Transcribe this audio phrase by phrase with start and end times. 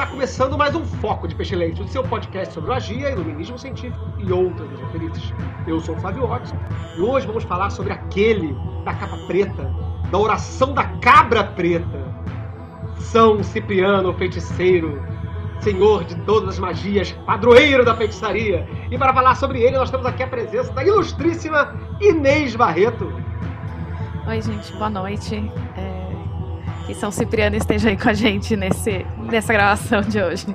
[0.00, 4.32] Está começando mais um Foco de Pestilente, o seu podcast sobre magia, iluminismo científico e
[4.32, 5.34] outras esoterices.
[5.66, 6.56] Eu sou o Flávio Watson
[6.96, 9.70] e hoje vamos falar sobre aquele da capa preta,
[10.10, 12.02] da oração da cabra preta.
[12.96, 15.02] São Cipriano, feiticeiro,
[15.60, 18.66] senhor de todas as magias, padroeiro da feitiçaria.
[18.90, 23.12] E para falar sobre ele, nós temos aqui a presença da ilustríssima Inês Barreto.
[24.26, 25.36] Oi, gente, boa noite.
[25.76, 26.00] É...
[26.86, 30.46] Que São Cipriano esteja aí com a gente nesse, nessa gravação de hoje.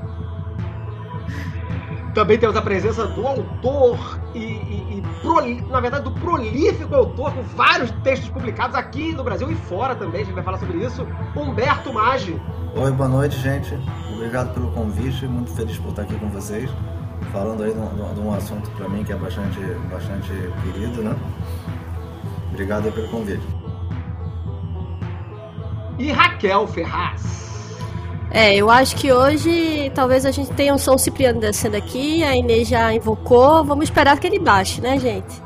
[2.14, 7.34] Também temos a presença do autor e, e- e proli- na verdade, do prolífico autor
[7.34, 10.22] com vários textos publicados aqui no Brasil e fora também.
[10.22, 11.06] A gente vai falar sobre isso.
[11.36, 12.40] Humberto Maggi.
[12.74, 13.78] Oi, boa noite, gente.
[14.14, 15.26] Obrigado pelo convite.
[15.28, 16.70] Muito feliz por estar aqui com vocês.
[17.34, 19.60] Falando aí de um, de um assunto para mim que é bastante,
[19.92, 20.30] bastante
[20.64, 21.14] querido, né?
[22.50, 23.44] Obrigado aí pelo convite.
[26.00, 27.45] E Raquel Ferraz.
[28.32, 32.36] É, eu acho que hoje talvez a gente tenha um São Cipriano descendo aqui, a
[32.36, 35.46] Inês já invocou, vamos esperar que ele baixe, né, gente?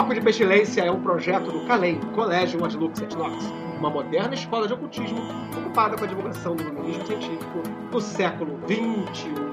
[0.00, 3.44] Foco de Pestilência é um projeto do CALEM, Colégio Adlux et Nox,
[3.78, 5.20] uma moderna escola de ocultismo
[5.54, 7.62] ocupada com a divulgação do iluminismo científico
[7.92, 9.49] no século XXI.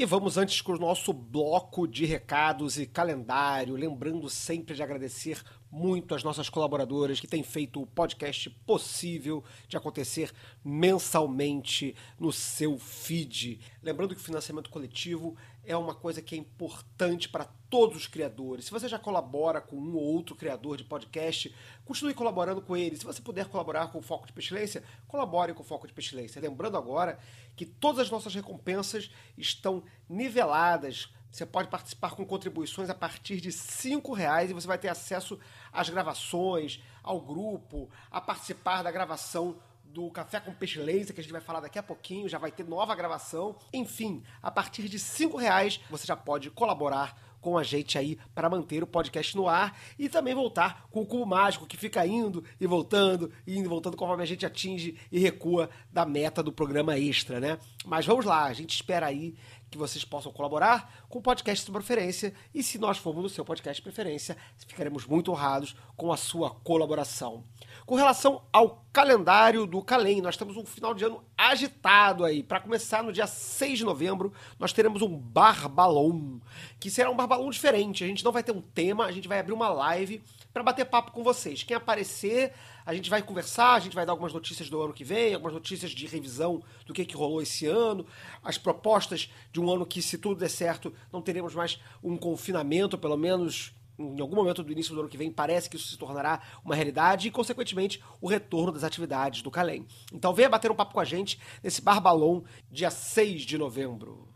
[0.00, 5.42] E vamos antes com o nosso bloco de recados e calendário, lembrando sempre de agradecer
[5.70, 10.32] muito as nossas colaboradoras que têm feito o podcast possível de acontecer
[10.64, 13.60] mensalmente no seu feed.
[13.82, 18.64] Lembrando que o financiamento coletivo é uma coisa que é importante para todos os criadores.
[18.64, 21.54] Se você já colabora com um ou outro criador de podcast,
[21.84, 22.96] continue colaborando com ele.
[22.96, 26.40] Se você puder colaborar com o Foco de Pestilência, colabore com o Foco de Pestilência.
[26.40, 27.18] Lembrando agora
[27.54, 31.12] que todas as nossas recompensas estão niveladas.
[31.30, 35.38] Você pode participar com contribuições a partir de R$ reais e você vai ter acesso
[35.72, 39.56] às gravações, ao grupo, a participar da gravação
[39.92, 42.64] do Café com Pestilência, que a gente vai falar daqui a pouquinho, já vai ter
[42.64, 43.56] nova gravação.
[43.72, 48.50] Enfim, a partir de R$ reais você já pode colaborar com a gente aí para
[48.50, 52.44] manter o podcast no ar e também voltar com o cubo mágico que fica indo
[52.60, 56.98] e voltando, indo e voltando conforme a gente atinge e recua da meta do programa
[56.98, 57.58] extra, né?
[57.84, 59.34] Mas vamos lá, a gente espera aí
[59.70, 63.80] que vocês possam colaborar com podcast de preferência e se nós formos no seu podcast
[63.80, 67.44] de preferência, ficaremos muito honrados com a sua colaboração.
[67.84, 72.44] Com relação ao calendário do Calem, nós temos um final de ano agitado aí.
[72.44, 76.40] Para começar, no dia 6 de novembro, nós teremos um Barbalão,
[76.78, 78.04] que será um Barbalão diferente.
[78.04, 80.22] A gente não vai ter um tema, a gente vai abrir uma live
[80.52, 81.62] para bater papo com vocês.
[81.62, 82.52] Quem aparecer,
[82.84, 85.54] a gente vai conversar, a gente vai dar algumas notícias do ano que vem, algumas
[85.54, 88.04] notícias de revisão do que, que rolou esse ano,
[88.42, 92.98] as propostas de um ano que, se tudo der certo, não teremos mais um confinamento,
[92.98, 95.98] pelo menos em algum momento do início do ano que vem, parece que isso se
[95.98, 99.86] tornará uma realidade e, consequentemente, o retorno das atividades do Calem.
[100.12, 104.28] Então venha bater um papo com a gente nesse Barbalão, dia 6 de novembro.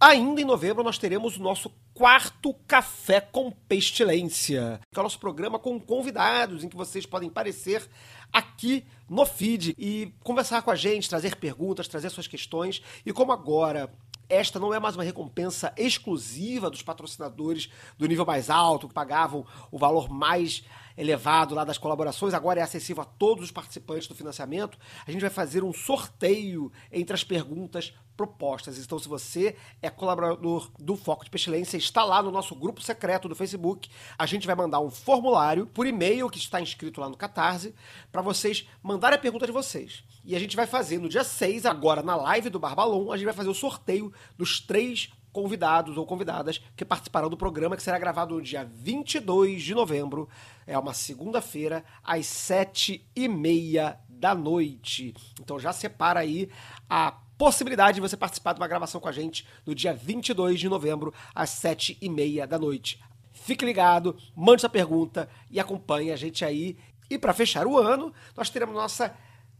[0.00, 5.18] Ainda em novembro nós teremos o nosso quarto Café com Pestilência, que é o nosso
[5.20, 7.88] programa com convidados, em que vocês podem aparecer
[8.32, 12.82] aqui no feed e conversar com a gente, trazer perguntas, trazer suas questões.
[13.06, 13.90] E como agora
[14.28, 19.46] esta não é mais uma recompensa exclusiva dos patrocinadores do nível mais alto, que pagavam
[19.70, 20.64] o valor mais
[20.96, 24.78] elevado lá das colaborações, agora é acessível a todos os participantes do financiamento.
[25.06, 28.78] A gente vai fazer um sorteio entre as perguntas propostas.
[28.78, 33.28] Então, se você é colaborador do Foco de Pestilência, está lá no nosso grupo secreto
[33.28, 33.90] do Facebook.
[34.16, 37.74] A gente vai mandar um formulário por e-mail que está inscrito lá no Catarse
[38.12, 40.04] para vocês mandarem a pergunta de vocês.
[40.24, 43.26] E a gente vai fazer no dia 6, agora na live do Barbalon, a gente
[43.26, 47.98] vai fazer o sorteio dos três convidados ou convidadas que participarão do programa, que será
[47.98, 50.28] gravado no dia 22 de novembro,
[50.64, 55.12] é uma segunda-feira, às sete e meia da noite.
[55.40, 56.48] Então já separa aí
[56.88, 60.68] a possibilidade de você participar de uma gravação com a gente no dia 22 de
[60.68, 63.02] novembro, às 7 e meia da noite.
[63.32, 66.78] Fique ligado, mande sua pergunta e acompanhe a gente aí.
[67.10, 69.12] E para fechar o ano, nós teremos nossa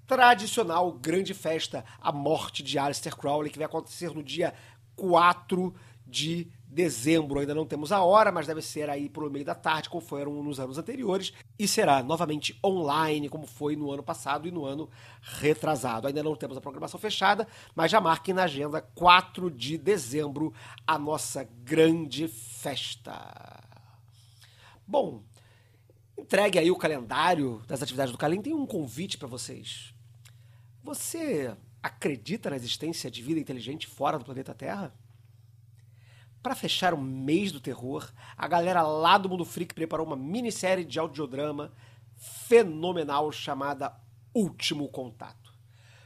[0.06, 4.54] tradicional grande festa, a morte de Aleister Crowley, que vai acontecer no dia
[4.96, 5.74] 4
[6.06, 7.38] de dezembro.
[7.38, 10.42] Ainda não temos a hora, mas deve ser aí pro meio da tarde, como foram
[10.42, 14.90] nos anos anteriores, e será novamente online, como foi no ano passado e no ano
[15.22, 16.06] retrasado.
[16.06, 20.52] Ainda não temos a programação fechada, mas já marquem na agenda 4 de dezembro
[20.86, 23.62] a nossa grande festa.
[24.86, 25.22] Bom,
[26.18, 29.94] entregue aí o calendário das atividades do Calim, tem um convite para vocês.
[30.82, 34.94] Você acredita na existência de vida inteligente fora do planeta Terra?
[36.42, 40.82] Para fechar o mês do terror, a galera lá do Mundo Freak preparou uma minissérie
[40.82, 41.74] de audiodrama
[42.16, 43.94] fenomenal chamada
[44.32, 45.43] Último Contato.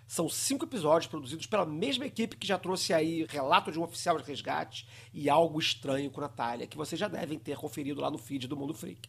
[0.08, 4.16] São cinco episódios produzidos pela mesma equipe que já trouxe aí Relato de um Oficial
[4.16, 8.16] de Resgate e Algo Estranho com Natália, que vocês já devem ter conferido lá no
[8.16, 9.06] feed do Mundo Freak.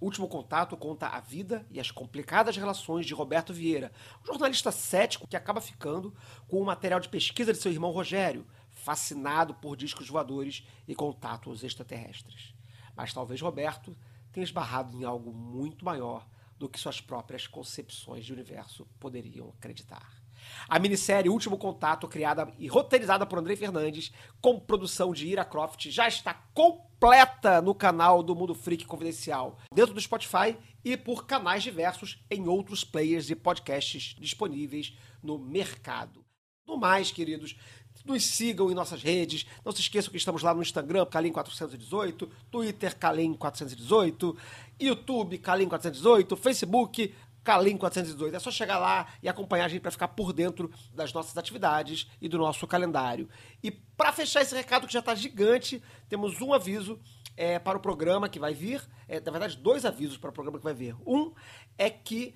[0.00, 3.90] O Último Contato conta a vida e as complicadas relações de Roberto Vieira,
[4.22, 6.14] um jornalista cético que acaba ficando
[6.46, 11.64] com o material de pesquisa de seu irmão Rogério, fascinado por discos voadores e contatos
[11.64, 12.54] extraterrestres.
[12.94, 13.96] Mas talvez Roberto
[14.32, 16.24] tenha esbarrado em algo muito maior
[16.56, 20.27] do que suas próprias concepções de universo poderiam acreditar.
[20.68, 25.90] A minissérie Último Contato, criada e roteirizada por Andrei Fernandes, com produção de Ira Croft,
[25.90, 31.62] já está completa no canal do Mundo Freak Confidencial, dentro do Spotify e por canais
[31.62, 36.24] diversos em outros players de podcasts disponíveis no mercado.
[36.66, 37.56] No mais, queridos,
[38.04, 39.46] nos sigam em nossas redes.
[39.64, 44.36] Não se esqueçam que estamos lá no Instagram, Calim418, Twitter, Calim418,
[44.80, 47.14] YouTube, Calim418, Facebook,
[47.48, 48.36] Calim 418.
[48.36, 52.06] É só chegar lá e acompanhar a gente para ficar por dentro das nossas atividades
[52.20, 53.26] e do nosso calendário.
[53.62, 57.00] E para fechar esse recado que já está gigante, temos um aviso
[57.38, 58.86] é, para o programa que vai vir.
[59.08, 60.94] É, na verdade, dois avisos para o programa que vai vir.
[61.06, 61.32] Um
[61.78, 62.34] é que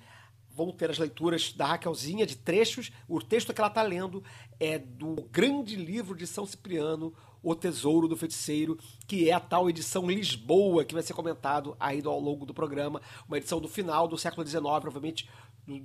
[0.49, 2.91] vão ter as leituras da Raquelzinha de trechos.
[3.07, 4.23] O texto que ela está lendo
[4.59, 9.69] é do grande livro de São Cipriano, o Tesouro do Feiticeiro, que é a tal
[9.69, 13.01] edição Lisboa, que vai ser comentado aí ao longo do programa.
[13.27, 15.29] Uma edição do final do século XIX, provavelmente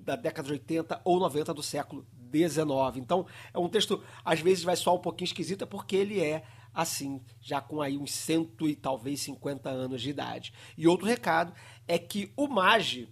[0.04, 2.96] da década de 80 ou 90 do século XIX.
[2.96, 6.44] Então, é um texto, às vezes, vai soar um pouquinho esquisito, é porque ele é
[6.72, 10.52] assim, já com aí uns cento e talvez 50 anos de idade.
[10.76, 11.52] E outro recado
[11.88, 13.08] é que o Mage,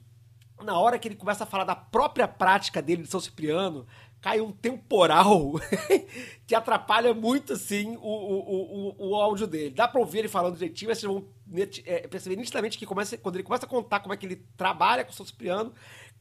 [0.62, 3.86] na hora que ele começa a falar da própria prática dele de São Cipriano,
[4.26, 5.52] cai um temporal
[6.48, 9.70] que atrapalha muito, assim, o, o, o, o áudio dele.
[9.70, 11.24] Dá pra ouvir ele falando direitinho, mas vocês vão
[11.84, 15.04] é, perceber nitidamente que começa, quando ele começa a contar como é que ele trabalha
[15.04, 15.72] com o São Cipriano,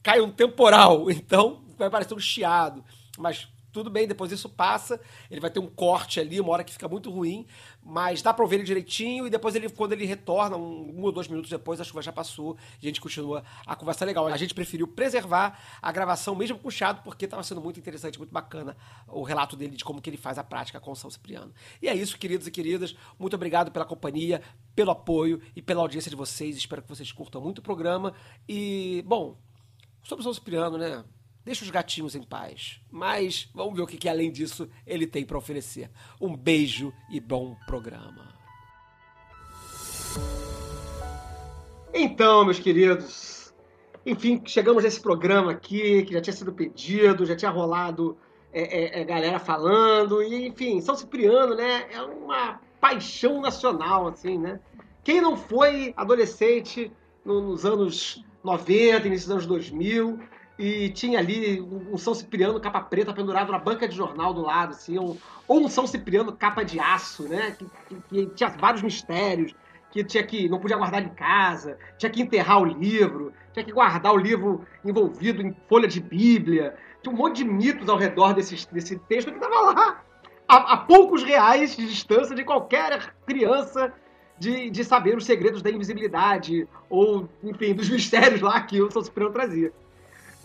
[0.04, 1.10] cai um temporal.
[1.10, 2.84] Então, vai parecer um chiado.
[3.18, 4.98] Mas tudo bem, depois isso passa,
[5.30, 7.46] ele vai ter um corte ali, uma hora que fica muito ruim,
[7.82, 11.12] mas dá pra ouvir ele direitinho e depois ele, quando ele retorna, um, um ou
[11.12, 14.26] dois minutos depois, a chuva já passou e a gente continua a conversa legal.
[14.28, 18.18] A gente preferiu preservar a gravação mesmo com o Chado, porque estava sendo muito interessante,
[18.18, 18.76] muito bacana
[19.06, 21.52] o relato dele de como que ele faz a prática com o São Cipriano.
[21.82, 24.40] E é isso, queridos e queridas, muito obrigado pela companhia,
[24.74, 28.14] pelo apoio e pela audiência de vocês, espero que vocês curtam muito o programa
[28.48, 29.38] e, bom,
[30.02, 31.04] sobre São Cipriano, né?
[31.46, 32.80] Deixa os gatinhos em paz.
[32.90, 35.88] Mas vamos ver o que, que além disso ele tem para oferecer.
[36.20, 38.34] Um beijo e bom programa.
[41.94, 43.54] Então, meus queridos,
[44.04, 48.18] enfim, chegamos nesse programa aqui que já tinha sido pedido, já tinha rolado
[48.52, 51.86] é, é, é, galera falando, e enfim, São Cipriano, né?
[51.92, 54.58] É uma paixão nacional, assim, né?
[55.04, 56.90] Quem não foi adolescente
[57.24, 60.18] nos anos 90, início dos anos 2000,
[60.58, 64.70] e tinha ali um São Cipriano capa preta pendurado na banca de jornal do lado,
[64.70, 67.56] assim, ou, ou um São Cipriano capa de aço, né?
[67.58, 69.54] Que, que, que, tinha vários mistérios,
[69.90, 73.72] que tinha que não podia guardar em casa, tinha que enterrar o livro, tinha que
[73.72, 78.32] guardar o livro envolvido em folha de Bíblia, tinha um monte de mitos ao redor
[78.32, 80.02] desse, desse texto que estava lá
[80.48, 83.92] a, a, poucos reais de distância de qualquer criança
[84.38, 89.02] de, de saber os segredos da invisibilidade ou, enfim, dos mistérios lá que o São
[89.02, 89.72] Cipriano trazia.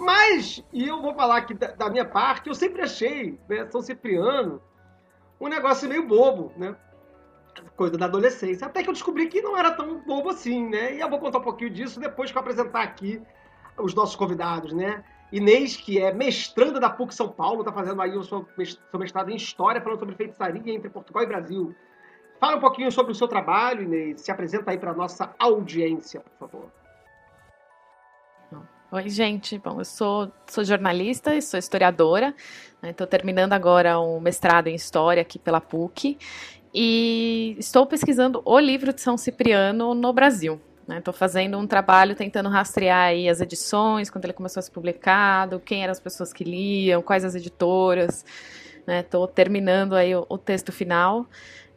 [0.01, 3.83] Mas, e eu vou falar aqui da, da minha parte, eu sempre achei né, São
[3.83, 4.59] Cipriano
[5.39, 6.75] um negócio meio bobo, né?
[7.75, 8.65] Coisa da adolescência.
[8.65, 10.95] Até que eu descobri que não era tão bobo assim, né?
[10.95, 13.21] E eu vou contar um pouquinho disso depois que eu apresentar aqui
[13.77, 15.03] os nossos convidados, né?
[15.31, 18.45] Inês, que é mestranda da PUC São Paulo, está fazendo aí o seu
[18.95, 21.75] mestrado em História, falando sobre feitiçaria entre Portugal e Brasil.
[22.39, 24.21] Fala um pouquinho sobre o seu trabalho, Inês.
[24.21, 26.80] Se apresenta aí para nossa audiência, por favor.
[28.93, 29.57] Oi, gente.
[29.57, 32.35] Bom, eu sou, sou jornalista e sou historiadora.
[32.83, 33.09] Estou né?
[33.09, 36.17] terminando agora um mestrado em História aqui pela PUC.
[36.73, 40.59] E estou pesquisando o livro de São Cipriano no Brasil.
[40.89, 41.17] Estou né?
[41.17, 45.83] fazendo um trabalho tentando rastrear aí as edições, quando ele começou a ser publicado, quem
[45.83, 48.25] eram as pessoas que liam, quais as editoras.
[48.85, 49.31] Estou né?
[49.33, 51.25] terminando aí o, o texto final.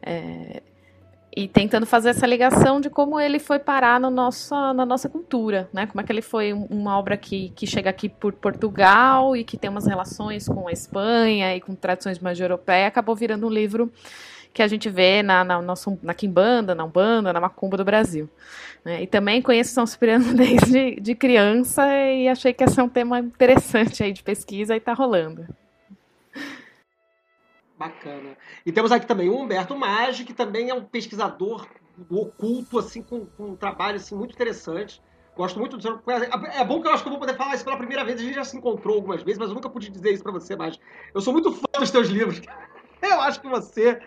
[0.01, 0.61] É,
[1.35, 5.69] e tentando fazer essa ligação de como ele foi parar no nossa, na nossa cultura,
[5.73, 5.85] né?
[5.85, 9.57] Como é que ele foi uma obra que, que chega aqui por Portugal e que
[9.57, 13.91] tem umas relações com a Espanha e com tradições mais europeia, acabou virando um livro
[14.53, 18.29] que a gente vê na, na, nosso, na Quimbanda, na Umbanda, na Macumba do Brasil.
[18.85, 19.03] Né?
[19.03, 23.19] E também conheço São Cipriano desde de criança e achei que esse é um tema
[23.19, 25.45] interessante aí de pesquisa e está rolando.
[27.77, 28.37] Bacana.
[28.65, 31.67] E temos aqui também o Humberto Maggi, que também é um pesquisador
[32.09, 35.01] oculto, assim, com, com um trabalho assim, muito interessante.
[35.35, 36.03] Gosto muito do
[36.53, 38.19] É bom que eu acho que eu vou poder falar isso pela primeira vez.
[38.19, 40.55] A gente já se encontrou algumas vezes, mas eu nunca pude dizer isso para você,
[40.55, 40.79] mas
[41.13, 42.41] eu sou muito fã dos teus livros.
[43.01, 44.01] Eu acho que você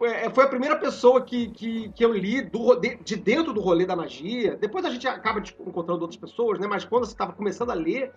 [0.00, 3.84] é, foi a primeira pessoa que, que, que eu li do, de, dentro do rolê
[3.84, 4.56] da magia.
[4.56, 6.68] Depois a gente acaba encontrando outras pessoas, né?
[6.68, 8.12] Mas quando você estava começando a ler,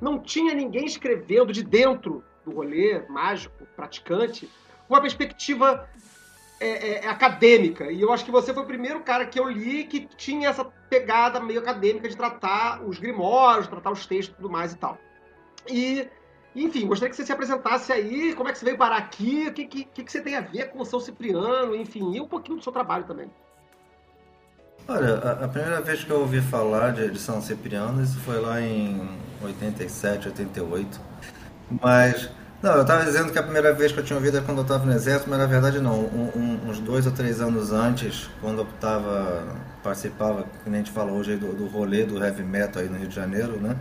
[0.00, 4.48] não tinha ninguém escrevendo de dentro do rolê mágico, praticante,
[4.88, 5.88] uma perspectiva
[6.60, 7.90] é, é, é, acadêmica.
[7.90, 10.64] E eu acho que você foi o primeiro cara que eu li que tinha essa
[10.64, 14.96] pegada meio acadêmica de tratar os grimórios, tratar os textos e tudo mais e tal.
[15.68, 16.08] E,
[16.54, 19.52] enfim, gostaria que você se apresentasse aí, como é que você veio parar aqui, o
[19.52, 22.58] que, que, que você tem a ver com o São Cipriano, enfim, e um pouquinho
[22.58, 23.28] do seu trabalho também.
[24.88, 28.40] Olha, a, a primeira vez que eu ouvi falar de, de São Cipriano, isso foi
[28.40, 31.00] lá em 87, 88.
[31.82, 32.30] Mas,
[32.62, 34.62] não, eu estava dizendo que a primeira vez que eu tinha ouvido é quando eu
[34.62, 36.00] estava no exército, mas na verdade não.
[36.00, 39.44] Um, um, uns dois ou três anos antes, quando eu tava,
[39.82, 43.08] participava, nem a gente falou hoje, do, do rolê do heavy metal aí no Rio
[43.08, 43.76] de Janeiro, né?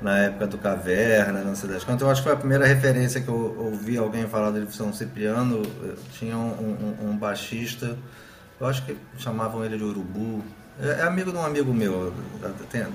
[0.00, 2.02] Na época do Caverna, sei das quantas.
[2.02, 5.62] Eu acho que foi a primeira referência que eu ouvi alguém falar de São Cipriano.
[6.12, 7.96] Tinha um, um, um baixista,
[8.60, 10.44] eu acho que chamavam ele de Urubu,
[10.80, 12.12] é, é amigo de um amigo meu,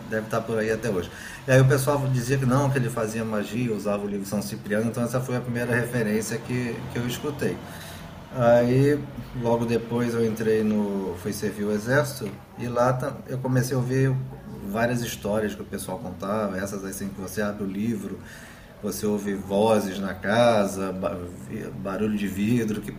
[0.10, 1.10] deve estar por aí até hoje.
[1.48, 4.42] E aí o pessoal dizia que não, que ele fazia magia, usava o livro São
[4.42, 7.58] Cipriano, então essa foi a primeira referência que, que eu escutei.
[8.34, 8.98] Aí,
[9.42, 11.16] logo depois eu entrei no...
[11.22, 14.16] fui servir o exército e lá eu comecei a ouvir
[14.70, 18.20] várias histórias que o pessoal contava, essas assim que você abre o livro,
[18.82, 20.96] você ouve vozes na casa,
[21.84, 22.94] barulho de vidro, que,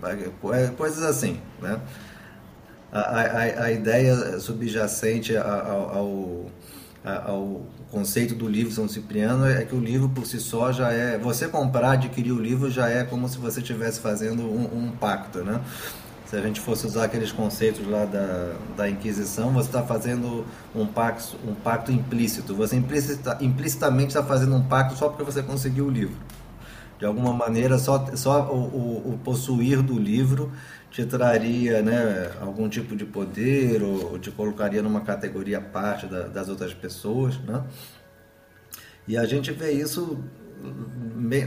[0.52, 1.80] é, coisas assim, né?
[2.92, 6.50] A, a, ideia subjacente ao,
[7.04, 11.18] ao, conceito do livro São Cipriano é que o livro por si só já é.
[11.18, 15.42] Você comprar, adquirir o livro já é como se você estivesse fazendo um, um pacto,
[15.42, 15.60] né?
[16.26, 20.86] Se a gente fosse usar aqueles conceitos lá da, da Inquisição, você está fazendo um
[20.86, 22.54] pacto, um pacto implícito.
[22.54, 26.16] Você implicita, implicitamente está fazendo um pacto só porque você conseguiu o livro.
[26.98, 30.50] De alguma maneira, só, só o, o, o possuir do livro
[30.92, 36.28] te traria né, algum tipo de poder ou, te colocaria numa categoria à parte da,
[36.28, 37.38] das outras pessoas.
[37.38, 37.64] Né?
[39.08, 40.22] E a gente vê isso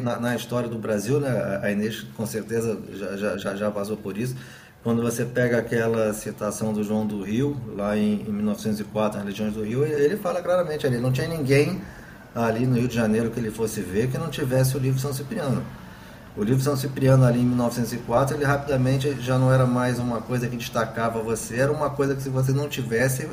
[0.02, 1.60] na, na, história do Brasil, né?
[1.62, 4.36] a Inês com certeza já, já, já passou por isso.
[4.84, 9.54] Quando você pega aquela citação do João do Rio, lá em, em 1904, nas Legiões
[9.54, 11.82] do Rio, ele fala claramente ali, não tinha ninguém
[12.34, 15.14] ali no Rio de Janeiro que ele fosse ver que não tivesse o livro São
[15.14, 15.64] Cipriano.
[16.36, 20.50] O livro São Cipriano ali em 1904, ele rapidamente já não era mais uma coisa
[20.50, 23.26] que destacava você, era uma coisa que se você não tivesse,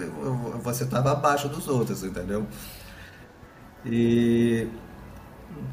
[0.63, 2.47] você estava abaixo dos outros, entendeu?
[3.85, 4.69] E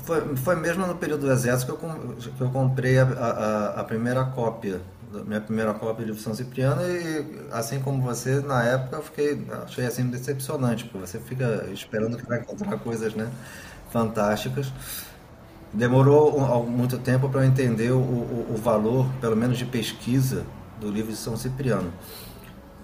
[0.04, 3.84] foi, foi mesmo no período do exército que eu, que eu comprei a, a, a
[3.84, 4.82] primeira cópia,
[5.26, 9.48] minha primeira cópia do livro São Cipriano e assim como você, na época eu fiquei,
[9.64, 13.32] achei assim decepcionante, porque você fica esperando que vai encontrar coisas, né,
[13.92, 14.72] fantásticas.
[15.72, 20.44] Demorou muito tempo para eu entender o, o, o, valor, pelo menos de pesquisa,
[20.80, 21.94] do livro de São Cipriano.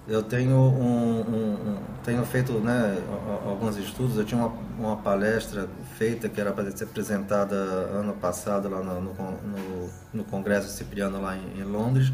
[0.06, 2.96] Eu tenho, um, um, tenho feito né,
[3.44, 8.68] alguns estudos, eu tinha uma, uma palestra feita que era para ser apresentada ano passado
[8.68, 12.12] lá no, no, no Congresso Cipriano lá em, em, Londres,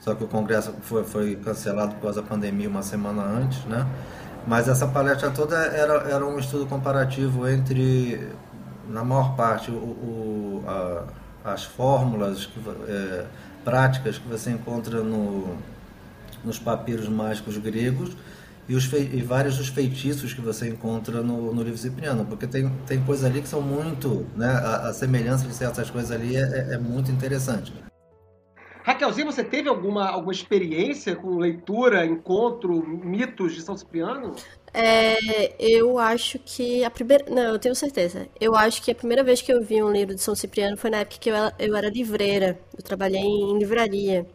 [0.00, 3.86] só que o congresso foi, foi cancelado por causa da pandemia uma semana antes, né?
[4.44, 8.28] Mas essa palestra toda era, era um estudo comparativo entre
[8.90, 11.04] na maior parte, o, o, a,
[11.52, 13.26] as fórmulas que, é,
[13.64, 15.56] práticas que você encontra no,
[16.44, 18.16] nos papiros mágicos gregos
[18.68, 22.68] e, os e vários dos feitiços que você encontra no, no livro cipriano, porque tem,
[22.86, 26.40] tem coisas ali que são muito, né, a, a semelhança de certas coisas ali é,
[26.40, 27.72] é, é muito interessante.
[28.82, 34.34] Raquelzinha, você teve alguma, alguma experiência com leitura, encontro, mitos de São Cipriano?
[34.72, 37.24] É, eu acho que a primeira.
[37.28, 38.28] Não, eu tenho certeza.
[38.40, 40.90] Eu acho que a primeira vez que eu vi um livro de São Cipriano foi
[40.90, 42.58] na época que eu, eu era livreira.
[42.76, 44.26] Eu trabalhei em livraria.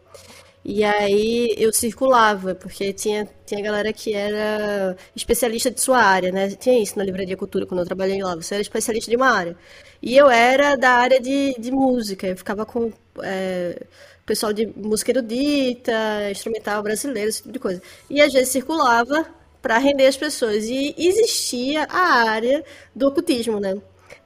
[0.64, 6.50] E aí eu circulava, porque tinha, tinha galera que era especialista de sua área, né?
[6.50, 8.34] Tinha isso na Livraria Cultura quando eu trabalhei lá.
[8.34, 9.56] Você era especialista de uma área.
[10.02, 12.26] E eu era da área de, de música.
[12.26, 13.86] Eu ficava com é,
[14.26, 15.92] pessoal de música erudita,
[16.30, 17.80] instrumental brasileiro, esse tipo de coisa.
[18.10, 19.26] E às vezes circulava
[19.62, 20.64] para render as pessoas.
[20.66, 22.64] E existia a área
[22.94, 23.76] do ocultismo, né?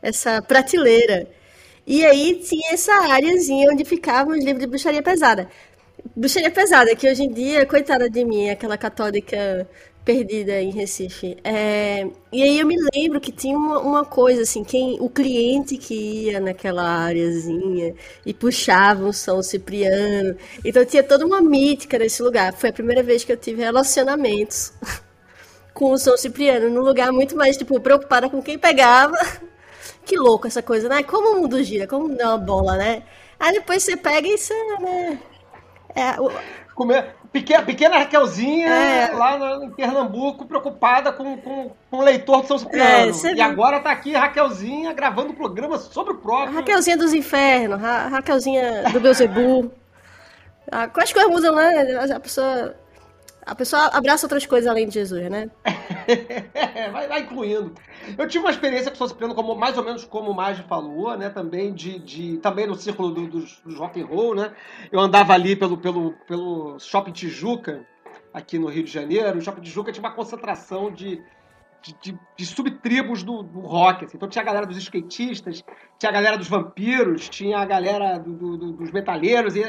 [0.02, 1.28] Essa prateleira.
[1.87, 5.49] E aí tinha essa áreazinha onde ficavam os livros de bruxaria pesada.
[6.16, 9.69] Bruxaria pesada, que hoje em dia, coitada de mim, aquela católica
[10.11, 11.37] perdida em Recife.
[11.45, 15.76] É, e aí eu me lembro que tinha uma, uma, coisa assim, quem o cliente
[15.76, 17.95] que ia naquela áreazinha
[18.26, 20.37] e puxava um São Cipriano.
[20.64, 22.52] Então tinha toda uma mítica nesse lugar.
[22.55, 24.73] Foi a primeira vez que eu tive relacionamentos
[25.73, 29.17] com o São Cipriano, num lugar muito mais, tipo, preocupada com quem pegava.
[30.02, 31.05] Que louco essa coisa, né?
[31.05, 33.05] Como o mundo gira, como dá uma bola, né?
[33.38, 35.21] Aí depois você pega e você, né?
[35.95, 36.33] É, o...
[36.75, 39.13] Comer, pequena, pequena Raquelzinha é.
[39.13, 43.13] lá no, em Pernambuco, preocupada com, com, com o leitor do São Cipriano.
[43.25, 46.55] É, e agora tá aqui Raquelzinha gravando um programa sobre o próprio.
[46.55, 49.73] Raquelzinha dos Infernos, Ra Raquelzinha do Beuzebu.
[50.71, 51.99] Ah, quais coisas mudam, né?
[52.15, 52.77] A pessoa
[53.44, 55.50] a pessoa abraça outras coisas além de Jesus, né?
[56.92, 57.75] vai, vai, incluindo.
[58.16, 61.16] Eu tive uma experiência o São Cipriano, como, mais ou menos como o Maggi falou,
[61.16, 61.30] né?
[61.30, 64.52] Também, de, de, também no círculo do, dos, dos rock and roll, né?
[64.92, 67.87] Eu andava ali pelo, pelo, pelo Shopping Tijuca,
[68.32, 69.38] aqui no Rio de Janeiro.
[69.38, 71.23] O Shopping Tijuca tinha uma concentração de
[71.83, 74.05] de, de, de subtribos do, do, rock.
[74.05, 74.17] Assim.
[74.17, 75.65] Então tinha a galera dos skatistas,
[75.99, 79.63] tinha a galera dos vampiros, tinha a galera do, do, dos metalheiros, e,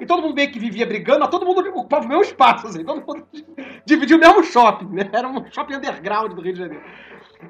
[0.00, 2.84] e, todo mundo meio que vivia brigando, mas todo mundo ocupava o mesmo espaço, assim,
[2.84, 3.26] todo mundo
[3.86, 5.08] dividia o mesmo shopping, né?
[5.12, 6.84] Era um shopping underground do Rio de Janeiro.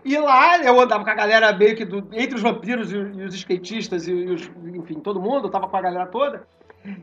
[0.04, 3.24] E lá eu andava com a galera meio que do, entre os vampiros e, e
[3.24, 6.46] os skatistas, e, os, enfim, todo mundo, eu tava com a galera toda.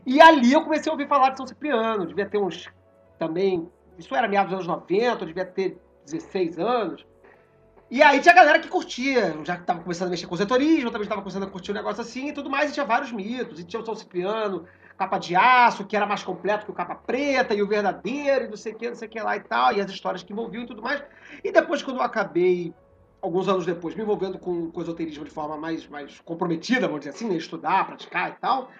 [0.06, 2.68] E ali eu comecei a ouvir falar de São Cipriano, devia ter uns
[3.18, 3.68] também.
[3.98, 7.06] Isso era meados dos anos 90, devia ter 16 anos.
[7.90, 11.02] E aí tinha galera que curtia, já que tava começando a mexer com setorismo, também
[11.02, 13.58] estava começando a curtir um negócio assim e tudo mais, e tinha vários mitos.
[13.58, 14.64] E tinha o São Cipriano,
[14.96, 18.48] capa de aço, que era mais completo que o capa preta, e o verdadeiro, e
[18.48, 20.32] não sei o que, não sei o que lá e tal, e as histórias que
[20.32, 21.02] envolviam e tudo mais.
[21.42, 22.72] E depois, quando eu acabei,
[23.20, 27.10] alguns anos depois, me envolvendo com, com esoterismo de forma mais, mais comprometida, vamos dizer
[27.10, 27.36] assim, né?
[27.36, 28.70] estudar, praticar e tal,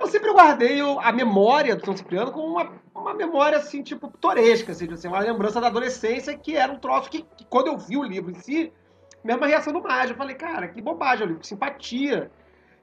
[0.00, 4.72] eu sempre guardei a memória do São Cipriano como uma, uma memória, assim, tipo, pitoresca,
[4.72, 7.98] assim, assim, uma lembrança da adolescência que era um troço que, que, quando eu vi
[7.98, 8.72] o livro em si,
[9.22, 12.30] mesma reação do Mágico, eu falei, cara, que bobagem, é um livro de simpatia,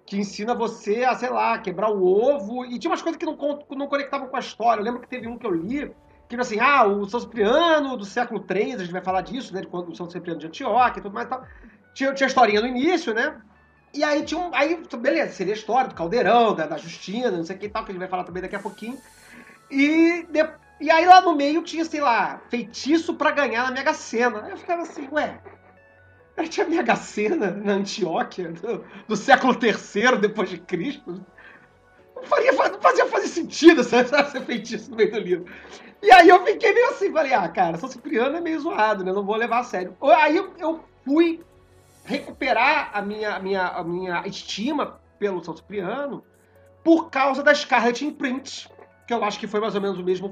[0.06, 3.36] que ensina você a, sei lá, quebrar o ovo, e tinha umas coisas que não,
[3.72, 4.80] não conectavam com a história.
[4.80, 5.92] Eu lembro que teve um que eu li,
[6.30, 9.54] que era assim, ah, o São Cipriano do século III, a gente vai falar disso,
[9.54, 11.44] né, de quando o São Cipriano de Antioquia e tudo mais e tal.
[11.96, 13.42] Tinha, tinha a historinha no início, né,
[13.94, 14.54] e aí tinha um.
[14.54, 17.70] Aí, beleza, seria a história do Caldeirão, da, da Justina, não sei o que e
[17.70, 18.98] tal, que gente vai falar também daqui a pouquinho.
[19.72, 20.48] E, de,
[20.80, 24.44] e aí lá no meio tinha, sei lá, feitiço para ganhar na Mega Sena.
[24.44, 25.40] Aí eu ficava assim, ué.
[26.50, 31.26] Tinha Mega Sena na Antioquia do, do século III depois de Cristo.
[32.16, 32.24] Não,
[32.72, 34.06] não fazia fazer sentido ser
[34.46, 35.46] feitiço no meio do livro.
[36.02, 39.12] E aí eu fiquei meio assim, falei, ah, cara, São Cipriano é meio zoado, né?
[39.12, 39.96] Não vou levar a sério.
[40.02, 41.44] Aí eu fui
[42.08, 46.24] recuperar a minha, a minha, a minha estima pelo São Cipriano
[46.84, 48.70] por causa da Scarlet Imprint,
[49.06, 50.30] que eu acho que foi mais ou menos o mesmo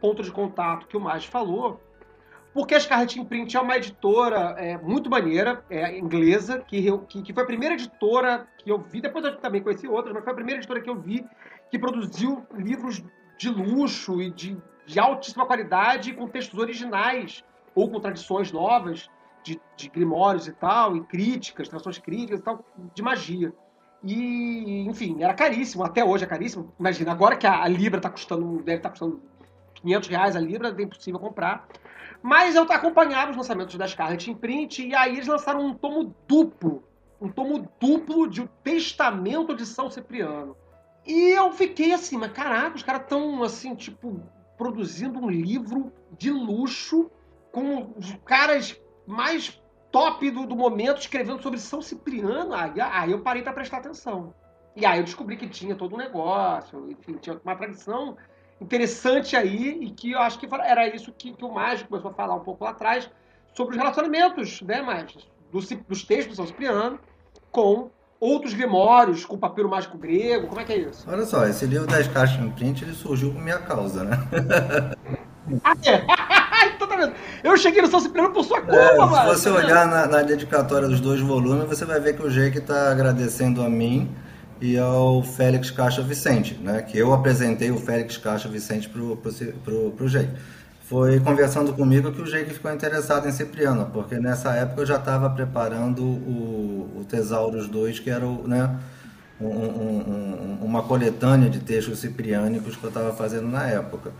[0.00, 1.80] ponto de contato que o Mais falou,
[2.52, 7.32] porque a Scarlet Imprint é uma editora é, muito maneira, é, inglesa, que, que, que,
[7.32, 10.36] foi a primeira editora que eu vi, depois eu também conheci outras, mas foi a
[10.36, 11.26] primeira editora que eu vi
[11.70, 13.02] que produziu livros
[13.38, 17.42] de luxo e de, de altíssima qualidade com textos originais
[17.74, 19.08] ou com tradições novas
[19.44, 23.52] de, de grimórios e tal, e críticas, trações críticas e tal, de magia.
[24.02, 26.72] E, enfim, era caríssimo, até hoje é caríssimo.
[26.80, 29.22] Imagina, agora que a, a Libra está custando, deve estar tá custando
[29.74, 31.68] 500 reais a Libra, é impossível comprar.
[32.22, 36.82] Mas eu acompanhava os lançamentos da Scarlet Imprint e aí eles lançaram um tomo duplo,
[37.20, 40.56] um tomo duplo de O Testamento de São Cipriano.
[41.06, 44.22] E eu fiquei assim, mas caraca, os caras estão assim, tipo,
[44.56, 47.10] produzindo um livro de luxo
[47.52, 52.52] com os caras mais top do, do momento escrevendo sobre São Cipriano.
[52.54, 54.34] Aí, aí eu parei para prestar atenção.
[54.76, 58.16] E aí eu descobri que tinha todo um negócio, enfim, tinha uma tradição
[58.60, 62.14] interessante aí e que eu acho que era isso que, que o Mágico começou a
[62.14, 63.08] falar um pouco lá atrás
[63.54, 65.22] sobre os relacionamentos, né, Mágico?
[65.52, 66.98] Dos, dos textos do São Cipriano
[67.52, 70.48] com outros grimórios com papiro mágico grego?
[70.48, 71.08] Como é que é isso?
[71.08, 74.16] Olha só, esse livro das caixas em print ele surgiu por minha causa, né?
[75.62, 75.98] Ah, é?
[77.42, 79.16] Eu cheguei no São Cipriano por sua culpa, É, mano.
[79.34, 82.58] se você olhar na, na dedicatória dos dois volumes, você vai ver que o Jake
[82.58, 84.10] está agradecendo a mim
[84.60, 86.82] e ao Félix Caixa Vicente, né?
[86.82, 89.32] Que eu apresentei o Félix Caixa Vicente pro, pro,
[89.64, 90.30] pro, pro Jake.
[90.88, 94.96] Foi conversando comigo que o Jake ficou interessado em Cipriano, porque nessa época eu já
[94.96, 98.70] estava preparando o, o Tesauros 2, que era o, né,
[99.40, 104.12] um- um- um- uma coletânea de textos cipriânicos que eu estava fazendo na época.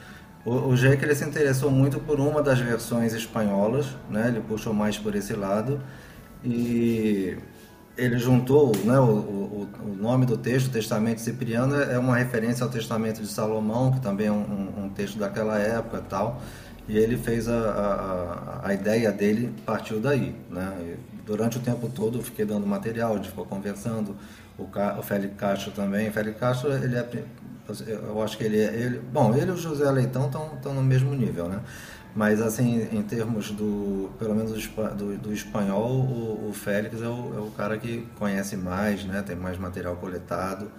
[0.44, 4.28] O, o Jake ele se interessou muito por uma das versões espanholas, né?
[4.28, 5.80] ele puxou mais por esse lado,
[6.44, 7.36] e
[7.96, 12.70] ele juntou né, o, o, o nome do texto, Testamento Cipriano, é uma referência ao
[12.70, 14.36] Testamento de Salomão, que também é um,
[14.84, 16.42] um- texto daquela época tal.
[16.86, 20.34] E ele fez a, a, a- a ideia dele partiu daí.
[20.50, 20.72] Né?
[20.80, 24.14] E durante o tempo todo eu fiquei dando material, a gente ficou conversando.
[24.58, 26.08] O, Ca- o Félix Castro também.
[26.08, 27.24] O Félix Castro, ele é.
[27.88, 28.74] Eu acho que ele é.
[28.74, 31.60] Ele, bom, ele e o José Leitão estão no mesmo nível, né?
[32.14, 37.34] Mas, assim, em termos do, pelo menos do, do espanhol, o, o Félix é o,
[37.36, 39.22] é o cara que conhece mais, né?
[39.22, 40.70] Tem mais material coletado.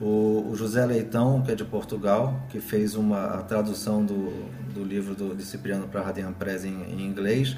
[0.00, 4.30] O, o José Leitão, que é de Portugal, que fez uma a tradução do,
[4.74, 7.56] do livro do, de Cipriano para Radian Press em, em inglês,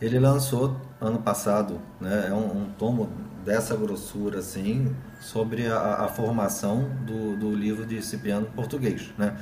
[0.00, 2.26] ele lançou ano passado, né?
[2.28, 3.08] É um, um tomo
[3.44, 9.36] dessa grossura, assim, sobre a, a formação do, do livro de Cipriano português, né?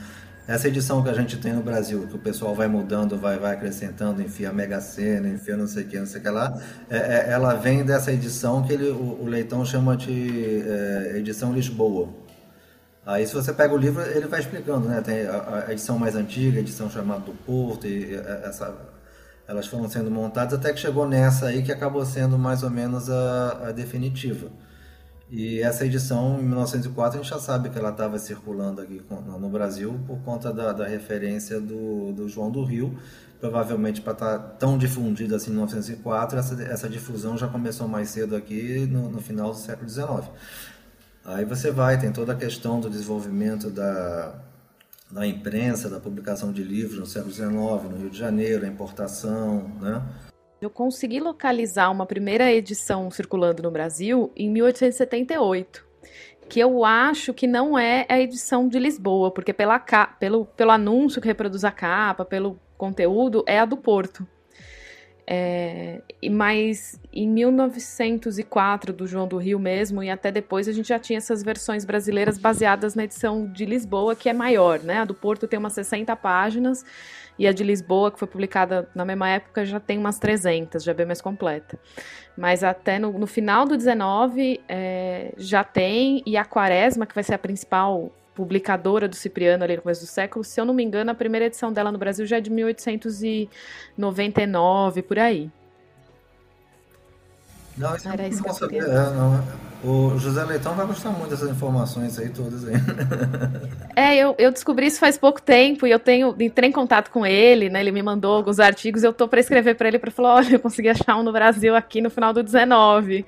[0.47, 3.53] Essa edição que a gente tem no Brasil, que o pessoal vai mudando, vai, vai
[3.53, 6.97] acrescentando, enfia Mega Sena, enfia não sei o que, não sei o que lá, é-
[6.97, 12.09] é- ela vem dessa edição que ele, o, o Leitão chama de é, edição Lisboa.
[13.05, 15.01] Aí se você pega o livro, ele vai explicando, né?
[15.01, 18.75] Tem a, a edição mais antiga, a edição chamada do Porto, e essa,
[19.49, 23.09] elas foram sendo montadas até que chegou nessa aí que acabou sendo mais ou menos
[23.09, 24.51] a, a definitiva.
[25.31, 29.03] E essa edição, em 1904, a gente já sabe que ela estava circulando aqui
[29.39, 32.97] no Brasil por conta da, da referência do, do João do Rio.
[33.41, 38.35] Provavelmente para estar tão difundida assim em 1904, essa, essa difusão já começou mais cedo
[38.35, 40.29] aqui no, no final do século XIX.
[41.25, 44.35] Aí você vai, tem toda a questão do desenvolvimento da,
[45.11, 49.69] da imprensa, da publicação de livros no século XIX, no Rio de Janeiro, a importação,
[49.81, 50.03] né?
[50.61, 55.87] Eu consegui localizar uma primeira edição circulando no Brasil em 1878,
[56.49, 59.79] que eu acho que não é a edição de Lisboa, porque pela
[60.19, 64.27] pelo, pelo anúncio que reproduz a capa, pelo conteúdo, é a do Porto.
[65.31, 70.99] É, mas em 1904, do João do Rio mesmo, e até depois, a gente já
[70.99, 75.01] tinha essas versões brasileiras baseadas na edição de Lisboa, que é maior, né?
[75.01, 76.83] A do Porto tem umas 60 páginas,
[77.39, 80.93] e a de Lisboa, que foi publicada na mesma época, já tem umas 300, já
[80.93, 81.79] é bem mais completa.
[82.35, 87.23] Mas até no, no final do 19 é, já tem, e a Quaresma, que vai
[87.23, 90.85] ser a principal publicadora do Cipriano ali no começo do século, se eu não me
[90.85, 95.51] engano, a primeira edição dela no Brasil já é de 1899, por aí.
[97.79, 98.83] Não, isso Era é isso muito que eu queria.
[98.85, 102.75] É, não, o José Leitão vai gostar muito dessas informações aí todas aí.
[103.95, 107.25] É, eu, eu descobri isso faz pouco tempo e eu tenho entrei em contato com
[107.25, 107.81] ele, né?
[107.81, 110.61] Ele me mandou alguns artigos, eu tô para escrever para ele para falar, olha, eu
[110.61, 113.25] consegui achar um no Brasil aqui no final do 19,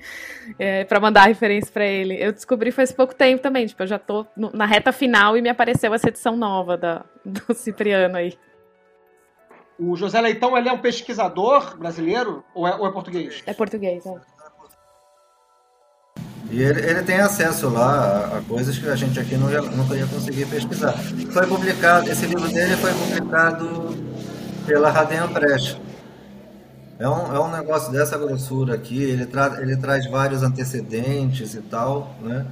[0.59, 2.21] é, para mandar referência para ele.
[2.21, 5.41] Eu descobri faz pouco tempo também, tipo, eu já tô no- na reta final e
[5.41, 8.37] me apareceu essa edição nova da, do Cipriano aí.
[9.79, 13.41] O José Leitão, ele é um pesquisador brasileiro ou é, ou é português?
[13.47, 14.19] É português, ó.
[16.51, 19.95] E ele, ele tem acesso lá a, coisas que a gente aqui não ia, nunca
[19.95, 20.93] ia conseguir pesquisar.
[21.31, 23.95] Foi publicado, esse livro dele foi publicado
[24.65, 25.77] pela Raden Press.
[26.99, 31.61] É um, é um negócio dessa grossura aqui, ele, tra, ele traz vários antecedentes e
[31.61, 32.45] tal, né?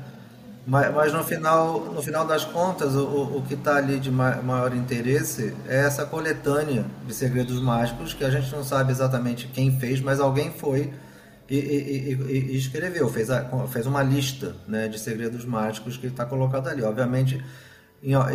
[0.65, 4.09] Mas, mas no, final, no final das contas, o, o, o que está ali de
[4.09, 9.47] ma- maior interesse é essa coletânea de segredos mágicos, que a gente não sabe exatamente
[9.47, 10.93] quem fez, mas alguém foi
[11.49, 16.07] e, e- e- e- escreveu, fez, a- fez uma lista né, de segredos mágicos que
[16.07, 16.83] está colocado ali.
[16.83, 17.43] Obviamente,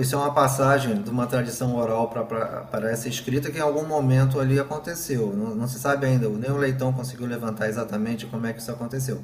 [0.00, 4.38] isso é uma passagem de uma tradição oral para essa escrita que em algum momento
[4.38, 5.34] ali aconteceu.
[5.34, 8.70] Não, não se sabe ainda, nem o Leitão conseguiu levantar exatamente como é que isso
[8.70, 9.22] aconteceu.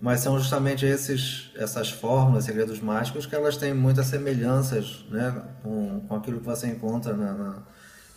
[0.00, 6.00] Mas são justamente esses, essas fórmulas, segredos mágicos, que elas têm muitas semelhanças né, com,
[6.06, 7.54] com aquilo que você encontra na, na,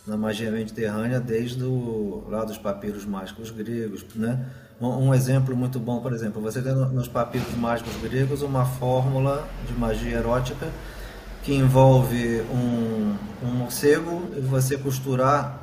[0.06, 4.04] na magia mediterrânea, desde o, lá dos papiros mágicos gregos.
[4.14, 4.46] Né?
[4.82, 9.46] Um, exemplo muito bom, por exemplo, você tem no- nos papiros mágicos gregos uma fórmula
[9.66, 10.68] de magia erótica
[11.44, 13.14] que envolve um,
[13.44, 15.60] um morcego e você costurar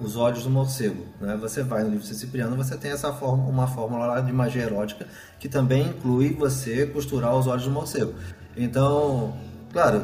[0.00, 1.04] os olhos do morcego.
[1.20, 1.36] Né?
[1.38, 4.62] Você vai no livro de Cipriano, você tem essa forma, uma fórmula lá de magia
[4.62, 5.06] erótica
[5.38, 8.14] que também inclui você costurar os olhos do morcego.
[8.56, 9.36] Então,
[9.70, 10.02] claro,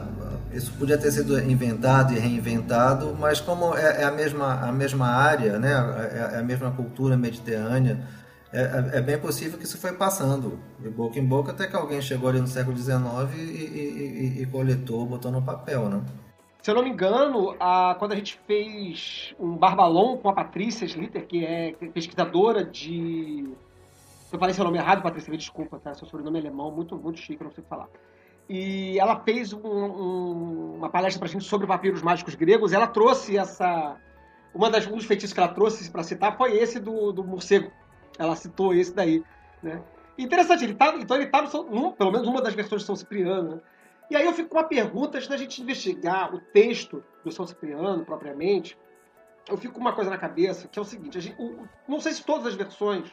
[0.52, 5.07] isso podia ter sido inventado e reinventado, mas como é, é a, mesma, a mesma
[5.07, 5.72] área, né?
[6.12, 7.98] é, é a mesma cultura mediterrânea,
[8.52, 11.76] é, é, é, bem possível que isso foi passando de boca em boca até que
[11.76, 12.98] alguém chegou ali no século XIX
[13.34, 16.02] e, e, e, e coletou, botou no papel, né?
[16.62, 20.88] Se eu não me engano, a, quando a gente fez um Barbalon com a Patrícia
[20.88, 23.48] Schlitter, que é pesquisadora de.
[24.30, 25.94] Eu falei seu nome errado, Patrícia, me desculpa, tá?
[25.94, 27.88] Seu sobrenome é alemão, muito, muito chique, não sei falar.
[28.48, 33.37] E ela fez um, um, uma palestra pra gente sobre papiros mágicos gregos, ela trouxe
[33.37, 33.96] essa.
[34.54, 37.70] Uma das, um dos feitiços que ela trouxe para citar foi esse do, do morcego.
[38.18, 39.24] Ela citou esse daí,
[39.62, 39.83] né?
[40.18, 43.57] Interessante, ele tá, então ele tá no, pelo menos uma das versões de São Cipriano,
[43.57, 43.61] né?
[44.11, 47.46] E aí eu fico com uma pergunta, antes da gente investigar o texto do São
[47.46, 48.76] Cipriano propriamente,
[49.48, 52.12] eu fico com uma coisa na cabeça, que é o seguinte, gente, o, não sei
[52.12, 53.11] se todas as versões,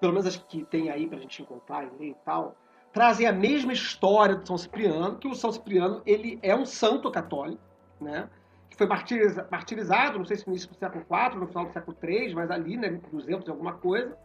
[0.00, 2.56] pelo menos as que tem aí pra gente encontrar e ler e tal,
[2.92, 7.10] trazem a mesma história do São Cipriano, que o São Cipriano ele é um santo
[7.10, 7.62] católico,
[8.00, 8.30] né?
[8.74, 11.96] Que foi martirizado, não sei se no início do século IV, no final do século
[12.02, 14.16] III, mas ali, né, 200 e alguma coisa,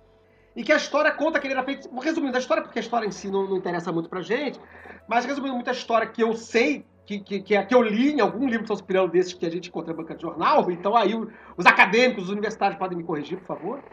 [0.55, 1.89] e que a história conta que ele era feito.
[1.99, 4.59] Resumindo a história, porque a história em si não, não interessa muito pra gente,
[5.07, 8.11] mas resumindo muito a história que eu sei, que, que, que, é, que eu li
[8.11, 10.69] em algum livro de São Cipriano desses que a gente encontra na banca de jornal,
[10.69, 11.13] então aí
[11.55, 13.83] os acadêmicos, os universitários podem me corrigir, por favor.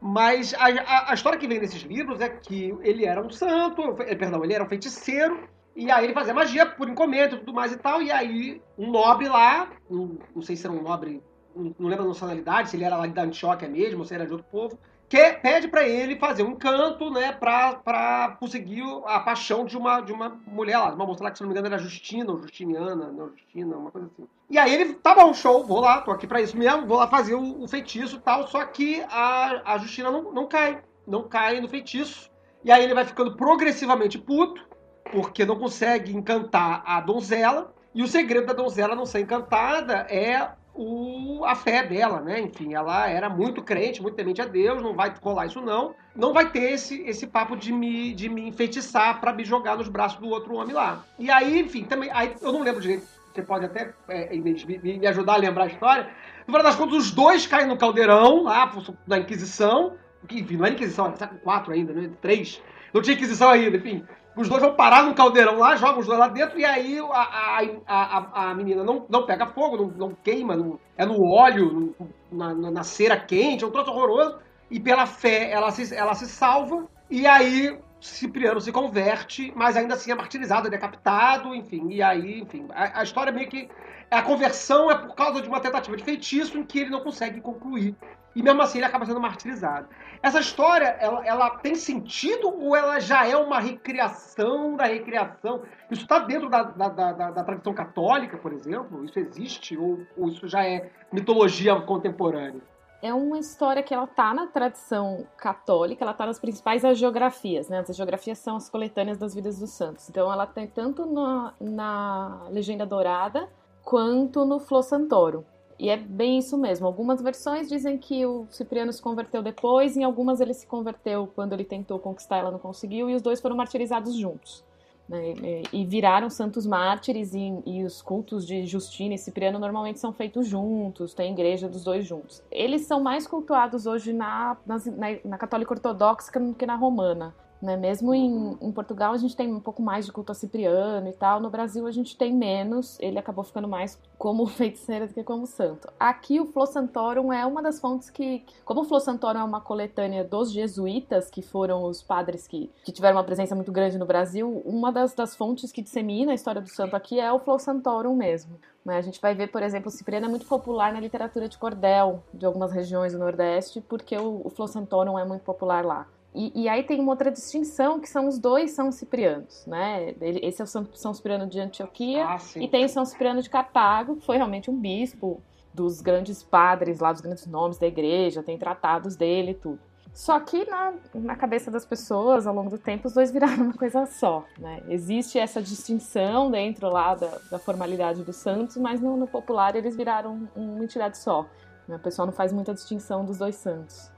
[0.00, 3.94] Mas a, a, a história que vem nesses livros é que ele era um santo,
[3.94, 7.70] perdão, ele era um feiticeiro, e aí ele fazia magia por encomenda e tudo mais
[7.70, 8.02] e tal.
[8.02, 11.22] E aí um nobre lá, não sei se era um nobre,
[11.54, 14.32] não, lembro a nacionalidade, se ele era lá da Antioquia mesmo, ou se era de
[14.32, 19.76] outro povo, que pede para ele fazer um canto, né, para conseguir a paixão de
[19.76, 22.32] uma, de uma mulher lá, uma moça lá que, se não me engano, era Justina
[22.32, 24.26] ou Justiniana, não, Justina, uma coisa assim.
[24.48, 27.06] E aí ele, tá bom, show, vou lá, tô aqui para isso mesmo, vou lá
[27.06, 31.22] fazer o, o feitiço e tal, só que a, a Justina não, não cai, não
[31.28, 32.30] cai no feitiço.
[32.64, 34.66] E aí ele vai ficando progressivamente puto,
[35.12, 40.50] porque não consegue encantar a donzela, e o segredo da donzela não ser encantada é
[40.74, 42.40] o, a fé dela, né?
[42.40, 45.94] Enfim, ela era muito crente, muito temente a Deus, não vai rolar isso não.
[46.14, 49.88] Não vai ter esse, esse papo de me, de me enfeitiçar para me jogar nos
[49.88, 51.04] braços do outro homem lá.
[51.18, 55.06] E aí, enfim, também, aí, eu não lembro direito, você pode até é, me, me,
[55.06, 56.10] ajudar a lembrar a história.
[56.46, 58.70] No final das contas, os dois caem no caldeirão lá,
[59.06, 59.94] na Inquisição,
[60.30, 62.10] enfim, não era Inquisição, era século 4 ainda, né?
[62.20, 62.62] 3.
[62.92, 64.04] Não tinha Inquisição ainda, enfim.
[64.36, 67.58] Os dois vão parar no caldeirão lá, jogam os dois lá dentro, e aí a,
[67.58, 71.94] a, a, a menina não, não pega fogo, não, não queima, não, é no óleo,
[71.98, 74.38] no, na, na cera quente, é um troço horroroso.
[74.70, 79.94] E pela fé ela se, ela se salva, e aí Cipriano se converte, mas ainda
[79.94, 81.88] assim é martirizado, é decapitado, enfim.
[81.90, 83.68] E aí, enfim, a, a história meio que.
[84.08, 87.40] A conversão é por causa de uma tentativa de feitiço em que ele não consegue
[87.40, 87.96] concluir.
[88.36, 89.88] E mesmo assim ele acaba sendo martirizado.
[90.22, 95.62] Essa história, ela, ela tem sentido ou ela já é uma recriação da recriação?
[95.90, 99.02] Isso está dentro da, da, da, da, tradição católica, por exemplo?
[99.06, 99.74] Isso existe?
[99.78, 102.60] Ou, ou isso já é mitologia contemporânea?
[103.02, 107.78] é uma história que ela tá na tradição católica, ela tá nas principais agiografias, né?
[107.78, 110.08] As agiografias são as coletâneas das vidas dos santos.
[110.08, 113.48] Então ela tem tanto na, na Legenda Dourada
[113.84, 115.46] quanto no Flo Santoro.
[115.78, 116.86] E é bem isso mesmo.
[116.86, 121.52] Algumas versões dizem que o Cipriano se converteu depois, em algumas ele se converteu quando
[121.52, 124.64] ele tentou conquistar, ela não conseguiu, e os dois foram martirizados juntos.
[125.08, 125.34] Né?
[125.72, 130.48] E viraram santos mártires, e, e, os cultos de Justina e Cipriano normalmente são feitos
[130.48, 132.42] juntos, tem igreja dos dois juntos.
[132.50, 134.76] Eles são mais cultuados hoje na, na,
[135.24, 137.34] na católica ortodoxa que na romana.
[137.66, 137.76] Né?
[137.76, 141.12] Mesmo em, em, Portugal a gente tem um pouco mais de culto a Cipriano e
[141.12, 145.24] tal, no Brasil a gente tem menos, ele acabou ficando mais como feiticeiro do que
[145.24, 145.92] como santo.
[145.98, 149.60] Aqui o Flo Santorum é uma das fontes que, como o Flo Santorum é uma
[149.60, 154.06] coletânea dos jesuítas, que foram os padres que, que tiveram uma presença muito grande no
[154.06, 157.58] Brasil, uma das, das fontes que dissemina a história do santo aqui é o Flo
[157.58, 158.60] Santorum mesmo.
[158.84, 158.96] Né?
[158.96, 162.22] A gente vai ver, por exemplo, o Cipriano é muito popular na literatura de cordel
[162.32, 166.06] de algumas regiões do Nordeste, porque o, o Flo Santorum é muito popular lá.
[166.36, 170.14] E, e, aí tem uma outra distinção, que são os dois São Ciprianos, né?
[170.20, 173.48] Esse é o São, São Cipriano de Antioquia ah, e tem o São Cipriano de
[173.48, 175.40] Cartago, que foi realmente um bispo
[175.72, 179.78] dos grandes padres lá, dos grandes nomes da igreja, tem tratados dele e tudo.
[180.12, 183.74] Só que na, na cabeça das pessoas, ao longo do tempo, os dois viraram uma
[183.74, 184.82] coisa só, né?
[184.88, 189.96] Existe essa distinção dentro lá da, da formalidade dos santos, mas no, no popular eles
[189.96, 191.46] viraram uma entidade só.
[191.88, 191.96] Né?
[191.96, 194.14] O pessoal não faz muita distinção dos dois santos.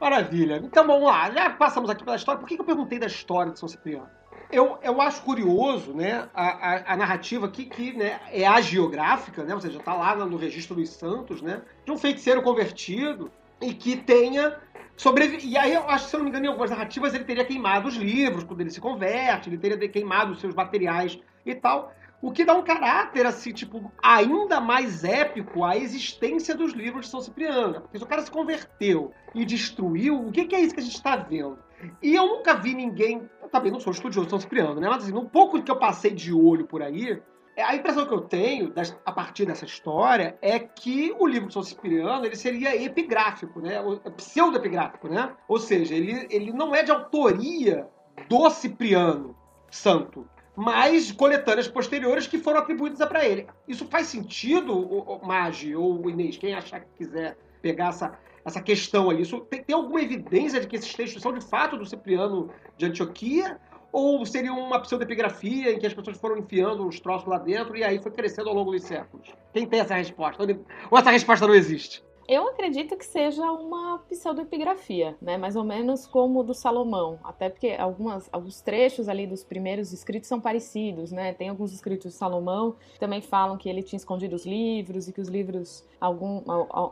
[0.00, 0.60] Maravilha.
[0.62, 1.30] Então vamos lá.
[1.30, 2.40] Já passamos aqui pela história.
[2.40, 4.08] Por que eu perguntei da história de São Cipriano?
[4.50, 9.44] eu, eu acho curioso, né, a, a, a narrativa aqui, que né, é a geográfica,
[9.44, 13.74] né, ou seja, tá lá no registro dos santos, né, de um feiticeiro convertido e
[13.74, 14.56] que tenha
[14.96, 15.46] sobrevivido.
[15.46, 17.44] E aí, eu acho que, se eu não me engano, em algumas narrativas ele teria
[17.44, 21.92] queimado os livros quando ele se converte, ele teria queimado os seus materiais e tal.
[22.20, 27.10] O que dá um caráter, assim, tipo, ainda mais épico à existência dos livros de
[27.12, 27.80] São Cipriano.
[27.82, 30.96] Porque se o cara se converteu e destruiu, o que, é isso que a gente
[30.96, 31.58] está vendo?
[32.02, 33.28] E eu nunca vi ninguém.
[33.40, 34.88] Eu também não sou estudioso de São Cipriano, né?
[34.88, 37.22] Mas assim, um pouco que eu passei de olho por aí,
[37.58, 38.72] é, a impressão que eu tenho
[39.04, 43.80] a partir dessa história é que o livro de São Cipriano ele seria epigráfico, né?
[44.16, 45.32] pseudo-epigráfico, né?
[45.48, 47.88] Ou seja, ele, ele não é de autoria
[48.28, 49.36] do Cipriano
[49.70, 50.24] Santo,
[50.58, 53.46] mas coletâneas posteriores que foram atribuídas para ele.
[53.68, 59.22] Isso faz sentido, Magi ou Inês, quem achar que quiser pegar essa, essa questão aí?
[59.22, 62.86] Isso, tem, tem, alguma evidência de que esses textos são de fato do Cipriano de
[62.86, 63.56] Antioquia?
[63.92, 67.84] Ou seria uma pseudepigrafia em que as pessoas foram enfiando os troços lá dentro e
[67.84, 69.28] aí foi crescendo ao longo dos séculos?
[69.52, 70.42] Quem tem essa resposta?
[70.90, 72.02] Ou essa resposta não existe?
[72.28, 75.38] Eu acredito que seja uma pseudoepigrafia, né?
[75.38, 77.18] Mais ou menos como do Salomão.
[77.24, 81.32] Até porque algumas, alguns trechos ali dos primeiros escritos são parecidos, né?
[81.32, 85.12] Tem alguns escritos de Salomão que também falam que ele tinha escondido os livros e
[85.14, 86.42] que os livros, algum,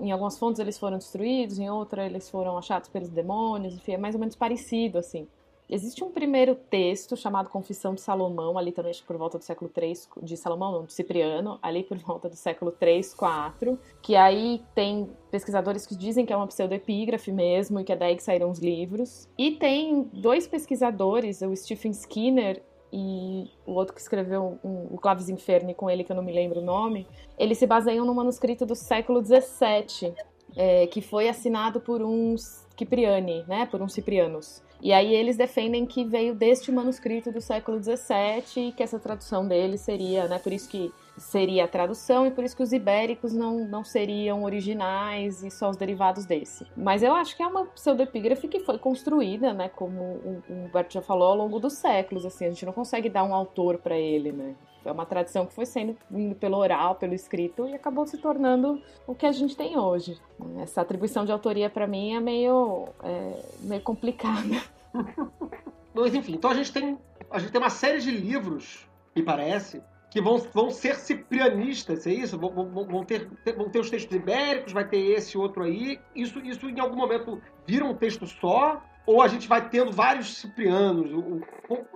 [0.01, 3.99] em algumas fontes eles foram destruídos, em outras eles foram achados pelos demônios, enfim, é
[3.99, 5.29] mais ou menos parecido, assim.
[5.69, 9.95] Existe um primeiro texto chamado Confissão de Salomão, ali também por volta do século III,
[10.23, 15.11] de Salomão, não, de Cipriano, ali por volta do século III, IV, que aí tem
[15.31, 18.61] pesquisadores que dizem que é uma pseudoepígrafe mesmo, e que é daí que saíram os
[18.61, 19.29] livros.
[19.37, 25.29] E tem dois pesquisadores, o Stephen Skinner e o outro que escreveu um, o Claves
[25.29, 28.65] Inferni com ele, que eu não me lembro o nome, eles se baseiam num manuscrito
[28.65, 30.15] do século XVII,
[30.57, 34.63] é, que foi assinado por uns Cipriani, né, por uns Ciprianos.
[34.81, 39.47] E aí eles defendem que veio deste manuscrito do século XVII e que essa tradução
[39.47, 43.33] dele seria, né, por isso que seria a tradução e por isso que os ibéricos
[43.33, 46.67] não, não seriam originais e só os derivados desse.
[46.77, 51.03] Mas eu acho que é uma pseudepígrafe que foi construída, né, como o Humberto já
[51.03, 54.33] falou, ao longo dos séculos, assim, a gente não consegue dar um autor para ele,
[54.33, 54.55] né.
[54.85, 58.81] É uma tradição que foi sendo indo pelo oral, pelo escrito e acabou se tornando
[59.05, 60.17] o que a gente tem hoje.
[60.63, 64.63] Essa atribuição de autoria para mim é meio, é, meio complicada.
[65.93, 66.97] Mas enfim, então a gente tem
[67.31, 72.13] a gente tem uma série de livros, me parece, que vão, vão ser ciprianistas, é
[72.13, 72.39] isso?
[72.39, 76.01] Vão, vão, vão, ter, vão ter os textos ibéricos, vai ter esse outro aí.
[76.15, 78.83] Isso, isso em algum momento vira um texto só?
[79.07, 81.11] ou a gente vai tendo vários ciprianos?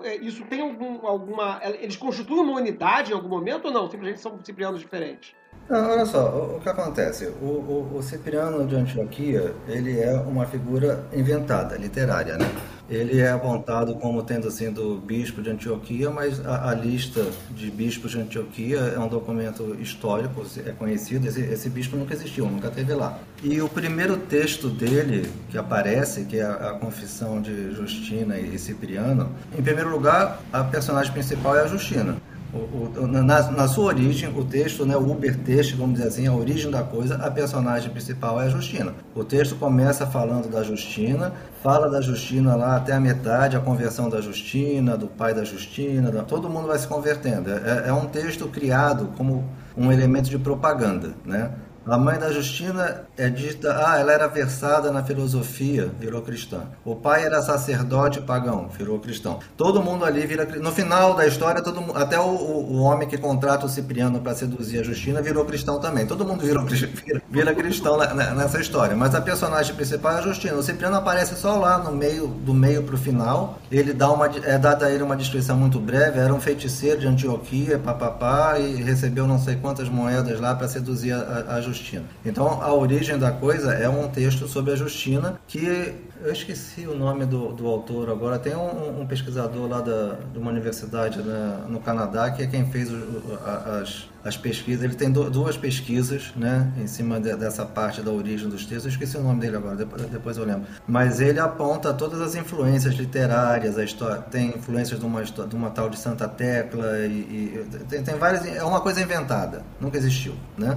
[0.05, 1.61] É, isso tem algum, alguma.
[1.81, 3.91] Eles constituem uma unidade em algum momento ou não?
[3.91, 5.35] Simplesmente são ciprianos diferentes?
[5.71, 7.27] Não, olha só, o, o que acontece?
[7.41, 12.51] O, o, o, Cipriano de Antioquia, ele é uma figura inventada, literária, né?
[12.91, 18.11] Ele é apontado como tendo sido bispo de Antioquia, mas a, a lista de bispos
[18.11, 22.93] de Antioquia é um documento histórico, é conhecido, esse, esse, bispo nunca existiu, nunca teve
[22.93, 23.21] lá.
[23.41, 28.59] E o primeiro texto dele que aparece, que é a, a Confissão de Justina e
[28.59, 32.17] Cipriano, em primeiro lugar, a personagem principal é a Justina.
[32.53, 36.27] O, o, na, na, sua origem, o texto, né, o Uber texto, vamos dizer assim,
[36.27, 38.93] a origem da coisa, a personagem principal é a Justina.
[39.15, 41.33] O texto começa falando da Justina,
[41.63, 46.11] fala da Justina lá até a metade, a conversão da Justina, do pai da Justina,
[46.11, 47.51] da, todo mundo vai se convertendo.
[47.51, 49.45] É, é um texto criado como
[49.77, 51.53] um elemento de propaganda, né?
[51.91, 56.61] A mãe da Justina é dita, ah, ela era versada na filosofia, virou cristã.
[56.85, 59.41] O pai era sacerdote pagão, virou cristão.
[59.57, 63.67] Todo mundo ali vira No final da história, todo até o, o, homem que contrata
[63.67, 66.07] o Cipriano para seduzir a Justina virou cristão também.
[66.07, 67.99] Todo mundo virou, vira, vira cristão
[68.37, 68.95] nessa história.
[68.95, 70.55] Mas a personagem principal é a Justina.
[70.55, 73.59] O Cipriano aparece só lá no meio, do meio para o final.
[73.69, 76.21] Ele dá uma, é dada a ele uma descrição muito breve.
[76.21, 81.15] Era um feiticeiro de Antioquia, papapá, e recebeu não sei quantas moedas lá para seduzir
[81.15, 81.80] a, a Justina.
[81.81, 82.05] Justina.
[82.25, 86.95] Então, a origem da coisa é um texto sobre a Justina que eu esqueci o
[86.95, 88.39] nome do, do autor agora.
[88.39, 92.67] Tem um, um pesquisador lá da, de uma universidade né, no Canadá que é quem
[92.67, 93.39] fez o,
[93.81, 94.85] as, as pesquisas.
[94.85, 98.85] Ele tem do, duas pesquisas né, em cima de, dessa parte da origem dos textos.
[98.85, 100.67] Eu esqueci o nome dele agora, depois, depois eu lembro.
[100.87, 103.79] Mas ele aponta todas as influências literárias.
[103.79, 108.03] A história, tem influências de uma, de uma tal de Santa Tecla e, e tem,
[108.03, 108.45] tem várias.
[108.45, 110.35] É uma coisa inventada, nunca existiu.
[110.59, 110.77] Né?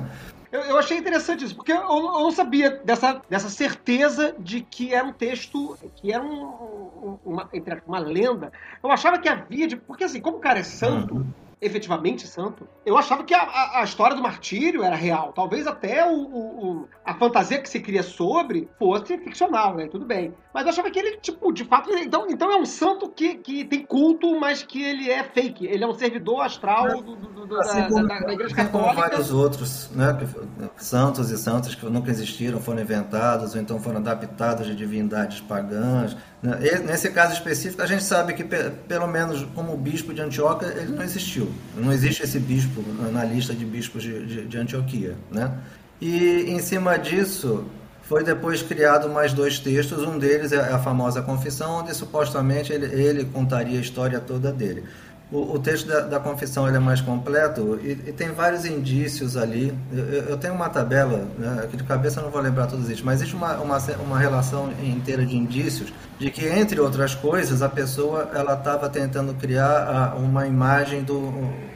[0.53, 4.93] Eu, eu, achei interessante isso, porque eu, eu, não sabia dessa, dessa certeza de que
[4.93, 7.49] era um texto, que era um, uma,
[7.88, 8.53] uma lenda.
[8.84, 11.25] Eu achava que havia, de, porque assim, como o cara é santo, uhum.
[11.66, 12.68] Efetivamente santo.
[12.86, 15.32] Eu achava que a, a, a história do martírio era real.
[15.34, 19.88] Talvez até o, o, o, a fantasia que se cria sobre fosse ficcional, né?
[19.88, 20.34] Tudo bem.
[20.53, 21.89] Mas eu achava que ele, tipo, de fato.
[21.91, 25.66] Então, então é um santo que, que tem culto, mas que ele é fake.
[25.66, 28.72] Ele é um servidor astral do, do, do, assim da, como, da, da Igreja assim
[28.72, 30.18] como vários outros, né?
[30.78, 36.16] Santos e santas que nunca existiram, foram inventados, ou então foram adaptados de divindades pagãs.
[36.43, 36.59] Né?
[36.85, 40.91] Nesse caso específico, a gente sabe que, pe- pelo menos como bispo de Antioquia, ele
[40.91, 41.49] não existiu.
[41.75, 45.15] Não existe esse bispo na lista de bispos de, de, de Antioquia.
[45.31, 45.51] Né?
[46.01, 47.65] E em cima disso,
[48.03, 52.85] foi depois criado mais dois textos, um deles é a famosa Confissão, onde supostamente ele,
[53.01, 54.83] ele contaria a história toda dele.
[55.34, 59.73] O, o texto da, da Confissão é mais completo e, e tem vários indícios ali.
[59.91, 63.01] Eu, eu- tenho uma tabela, né, aqui de cabeça eu não vou lembrar todos eles,
[63.01, 67.69] mas existe uma, uma, uma relação inteira de indícios de que, entre outras coisas, a
[67.69, 71.17] pessoa ela estava tentando criar a- uma imagem do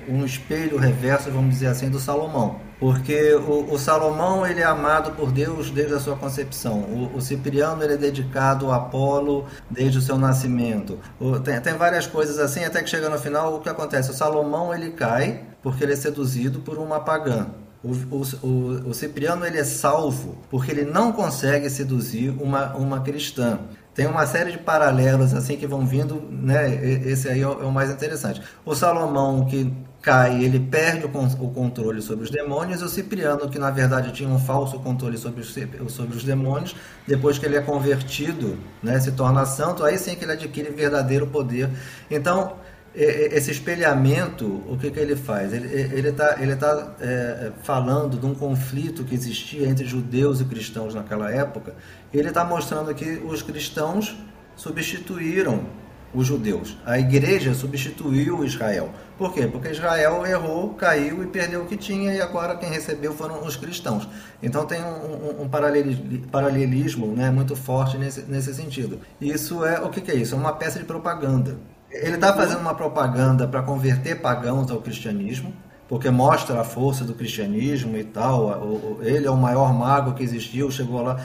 [0.07, 2.66] um espelho reverso, vamos dizer assim, do Salomão.
[2.79, 6.81] Porque o, o Salomão ele é amado por Deus desde a sua concepção.
[6.81, 10.99] O, o Cipriano ele é dedicado a Apolo desde o seu nascimento.
[11.19, 14.11] O- tem, tem várias coisas assim, até que chega no final, o que acontece?
[14.11, 17.47] O Salomão ele cai porque ele é seduzido por uma pagã.
[17.83, 23.59] O, o, o, Cipriano ele é salvo porque ele não consegue seduzir uma, uma cristã.
[23.93, 26.73] Tem uma série de paralelos assim que vão vindo, né?
[27.05, 28.41] Esse aí é é o mais interessante.
[28.65, 29.73] O Salomão que
[30.07, 31.09] cai, ele perde o,
[31.45, 35.17] o controle sobre os demônios, e o Cipriano que na verdade tinha um falso controle
[35.17, 35.53] sobre os,
[35.89, 36.73] sobre os demônios,
[37.05, 41.27] depois que ele é convertido, né, se torna santo, aí sim que ele adquire verdadeiro
[41.27, 41.69] poder.
[42.09, 42.53] Então,
[42.95, 45.51] e- e- esse espelhamento, o que, que ele faz?
[45.51, 50.95] Ele está ele tá, é, falando de um conflito que existia entre judeus e cristãos
[50.95, 51.75] naquela época.
[52.13, 54.15] Ele está mostrando que os cristãos
[54.55, 55.65] substituíram
[56.13, 56.77] os judeus.
[56.85, 58.89] A igreja substituiu Israel.
[59.17, 59.47] Por quê?
[59.47, 63.55] Porque Israel errou, caiu e perdeu o que tinha, e agora quem recebeu foram os
[63.55, 64.07] cristãos.
[64.43, 68.99] Então tem um, um- um paraleli- paralelismo né, muito forte nesse, nesse sentido.
[69.19, 70.35] Isso é o que, que é isso?
[70.35, 71.57] É uma peça de propaganda.
[71.89, 75.51] Ele está fazendo uma propaganda para converter pagãos ao cristianismo,
[75.87, 78.97] porque mostra a força do cristianismo e tal.
[79.01, 81.17] Ele é o maior mago que existiu, chegou lá.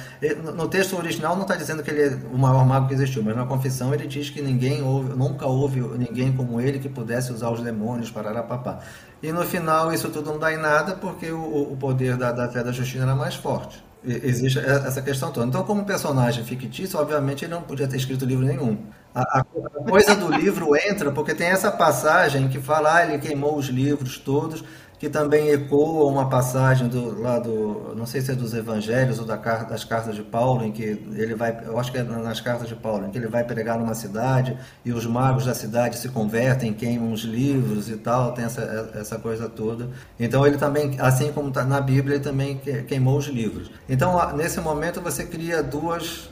[0.54, 3.36] No texto original não está dizendo que ele é o maior mago que existiu, mas
[3.36, 7.50] na confissão ele diz que ninguém houve, nunca houve ninguém como ele que pudesse usar
[7.50, 8.80] os demônios para papá.
[9.22, 12.48] E no final isso tudo não dá em nada porque o, o poder da, da
[12.48, 13.91] fé da Justina era mais forte.
[14.04, 15.46] Existe essa questão toda.
[15.46, 18.76] Então, como personagem fictício, obviamente ele não podia ter escrito livro nenhum.
[19.14, 23.56] A- a coisa do livro entra porque tem essa passagem que fala, ah, ele queimou
[23.56, 24.64] os livros todos,
[25.02, 29.24] que também ecoa uma passagem do, lá do, não sei se é dos evangelhos ou
[29.24, 32.68] da, das cartas de Paulo, em que ele vai, eu acho que é nas cartas
[32.68, 36.08] de Paulo, em que ele vai pregar numa cidade e os magos da cidade se
[36.08, 39.88] convertem, queimam os livros e tal, tem essa, essa coisa toda.
[40.20, 43.72] Então ele também, assim como está na Bíblia, ele também que- queimou os livros.
[43.88, 46.30] Então, nesse momento você cria duas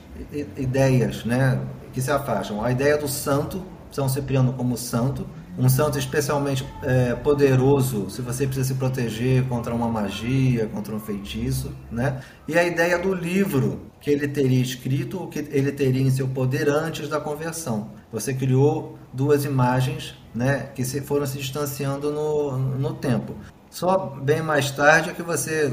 [0.55, 1.59] ideias, né,
[1.91, 2.63] que se afastam.
[2.63, 8.45] A ideia do santo, São Cipriano como santo, um santo especialmente é, poderoso se você
[8.45, 12.21] precisa se proteger contra uma magia, contra um feitiço, né?
[12.47, 16.27] E a ideia do livro que ele teria escrito, o que ele teria em seu
[16.27, 17.91] poder antes da conversão.
[18.11, 23.35] Você criou duas imagens, né, que se foram se distanciando no, no tempo.
[23.71, 25.71] Só bem mais tarde é que você,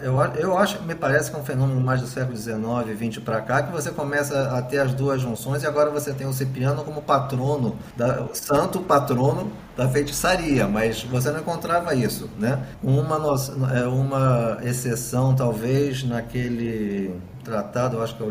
[0.00, 2.58] eu, eu acho, me parece que é um fenômeno mais do século XIX,
[2.98, 6.26] XX para cá, que você começa a ter as duas junções e agora você tem
[6.26, 12.60] o Cipriano como patrono, da, santo patrono da feitiçaria, mas você não encontrava isso, né?
[12.82, 13.16] Uma,
[13.72, 17.14] é uma exceção talvez naquele
[17.44, 18.26] tratado, eu acho que é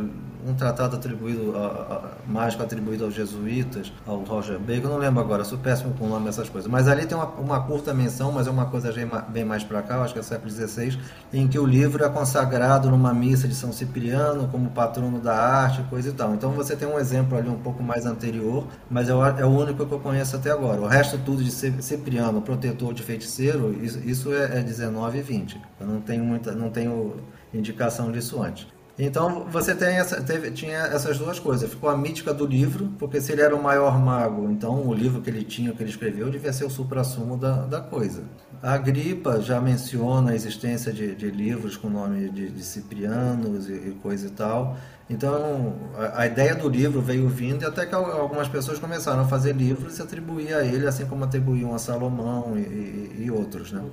[0.47, 5.43] um tratado atribuído, a, a, mágico atribuído aos jesuítas, ao Roger Bacon, não lembro agora,
[5.43, 8.47] sou péssimo com o nome dessas coisas, mas ali tem uma, uma curta menção, mas
[8.47, 8.93] é uma coisa
[9.29, 10.97] bem mais para cá, acho que é século XVI,
[11.33, 15.83] em que o livro é consagrado numa missa de São Cipriano como patrono da arte,
[15.89, 16.33] coisa e tal.
[16.33, 19.49] Então você tem um exemplo ali um pouco mais anterior, mas é o, é o
[19.49, 20.81] único que eu conheço até agora.
[20.81, 25.61] O resto tudo de Cipriano, protetor de feiticeiro, isso, isso é, é 19 e 20.
[25.79, 27.15] Eu não tenho muita, não tenho
[27.53, 28.76] indicação disso antes.
[28.99, 31.69] Então você tem essa, teve, tinha essas duas coisas.
[31.69, 35.21] Ficou a mítica do livro, porque se ele era o maior mago, então o livro
[35.21, 38.23] que ele tinha, que ele escreveu, devia ser o supra-sumo da, da coisa.
[38.61, 43.73] A Gripa já menciona a existência de, de livros com nome de, de Ciprianos e,
[43.73, 44.75] e, coisa e tal.
[45.07, 49.25] Então a, a, ideia do livro veio vindo e até que algumas pessoas começaram a
[49.25, 53.71] fazer livros e atribuir a ele, assim como atribuíam a Salomão e, e, e outros,
[53.71, 53.83] né?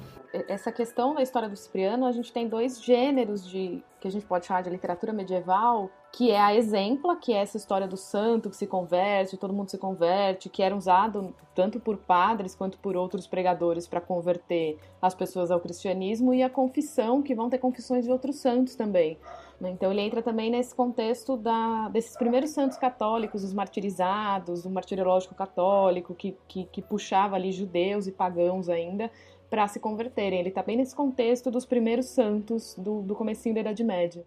[0.49, 4.27] Essa questão da história do Cipriano, a gente tem dois gêneros de que a gente
[4.27, 8.51] pode chamar de literatura medieval, que é a exempla, que é essa história do santo
[8.51, 12.97] que se converte, todo mundo se converte, que era usado tanto por padres quanto por
[12.97, 18.05] outros pregadores para converter as pessoas ao cristianismo, e a confissão, que vão ter confissões
[18.05, 19.17] de outros santos também.
[19.59, 19.71] Né?
[19.71, 25.35] Então ele entra também nesse contexto da, desses primeiros santos católicos, os martirizados, o martirológico
[25.35, 29.11] católico, que, que, que puxava ali judeus e pagãos ainda
[29.55, 30.41] para se converterem.
[30.41, 34.27] Ele está bem nesse contexto dos primeiros santos do, do comecinho da Idade Média.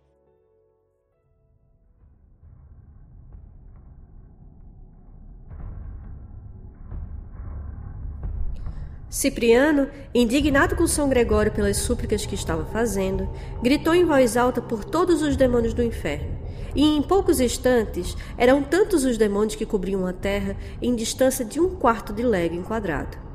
[9.10, 13.28] Cipriano, indignado com São Gregório pelas súplicas que estava fazendo,
[13.62, 16.38] gritou em voz alta por todos os demônios do inferno.
[16.74, 21.60] E em poucos instantes eram tantos os demônios que cobriam a terra em distância de
[21.60, 23.27] um quarto de légua quadrado.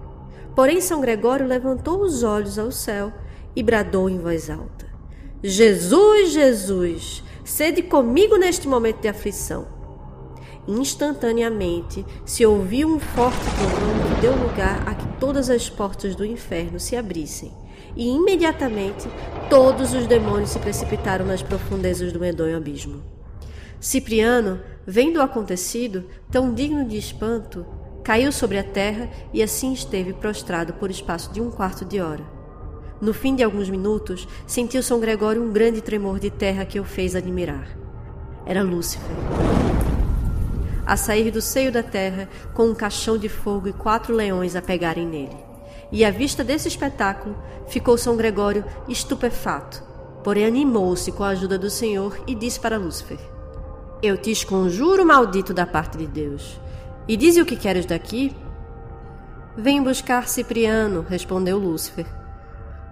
[0.54, 3.12] Porém, São Gregório levantou os olhos ao céu
[3.56, 4.86] e bradou em voz alta:
[5.42, 9.66] Jesus, Jesus, sede comigo neste momento de aflição.
[10.68, 16.24] Instantaneamente se ouviu um forte trovão que deu lugar a que todas as portas do
[16.24, 17.52] inferno se abrissem,
[17.96, 19.08] e imediatamente
[19.50, 23.02] todos os demônios se precipitaram nas profundezas do medonho abismo.
[23.80, 27.66] Cipriano, vendo o acontecido, tão digno de espanto,
[28.02, 32.24] caiu sobre a terra e assim esteve prostrado por espaço de um quarto de hora.
[33.00, 36.84] No fim de alguns minutos, sentiu São Gregório um grande tremor de terra que o
[36.84, 37.68] fez admirar.
[38.46, 39.10] Era Lúcifer
[40.86, 44.62] a sair do seio da terra com um caixão de fogo e quatro leões a
[44.62, 45.36] pegarem nele.
[45.90, 47.36] E à vista desse espetáculo,
[47.68, 49.82] ficou São Gregório estupefato,
[50.24, 53.18] porém animou-se com a ajuda do Senhor e disse para Lúcifer:
[54.02, 56.60] Eu te esconjuro, maldito da parte de Deus.
[57.08, 58.34] E dize o que queres daqui?
[59.56, 62.06] Vem buscar Cipriano, respondeu Lúcifer.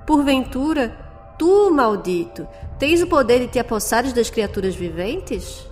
[0.07, 0.97] Porventura,
[1.39, 2.47] tu, maldito,
[2.79, 5.67] tens o poder de te apossares das criaturas viventes?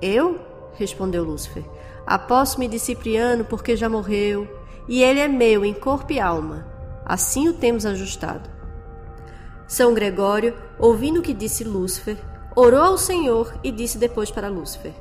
[0.00, 0.38] Eu?
[0.74, 1.64] respondeu Lúcifer.
[2.06, 4.46] Aposto-me de Cipriano porque já morreu,
[4.86, 6.66] e ele é meu em corpo e alma.
[7.04, 8.48] Assim o temos ajustado.
[9.66, 12.16] São Gregório, ouvindo o que disse Lúcifer,
[12.54, 14.92] orou ao Senhor e disse depois para Lúcifer: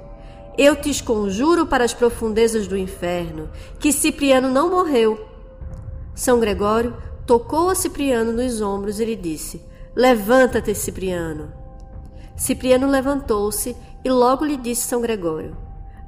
[0.58, 5.28] Eu te esconjuro para as profundezas do inferno, que Cipriano não morreu.
[6.14, 6.96] São Gregório
[7.26, 9.62] tocou a Cipriano nos ombros e lhe disse:
[9.94, 11.52] Levanta-te, Cipriano.
[12.38, 15.58] Cipriano levantou-se e logo lhe disse São Gregório: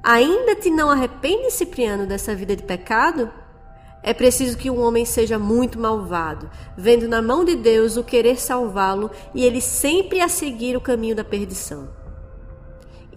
[0.01, 3.29] Ainda te não arrepende, Cipriano, dessa vida de pecado?
[4.01, 8.39] É preciso que um homem seja muito malvado, vendo na mão de Deus o querer
[8.39, 11.89] salvá-lo e ele sempre a seguir o caminho da perdição.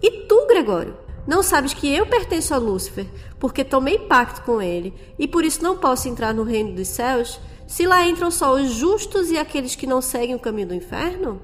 [0.01, 3.05] E tu, Gregório, não sabes que eu pertenço a Lúcifer,
[3.39, 7.39] porque tomei pacto com ele e por isso não posso entrar no reino dos céus?
[7.67, 11.41] Se lá entram só os justos e aqueles que não seguem o caminho do inferno?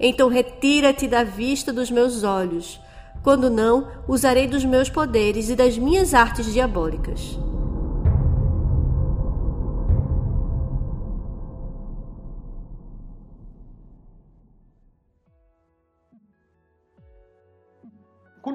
[0.00, 2.80] Então retira-te da vista dos meus olhos,
[3.22, 7.38] quando não, usarei dos meus poderes e das minhas artes diabólicas.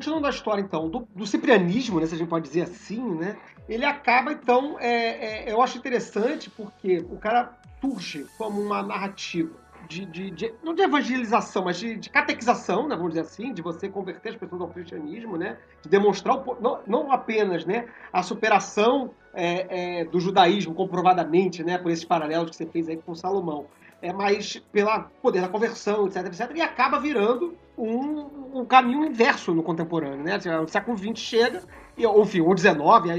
[0.01, 3.37] Continuando a história, então, do, do ciprianismo, né, se a gente pode dizer assim, né?
[3.69, 9.51] Ele acaba, então, é, é, eu acho interessante porque o cara surge como uma narrativa
[9.87, 13.61] de, de, de, não de evangelização, mas de, de catequização, né, vamos dizer assim, de
[13.61, 18.23] você converter as pessoas ao cristianismo, né, de demonstrar o, não, não apenas né, a
[18.23, 23.13] superação é, é, do judaísmo comprovadamente, né, por esses paralelos que você fez aí com
[23.13, 23.67] Salomão,
[24.01, 29.53] é, mas pelo poder da conversão, etc, etc, e acaba virando um, um caminho inverso
[29.53, 30.37] no contemporâneo, né?
[30.59, 31.63] O século XX chega,
[31.95, 32.75] e, ou enfim, o XIX,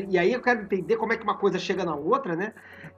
[0.08, 2.52] e aí eu quero entender como é que uma coisa chega na outra, né?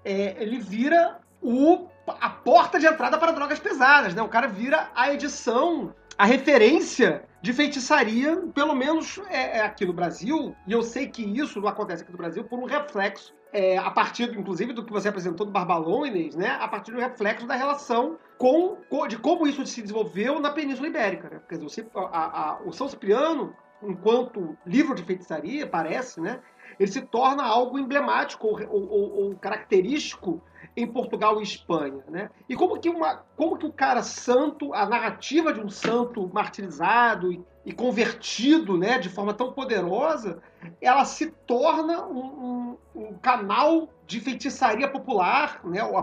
[0.04, 4.22] É, ele vira o, a porta de entrada para drogas pesadas, né?
[4.22, 9.92] O cara vira a edição, a referência de feitiçaria, pelo menos é, é aqui no
[9.92, 13.78] Brasil, e eu sei que isso não acontece aqui no Brasil por um reflexo é,
[13.78, 16.58] a partir, inclusive, do que você apresentou do Barbalônides, né?
[16.60, 18.76] A partir do reflexo da relação com,
[19.06, 21.30] de como isso se desenvolveu na Península Ibérica.
[21.30, 21.40] Né?
[21.48, 26.40] Quer dizer, o, a, a, o São Cipriano, enquanto livro de feitiçaria, parece, né?
[26.80, 30.42] Ele se torna algo emblemático ou, ou, ou característico
[30.76, 32.30] em Portugal e Espanha, né?
[32.48, 37.32] E como que uma, como que o cara santo, a narrativa de um santo martirizado
[37.32, 40.42] e, e convertido, né, de forma tão poderosa,
[40.80, 45.82] ela se torna um, um, um canal de feitiçaria popular, né?
[45.82, 46.02] Ou,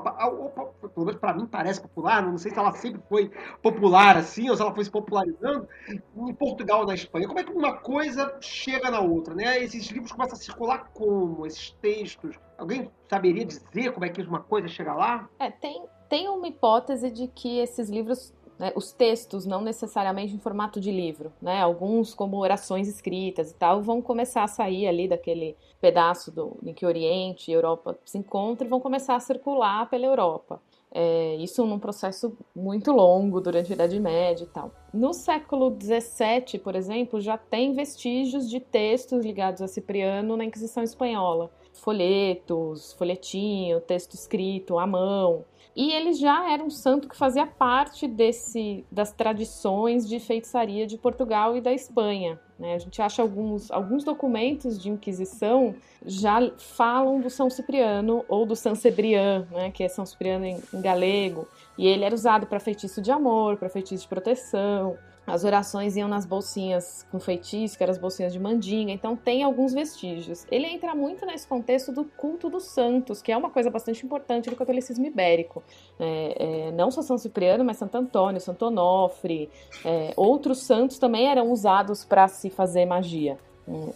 [0.90, 3.32] pelo menos para mim parece popular, não sei se ela sempre foi
[3.62, 7.28] popular assim, ou se ela foi se popularizando em Portugal ou na Espanha.
[7.28, 9.64] Como é que uma coisa chega na outra, né?
[9.64, 11.46] Esses livros começam a circular como?
[11.46, 12.40] Esses textos?
[12.58, 15.30] Alguém saberia dizer como é que uma coisa chega lá?
[15.38, 20.38] É, tem, tem uma hipótese de que esses livros né, os textos, não necessariamente em
[20.38, 25.08] formato de livro, né, alguns como orações escritas e tal, vão começar a sair ali
[25.08, 29.90] daquele pedaço do, em que Oriente e Europa se encontram e vão começar a circular
[29.90, 30.62] pela Europa.
[30.94, 34.72] É, isso num processo muito longo durante a Idade Média e tal.
[34.94, 40.84] No século XVII, por exemplo, já tem vestígios de textos ligados a Cipriano na Inquisição
[40.84, 41.50] Espanhola.
[41.74, 45.46] Folhetos, folhetinho, texto escrito à mão.
[45.76, 50.98] E ele já era um santo que fazia parte desse, das tradições de feitiçaria de
[50.98, 52.38] Portugal e da Espanha.
[52.60, 52.76] Né?
[52.76, 55.74] A gente acha alguns, alguns documentos de Inquisição
[56.06, 59.72] já falam do São Cipriano ou do San Cebrián, né?
[59.72, 61.48] que é São Cipriano em, em galego.
[61.78, 64.98] E ele era usado para feitiço de amor, para feitiço de proteção.
[65.26, 69.44] As orações iam nas bolsinhas com feitiço, que eram as bolsinhas de mandinga, então tem
[69.44, 70.46] alguns vestígios.
[70.52, 74.50] Ele entra muito nesse contexto do culto dos santos, que é uma coisa bastante importante
[74.50, 75.64] do catolicismo ibérico.
[76.00, 79.50] É, é, não só São Cipriano, mas Santo Antônio, Santo Onofre,
[79.86, 83.38] é, outros santos também eram usados para se fazer magia.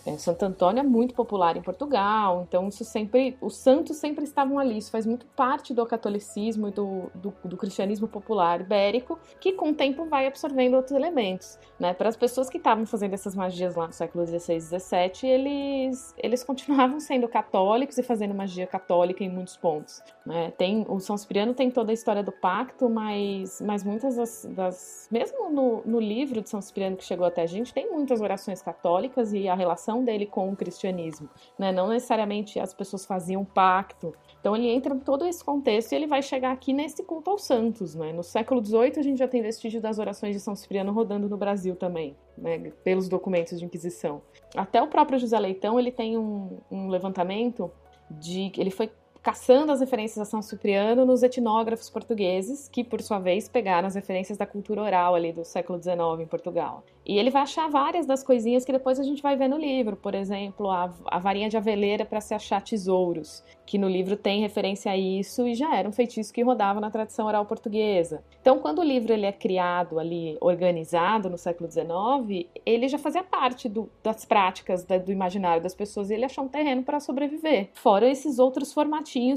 [0.05, 4.59] É, Santo Antônio é muito popular em Portugal, então isso sempre, os santos sempre estavam
[4.59, 9.53] ali, isso faz muito parte do catolicismo e do, do, do cristianismo popular ibérico, que
[9.53, 11.57] com o tempo vai absorvendo outros elementos.
[11.79, 11.93] Né?
[11.93, 16.13] Para as pessoas que estavam fazendo essas magias lá no século XVI e XVII, eles,
[16.17, 20.01] eles continuavam sendo católicos e fazendo magia católica em muitos pontos.
[20.25, 20.51] Né?
[20.57, 25.07] Tem, o São Cipriano tem toda a história do pacto, mas, mas muitas das, das
[25.11, 28.61] mesmo no, no livro de São Cipriano que chegou até a gente, tem muitas orações
[28.61, 31.29] católicas e a relação dele com o cristianismo.
[31.57, 31.71] Né?
[31.71, 34.13] Não necessariamente as pessoas faziam pacto.
[34.39, 37.43] Então ele entra em todo esse contexto e ele vai chegar aqui nesse culto aos
[37.43, 37.95] santos.
[37.95, 38.13] Né?
[38.13, 41.37] No século XVIII a gente já tem vestígio das orações de São Cipriano rodando no
[41.37, 42.57] Brasil também, né?
[42.83, 44.21] pelos documentos de Inquisição.
[44.55, 47.71] Até o próprio José Leitão ele tem um, um levantamento
[48.09, 48.91] de ele foi
[49.25, 53.95] caçando as referências a São Cipriano nos etnógrafos portugueses, que por sua vez pegaram as
[53.95, 56.83] referências da cultura oral ali do século XIX em Portugal.
[57.03, 59.95] E ele vai achar várias das coisinhas que depois a gente vai ver no livro,
[59.95, 64.41] por exemplo, a, a varinha de aveleira para se achar tesouros, que no livro tem
[64.41, 68.23] referência a isso e já era um feitiço que rodava na tradição oral portuguesa.
[68.41, 73.23] Então, quando o livro ele é criado ali, organizado no século XIX, ele já fazia
[73.23, 76.99] parte do, das práticas da, do imaginário das pessoas e ele achou um terreno para
[76.99, 77.69] sobreviver.
[77.73, 78.73] Fora esses outros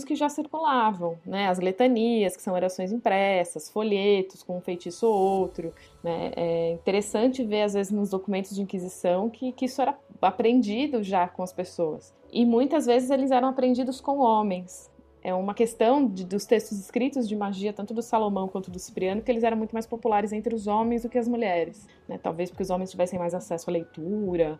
[0.04, 1.48] que já circulavam, né?
[1.48, 5.72] As letanias, que são orações impressas, folhetos com um feitiço ou outro.
[6.02, 6.32] Né?
[6.36, 11.28] É interessante ver, às vezes, nos documentos de Inquisição que, que isso era aprendido já
[11.28, 12.14] com as pessoas.
[12.32, 14.90] E muitas vezes eles eram aprendidos com homens.
[15.28, 19.20] É uma questão de, dos textos escritos de magia, tanto do Salomão quanto do Cipriano,
[19.20, 21.86] que eles eram muito mais populares entre os homens do que as mulheres.
[22.08, 22.16] Né?
[22.16, 24.58] Talvez porque os homens tivessem mais acesso à leitura.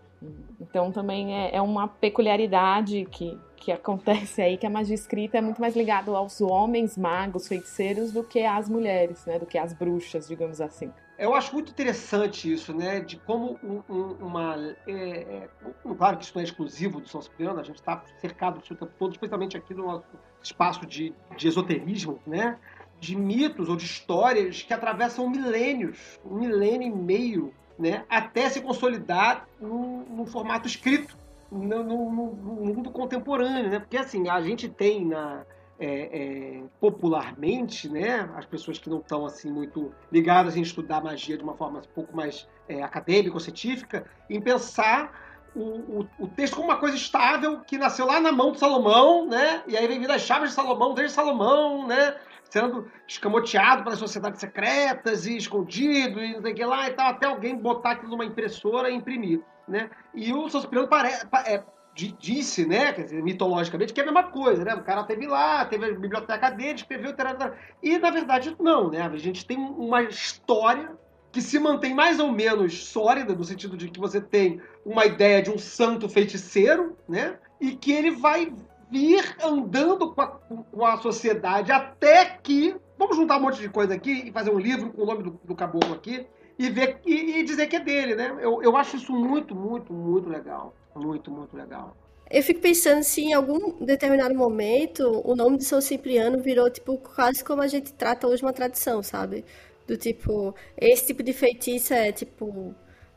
[0.60, 5.40] Então também é, é uma peculiaridade que, que acontece aí, que a magia escrita é
[5.40, 9.38] muito mais ligada aos homens magos, feiticeiros, do que às mulheres, né?
[9.38, 10.92] do que às bruxas, digamos assim.
[11.18, 13.00] Eu acho muito interessante isso, né?
[13.00, 14.54] De como um, um, uma.
[14.86, 15.48] É, é,
[15.96, 18.76] claro que isso não é exclusivo do São Cipriano, a gente está cercado disso o
[18.76, 20.04] tempo todo, especialmente aqui no nosso
[20.40, 22.56] espaço de, de esoterismo, né?
[23.00, 28.04] De mitos ou de histórias que atravessam milênios, um milênio e meio, né?
[28.08, 31.16] Até se consolidar num, num formato escrito,
[31.50, 33.80] no, no, no, mundo contemporâneo, né?
[33.80, 35.44] Porque assim, a gente tem na
[35.78, 41.36] é, é, popularmente, né, as pessoas que não estão assim muito ligadas em estudar magia
[41.36, 46.28] de uma forma um pouco mais é, acadêmica ou científica, em pensar o, o, o,
[46.28, 49.86] texto como uma coisa estável que nasceu lá na mão de Salomão, né, e aí
[49.86, 52.16] vem vindo as chaves de Salomão desde Salomão, né,
[52.50, 57.08] sendo escamoteado pelas sociedades secretas e escondido e não sei o que lá e tal,
[57.08, 59.90] até alguém botar aquilo numa impressora e imprimir, né?
[60.14, 61.62] E o São Cipriano parece, é,
[61.94, 64.74] disse, né, dizer, mitologicamente, que é a mesma coisa, né?
[64.74, 69.02] O cara teve lá, teve a biblioteca dele, escreveu, tarará, e na verdade não, né?
[69.02, 70.96] A gente tem uma história
[71.32, 75.42] que se mantém mais ou menos sólida, no sentido de que você tem uma ideia
[75.42, 77.38] de um santo feiticeiro, né?
[77.60, 78.52] E que ele vai
[78.90, 82.76] vir andando com a, com a sociedade até que.
[82.96, 85.40] Vamos juntar um monte de coisa aqui e fazer um livro com o nome do,
[85.44, 86.26] do caboclo aqui
[86.58, 88.36] e, ver, e, e dizer que é dele, né?
[88.40, 90.74] Eu, eu acho isso muito, muito, muito legal.
[90.94, 91.96] Muito, muito legal.
[92.30, 96.98] Eu fico pensando se em algum determinado momento o nome de São Cipriano virou, tipo,
[96.98, 99.44] quase como a gente trata hoje uma tradição, sabe?
[99.86, 102.74] Do tipo, esse tipo de feitiço é, tipo,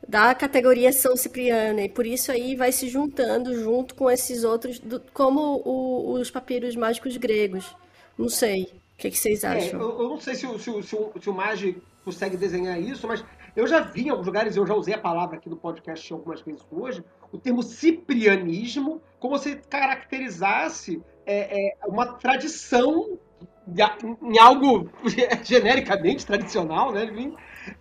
[0.08, 4.78] da categoria São Cipriano, e por isso aí vai se juntando junto com esses outros,
[4.78, 7.76] do, como o, os papiros mágicos gregos.
[8.16, 8.62] Não sei.
[8.94, 9.80] O que, que vocês É, acham?
[9.80, 13.06] eu, eu não sei se o, se, se, o, se o Magi consegue desenhar isso,
[13.06, 13.24] mas
[13.54, 16.40] eu já vi em alguns lugares, eu já usei a palavra aqui no podcast algumas
[16.40, 23.18] vezes hoje, o termo ciprianismo, como se caracterizasse é, é, uma tradição
[24.22, 24.90] em algo
[25.44, 27.06] genericamente tradicional, né?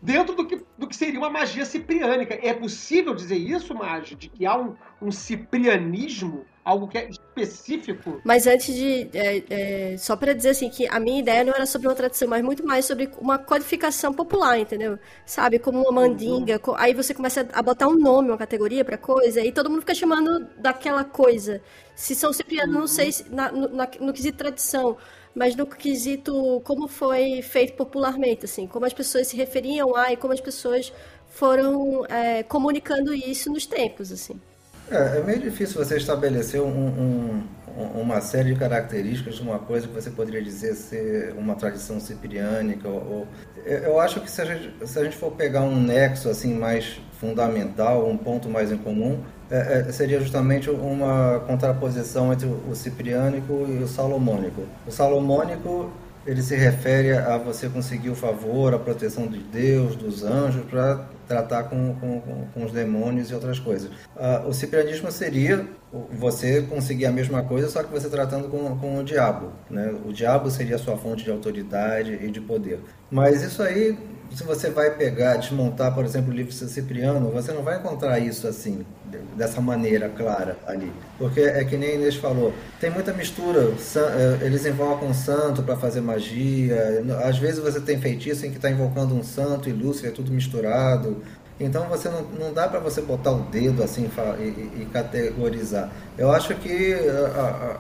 [0.02, 2.38] Dentro do que, do que seria uma magia cipriânica.
[2.42, 4.16] É possível dizer isso, Magi?
[4.16, 8.22] De que há um, um ciprianismo, algo que é específico?
[8.24, 9.10] Mas antes de.
[9.14, 9.44] é,
[9.94, 12.44] é, só para dizer assim, que a minha ideia não era sobre uma tradição, mas
[12.44, 14.98] muito mais sobre uma codificação popular, entendeu?
[15.26, 15.60] Sabe?
[15.60, 16.60] Como uma mandinga.
[16.60, 19.82] co- Aí você começa a botar um nome, uma categoria pra coisa, e todo mundo
[19.82, 21.62] fica chamando daquela coisa.
[21.96, 24.98] Se São Cipriano, não sei se na- no, na- no quesito tradição,
[25.36, 30.18] mas no quesito como foi feito popularmente, assim, como as pessoas se referiam a e
[30.18, 30.92] como as pessoas
[31.28, 34.40] foram é, comunicando isso nos tempos, assim.
[34.90, 37.44] É, é meio difícil você estabelecer um- um-
[37.78, 42.00] um- uma série de características de uma coisa que você poderia dizer ser uma tradição
[42.00, 42.88] cipriânica.
[42.90, 43.28] Ou, ou-
[43.66, 47.00] eu acho que se a, gente, se a gente for pegar um nexo assim mais
[47.12, 53.66] fundamental, um ponto mais em comum, é, é, seria justamente uma contraposição entre o cipriânico
[53.68, 54.64] e o salomônico.
[54.88, 55.92] O salomônico
[56.26, 61.06] ele se refere a você conseguir o favor, a proteção de Deus, dos anjos, para
[61.28, 62.22] tratar com, com,
[62.54, 63.90] com- os demônios e outras coisas.
[64.16, 65.66] Ah, o ciprianismo seria
[66.12, 69.52] você conseguir a mesma coisa, só que você tratando com, com o diabo.
[69.70, 69.94] Né?
[70.06, 72.80] O diabo seria a sua fonte de autoridade e de poder.
[73.10, 73.98] Mas isso aí,
[74.34, 78.20] se você vai pegar, desmontar, por exemplo, o livro de Cipriano, você não vai encontrar
[78.20, 78.86] isso assim,
[79.36, 80.92] dessa maneira clara ali.
[81.18, 83.60] Porque é que nem Inês falou, tem muita mistura.
[83.96, 87.04] Eh, Eles invocam um santo para fazer magia.
[87.24, 90.32] Às vezes você tem feitiço em que está invocando um santo e Lúcifer, é tudo
[90.32, 91.24] misturado.
[91.60, 94.10] Então você não, não dá para você botar o dedo assim
[94.40, 95.92] e, e- e categorizar.
[96.18, 96.96] Eu acho que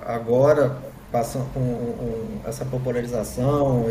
[0.06, 0.78] agora
[1.12, 3.86] passam com essa popularização,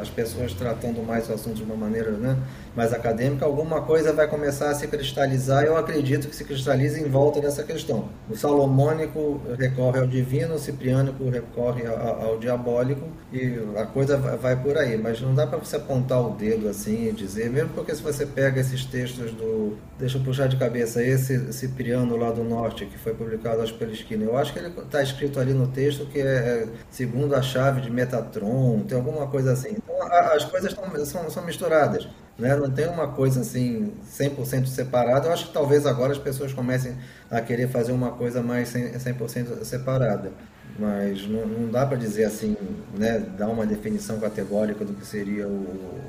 [0.00, 2.36] as pessoas tratando mais o assunto de uma maneira né,
[2.74, 5.64] mais acadêmica, alguma coisa vai começar a se cristalizar.
[5.64, 8.08] Eu acredito que se cristaliza em volta dessa questão.
[8.28, 14.16] O salomônico recorre ao divino, o cipriânico recorre a- a- ao diabólico e a coisa
[14.16, 14.96] vai por aí.
[14.98, 18.26] Mas não dá para você apontar o dedo assim e dizer, mesmo porque se você
[18.26, 19.76] pega esses textos do.
[19.98, 23.92] Deixa eu puxar de cabeça esse Cipriano lá do norte, que foi publicado acho pela
[23.92, 24.24] esquina.
[24.24, 27.90] Eu acho que ele está escrito ali no texto que é segundo a chave de
[27.90, 29.70] Metatron, tem alguma coisa assim.
[29.70, 32.08] Então a- as coisas tão- são, são misturadas.
[32.38, 32.54] Né?
[32.56, 35.28] Não tem uma coisa assim 100% separada.
[35.28, 36.96] Eu acho que talvez agora as pessoas comecem
[37.30, 40.32] a querer fazer uma coisa mais 100%, 100% separada.
[40.78, 42.56] Mas não, não dá para dizer assim,
[42.98, 46.00] né, dar uma definição categórica do que seria o,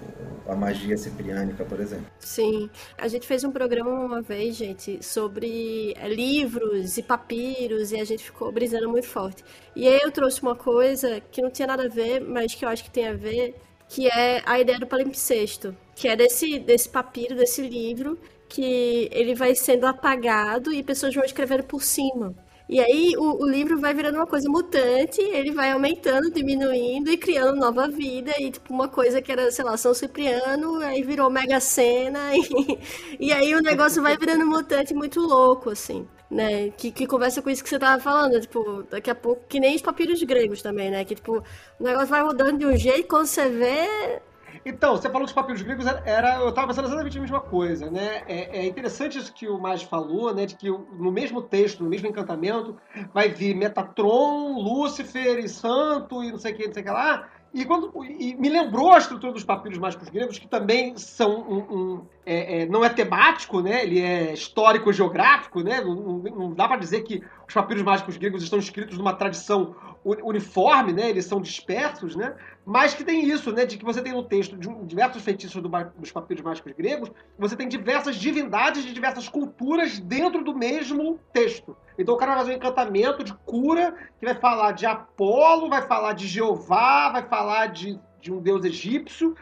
[0.48, 2.08] a magia cipriânica, por exemplo.
[2.20, 8.00] Sim, a gente fez um programa uma vez, gente, sobre é, livros e papiros e
[8.00, 9.44] a gente ficou brisando muito forte.
[9.76, 12.70] E aí eu trouxe uma coisa que não tinha nada a ver, mas que eu
[12.70, 13.56] acho que tem a ver,
[13.88, 19.34] que é a ideia do palimpsesto, que é desse, desse papiro, desse livro, que ele
[19.36, 22.36] vai sendo apagado e pessoas vão escrevendo por cima.
[22.68, 27.18] E aí o, o livro vai virando uma coisa mutante, ele vai aumentando, diminuindo e
[27.18, 28.34] criando nova vida.
[28.40, 32.32] E tipo, uma coisa que era, sei lá, São Cipriano, aí virou Mega Sena.
[33.20, 36.08] E, e aí o negócio vai virando mutante muito louco, assim.
[36.30, 36.70] Né?
[36.72, 39.76] Que, que conversa com isso que você tava falando, tipo, daqui a pouco, que nem
[39.76, 41.06] os papiros gregos também, né?
[41.06, 41.44] Que tipo,
[41.80, 44.22] o negócio vai rodando de um jeito, quando você vê,
[44.68, 48.24] Então, você falou dos papiros gregos, era, eu estava pensando exatamente a mesma coisa, né?
[48.28, 50.48] É, é interessante isso que o Mais falou, né?
[50.48, 52.76] De que no mesmo texto, no mesmo encantamento,
[53.14, 56.92] vai vir Metatron, Lúcifer e Santo e não sei o que, não sei o que
[56.92, 57.30] lá.
[57.54, 61.58] E, quando, e me lembrou a estrutura dos papiros mágicos gregos, que também são um,
[62.00, 63.84] um- é- é, não é temático, né?
[63.84, 65.80] Ele é histórico-geográfico, né?
[65.80, 69.76] Não, não- não dá para dizer que os papiros mágicos gregos estão escritos numa tradição
[70.06, 71.10] uniforme, né?
[71.10, 72.36] Eles são dispersos, né?
[72.64, 73.66] Mas que tem isso, né?
[73.66, 77.56] De que você tem no texto de diversos feitiços do dos papiros mágicos gregos, você
[77.56, 81.76] tem diversas divindades de diversas culturas dentro do mesmo texto.
[81.98, 86.14] Então o cara fazer um encantamento de cura que vai falar de Apolo, vai falar
[86.14, 89.36] de Jeová, vai falar de, de um deus egípcio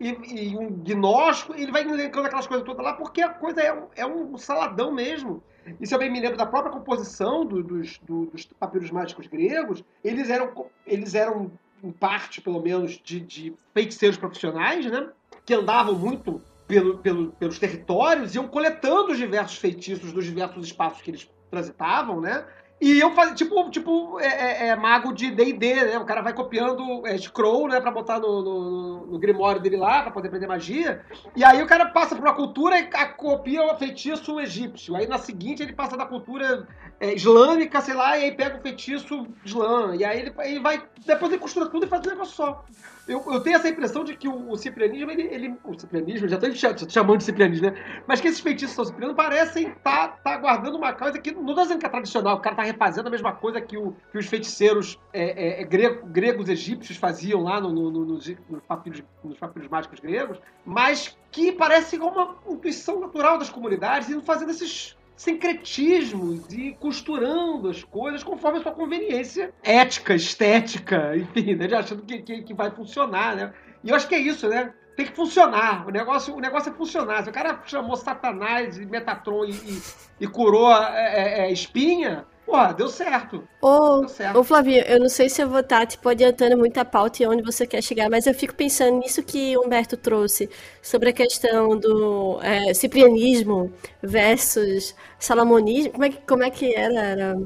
[0.00, 3.72] e, e um gnóstico, ele vai elencando aquelas coisas todas lá, porque a coisa é
[3.72, 5.42] um, é um saladão mesmo.
[5.80, 9.26] E se eu bem me lembro da própria composição do- dos, do- dos papiros mágicos
[9.26, 11.50] gregos, eles eram, eles eram
[11.82, 15.08] em parte, pelo menos, de, de feiticeiros profissionais, né?
[15.44, 21.00] Que andavam muito pelo- pelo- pelos territórios, iam coletando os diversos feitiços dos diversos espaços
[21.02, 22.44] que eles transitavam, né?
[22.80, 25.98] E eu fazia, tipo, tipo é, é, é mago de D&D, né?
[25.98, 27.80] O cara vai copiando é, scroll, né?
[27.80, 31.04] Pra botar no, no, no grimório dele lá, pra poder aprender magia.
[31.34, 34.94] E aí o cara passa por uma cultura e a, copia o feitiço egípcio.
[34.94, 36.68] Aí na seguinte ele passa da cultura
[37.00, 39.96] é, islâmica, sei lá, e aí pega o feitiço islã.
[39.96, 42.64] E aí ele, ele vai, depois ele costura tudo e faz um negócio só.
[43.08, 46.36] Eu, eu, tenho essa impressão de que o, o ciprianismo, ele, ele, O ciprianismo, já
[46.36, 48.02] estou chamando de ciprianismo, né?
[48.06, 51.54] Mas que esses feitiços são ciprianos parecem estar tá, tá guardando uma coisa que não
[51.54, 52.36] dá que é tradicional.
[52.36, 55.64] O cara está refazendo a mesma coisa que, o, que os feiticeiros é, é, é
[55.64, 60.38] grego, gregos egípsios faziam lá no, no, no, nos, nos, papiros, nos papiros mágicos gregos,
[60.66, 67.82] mas que parece uma intuição natural das comunidades e fazendo esses sincretismos e costurando as
[67.82, 71.66] coisas conforme a sua conveniência ética, estética, enfim, né?
[71.76, 73.52] achando que, que, que, vai funcionar, né?
[73.82, 74.72] E eu acho que é isso, né?
[74.96, 75.86] Tem que funcionar.
[75.88, 77.24] O negócio, o negócio é funcionar.
[77.24, 79.82] Se o cara chamou Satanás e Metatron e, e,
[80.20, 83.46] e curou a, é, é, espinha, Pô, deu certo.
[83.60, 84.38] Ô, deu certo.
[84.38, 87.42] ô Flavinho, eu não sei se eu vou estar tipo, adiantando muita pauta e onde
[87.42, 90.48] você quer chegar, mas eu fico pensando nisso que o Humberto trouxe
[90.80, 93.70] sobre a questão do é, ciprianismo
[94.02, 95.92] versus salamonismo.
[95.92, 96.98] Como é que, como é que era?
[96.98, 97.36] era...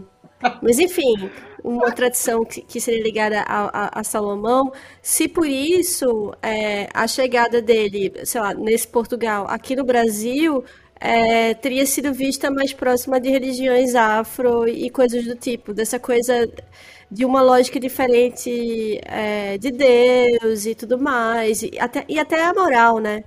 [0.62, 1.30] Mas enfim,
[1.64, 4.72] uma tradição que, que seria ligada a, a, a, Salomão.
[5.00, 10.64] Se por isso é, a chegada dele, sei lá, nesse Portugal, aqui no Brasil,
[11.02, 16.48] é, teria sido vista mais próxima de religiões afro e coisas do tipo, dessa coisa
[17.10, 22.54] de uma lógica diferente é, de Deus e tudo mais, e até, e até a
[22.54, 23.24] moral, né?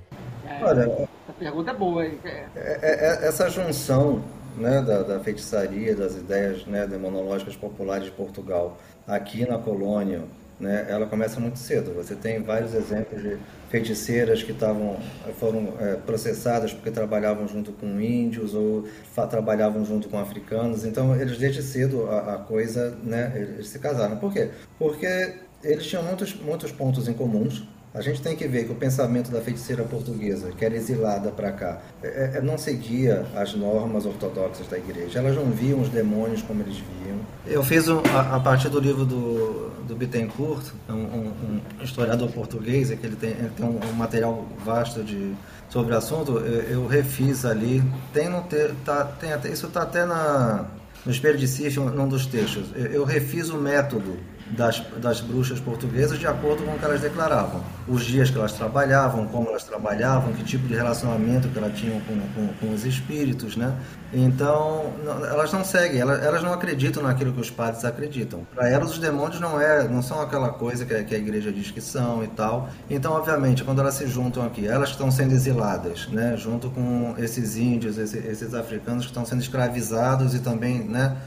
[0.61, 2.05] Olha, a pergunta é boa.
[2.05, 2.17] Hein?
[2.23, 4.23] É, é, é, essa junção
[4.55, 10.23] né, da, da, feitiçaria, das ideias né, demonológicas populares de Portugal aqui na colônia,
[10.59, 11.93] né, ela começa muito cedo.
[11.93, 13.37] Você tem vários exemplos de
[13.69, 14.97] feiticeiras que estavam
[15.39, 18.87] foram é, processadas porque trabalhavam junto com índios ou
[19.29, 20.85] trabalhavam junto com africanos.
[20.85, 24.17] Então eles desde cedo a, a, coisa, né, eles se casaram.
[24.17, 24.49] Por quê?
[24.79, 28.75] Porque eles tinham muitos muitos pontos em comuns a gente tem que ver que o
[28.75, 34.05] pensamento da feiticeira portuguesa, que era exilada para cá, é, é, não seguia as normas
[34.05, 35.19] ortodoxas da igreja.
[35.19, 37.17] Elas não viam os demônios como eles viam.
[37.47, 41.33] Eu fiz, um, a, a, partir do livro do, do Bittencourt, um, um,
[41.79, 45.33] um historiador português, que ele tem, ele tem um, material vasto de,
[45.69, 47.81] sobre o assunto, eu, eu refiz ali.
[48.11, 50.65] Tem, no ter, tá, tem até, isso está até na,
[51.05, 52.65] no Espelho de Cif, num dos textos.
[52.75, 54.17] Eu, eu refiz o método
[54.51, 57.63] das, das bruxas portuguesas de acordo com o que elas declaravam.
[57.87, 61.99] Os dias que elas trabalhavam, como elas trabalhavam, que tipo de relacionamento que elas tinham
[62.01, 63.75] com, com, com os espíritos, né?
[64.13, 68.47] Então, não, elas não seguem, elas, elas, não acreditam naquilo que os padres acreditam.
[68.53, 71.71] Para elas, os demônios não, é, não são aquela coisa que, que a igreja diz
[71.71, 72.69] que são e tal.
[72.89, 76.37] Então, obviamente, quando elas se juntam aqui, elas estão sendo exiladas, né?
[76.37, 81.17] Junto com esses índios, esses, esses africanos que estão sendo escravizados e também, né?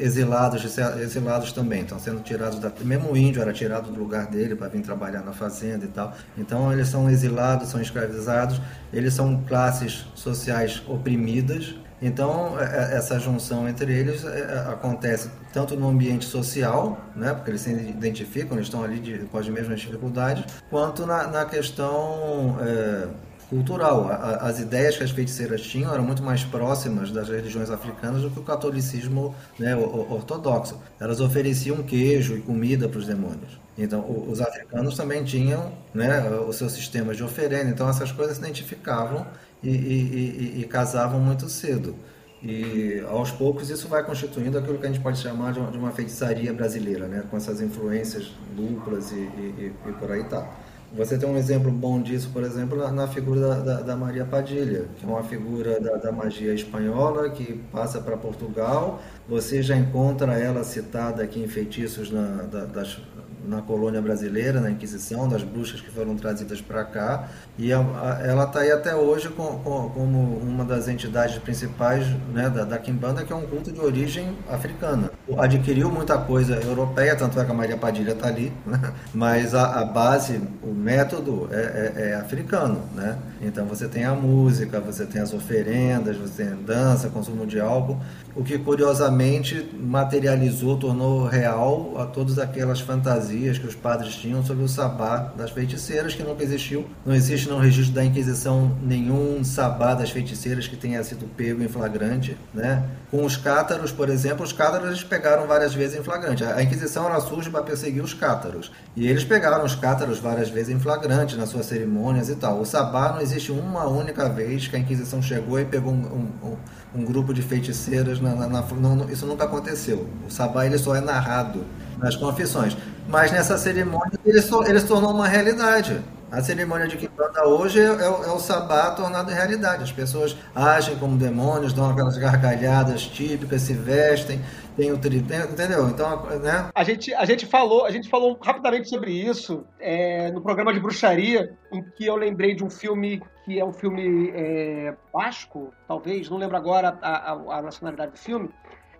[0.00, 2.72] Exilados, exilados também, estão sendo tirados da.
[2.80, 6.14] Mesmo o índio era tirado do lugar dele para vir trabalhar na fazenda e tal.
[6.36, 8.60] Então eles são exilados, são escravizados,
[8.92, 11.74] eles são classes sociais oprimidas.
[12.02, 17.50] Então é, é, essa junção entre eles é, acontece tanto no ambiente social, né, porque
[17.50, 22.56] eles se identificam, eles estão ali de, com as mesmas dificuldades, quanto na, na questão
[22.60, 23.08] é,
[23.50, 24.08] cultural.
[24.40, 28.38] as ideias que as feiticeiras tinham eram muito mais próximas das religiões africanas do que
[28.38, 30.80] o catolicismo né, ortodoxo.
[31.00, 33.60] Elas ofereciam queijo e comida para os demônios.
[33.76, 37.68] Então, os africanos também tinham né, os seus sistemas de oferenda.
[37.68, 39.26] Então, essas coisas se identificavam
[39.62, 41.96] e, e, e, e casavam muito cedo.
[42.42, 46.52] E aos poucos isso vai constituindo aquilo que a gente pode chamar de uma feitiçaria
[46.54, 47.22] brasileira, né?
[47.30, 50.24] com essas influências duplas e, e, e por aí.
[50.24, 50.48] Tá.
[50.92, 54.86] Você tem um exemplo bom disso, por exemplo, na, figura da, da, da, Maria Padilha,
[54.98, 59.00] que é uma figura da, da magia espanhola que passa para Portugal.
[59.28, 63.00] Você já encontra ela citada aqui em feitiços na, das,
[63.46, 67.28] na colônia brasileira, na Inquisição, das bruxas que foram trazidas para cá.
[67.58, 72.64] E ela está aí até hoje com, com, como uma das entidades principais né, da,
[72.64, 75.10] da Quimbanda, que é um culto de origem africana.
[75.38, 78.92] Adquiriu muita coisa europeia, tanto é que a Maria Padilha está ali, né?
[79.14, 82.82] mas a, a, base, o método é, é, é, africano.
[82.94, 83.16] Né?
[83.40, 87.98] Então você tem a música, você tem as oferendas, você tem dança, consumo de álcool,
[88.34, 94.64] o que curiosamente materializou, tornou real a todas aquelas fantasias que os padres tinham sobre
[94.64, 96.86] o sabá das feiticeiras, que nunca existiu.
[97.04, 101.68] Não existe no registro da Inquisição nenhum sabá das feiticeiras que tenha sido pego em
[101.68, 102.36] flagrante.
[102.54, 102.84] Né?
[103.10, 106.44] Com os cátaros, por exemplo, os cátaros pegaram várias vezes em flagrante.
[106.44, 108.70] A Inquisição ela surge para perseguir os cátaros.
[108.94, 112.60] E eles pegaram os cátaros várias vezes em flagrante nas suas cerimônias e tal.
[112.60, 116.48] O sabá não existe uma única vez que a Inquisição chegou e pegou um, um,
[116.50, 116.56] um
[116.94, 118.20] grupo de feiticeiras.
[118.20, 120.06] Na, na, na não, isso nunca aconteceu.
[120.26, 121.64] O sabá ele só é narrado
[121.98, 122.76] nas confissões.
[123.08, 126.00] Mas nessa cerimônia ele, so, ele se tornou uma realidade.
[126.30, 129.82] A cerimônia de Kimbanda hoje é, é, é, o sabá tornado realidade.
[129.82, 134.40] As pessoas agem como demônios, dão aquelas gargalhadas típicas, se vestem,
[134.80, 135.88] tem o entendeu?
[135.88, 136.70] Então, né?
[136.74, 140.80] A gente, a gente falou, a gente falou rapidamente sobre isso é, no programa de
[140.80, 146.30] bruxaria, em que eu lembrei de um filme que é um filme é, basco, talvez,
[146.30, 148.48] não lembro agora a, a, a nacionalidade do filme,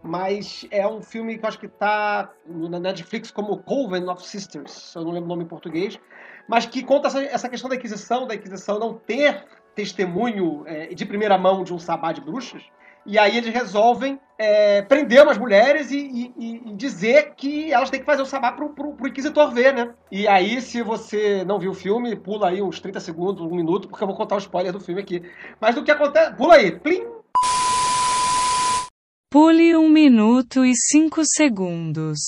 [0.02, 4.94] mas é um filme que eu acho que está na Netflix como Coven of Sisters,
[4.94, 5.98] eu não lembro o nome em português,
[6.46, 11.06] mas que conta essa, essa questão da Inquisição, da Inquisição não ter testemunho é, de
[11.06, 12.62] primeira mão de um sabá de bruxas,
[13.06, 18.00] e aí eles resolvem é, prender umas mulheres e, e, e, dizer que elas têm
[18.00, 19.94] que fazer o sabá pro, pro, pro, Inquisitor ver, né?
[20.10, 23.88] E aí, se você não viu o filme, pula aí uns 30 segundos, um minuto,
[23.88, 25.22] porque eu vou contar o spoiler do filme aqui.
[25.60, 26.34] Mas do que acontece.
[26.36, 27.06] Pula aí, plim!
[29.30, 32.18] Pule um minuto e cinco segundos.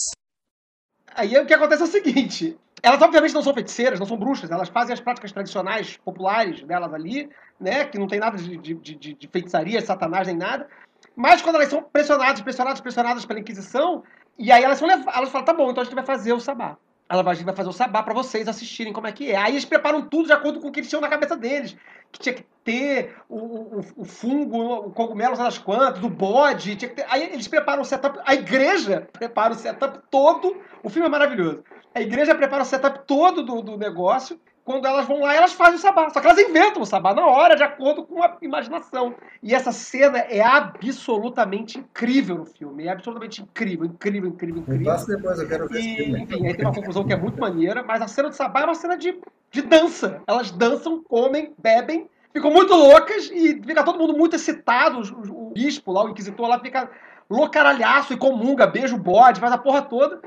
[1.15, 4.51] Aí o que acontece é o seguinte: elas obviamente não são feiticeiras, não são bruxas,
[4.51, 7.31] elas fazem as práticas tradicionais, populares delas ali,
[7.61, 7.85] né?
[7.85, 10.67] Que não tem nada de, de, de, de feitiçaria, de satanás nem nada.
[11.15, 14.03] Mas quando elas são pressionadas, pressionadas, pressionadas pela Inquisição,
[14.37, 16.77] e aí elas, são elas falam, tá bom, então a gente vai fazer o sabá.
[17.09, 19.37] Ela vai, a gente vai fazer o sabá para vocês assistirem como é que é.
[19.37, 21.77] Aí eles preparam tudo de acordo com o que eles tinham na cabeça deles
[22.11, 26.77] que tinha que ter o, o, o fungo, o cogumelo, sei das quantas, o bode,
[26.77, 27.07] tinha que ter.
[27.09, 30.57] Aí eles preparam o setup, a igreja prepara o setup todo.
[30.83, 31.65] O filme é maravilhoso.
[31.95, 34.39] A igreja prepara o setup todo do, do negócio.
[34.65, 36.09] Quando elas vão lá, elas fazem o sabá.
[36.11, 39.15] Só que elas inventam o sabá na hora, de acordo com a imaginação.
[39.43, 42.87] E essa cena é absolutamente incrível no filme.
[42.87, 44.87] É absolutamente incrível, incrível, incrível, incrível.
[44.87, 46.23] Passa depois, eu quero ver e, filme.
[46.23, 48.65] Enfim, aí tem uma conclusão que é muito maneira, mas a cena do sabá é
[48.67, 49.19] uma cena de
[49.53, 50.23] de dança.
[50.27, 54.99] Elas dançam, comem, bebem, ficam muito loucas e fica todo mundo muito excitado.
[54.99, 56.91] O, o bispo lá, o inquisitor lá, fica
[57.31, 60.21] loucaralhaço e comunga, beija o bode, faz a porra toda.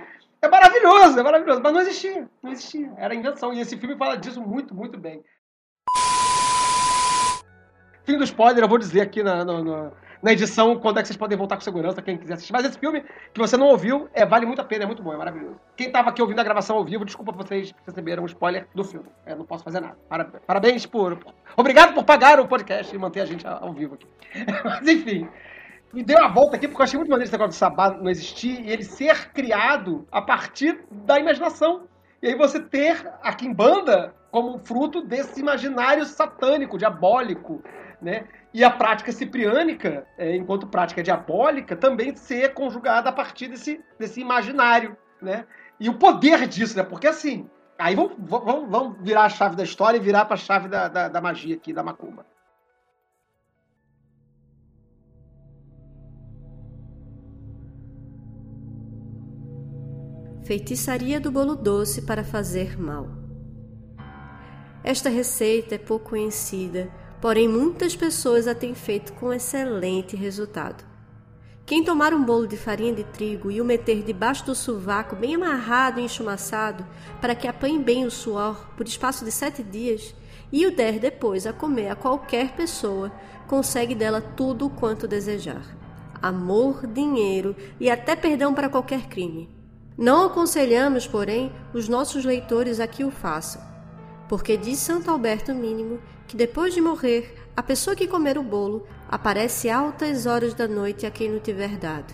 [0.46, 1.62] É maravilhoso, é maravilhoso.
[1.62, 2.93] Mas não existia, não existia.
[2.98, 3.54] Era invenção.
[3.54, 5.24] E esse filme fala disso muito, muito bem.
[8.04, 9.91] Fim do spoiler, eu vou dizer aqui na, na, na
[10.26, 12.52] na edição quando é que vocês podem voltar com segurança, quem quiser assistir.
[12.52, 15.14] Mas esse filme, que você não ouviu, é, vale muito a pena, é muito bom,
[15.14, 15.60] é maravilhoso.
[15.78, 19.06] Quem estava aqui ouvindo a gravação ao vivo, desculpa vocês receberam um spoiler do filme.
[19.24, 19.96] Eu não posso fazer nada.
[20.48, 21.20] Parabéns por.
[21.56, 24.08] Obrigado por pagar o podcast e manter a gente ao vivo aqui.
[24.66, 25.30] Mas enfim.
[25.96, 28.10] Me deu uma volta aqui porque eu achei muito maneiro esse negócio do sabá não
[28.10, 31.88] existir e ele ser criado a partir da imaginação.
[32.22, 37.64] E aí você ter a Kimbanda como fruto desse imaginário satânico, diabólico,
[38.02, 38.26] né?
[38.54, 44.20] E a prática cipriânica, é, enquanto prática diabólica, também ser conjugada a partir desse, desse
[44.20, 45.46] imaginário, né?
[45.80, 46.84] E o poder disso, né?
[46.84, 50.38] Porque assim, aí vamos, vamos, vamos virar a chave da história e virar para a
[50.38, 52.26] chave da, da, da magia aqui, da macumba.
[60.46, 63.10] Feitiçaria do bolo doce para fazer mal.
[64.84, 66.91] Esta receita é pouco conhecida
[67.26, 70.84] porém muitas pessoas a têm feito com excelente resultado.
[71.66, 75.34] Quem tomar um bolo de farinha de trigo e o meter debaixo do sovaco bem
[75.34, 76.86] amarrado e enchumaçado,
[77.20, 80.14] para que apanhe bem o suor por espaço de sete dias,
[80.52, 83.12] e o der depois a comer a qualquer pessoa,
[83.48, 85.66] consegue dela tudo quanto desejar:
[86.22, 89.55] amor, dinheiro e até perdão para qualquer crime.
[89.98, 93.62] Não aconselhamos, porém, os nossos leitores a que o façam,
[94.28, 98.86] porque diz Santo Alberto Mínimo que depois de morrer, a pessoa que comer o bolo
[99.08, 102.14] aparece altas horas da noite a quem não tiver dado,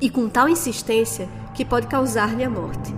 [0.00, 2.94] e com tal insistência que pode causar-lhe a morte.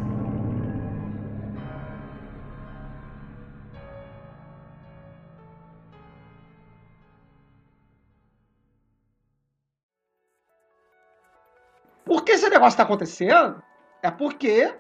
[12.05, 13.61] Por que esse negócio está acontecendo?
[14.03, 14.75] É porque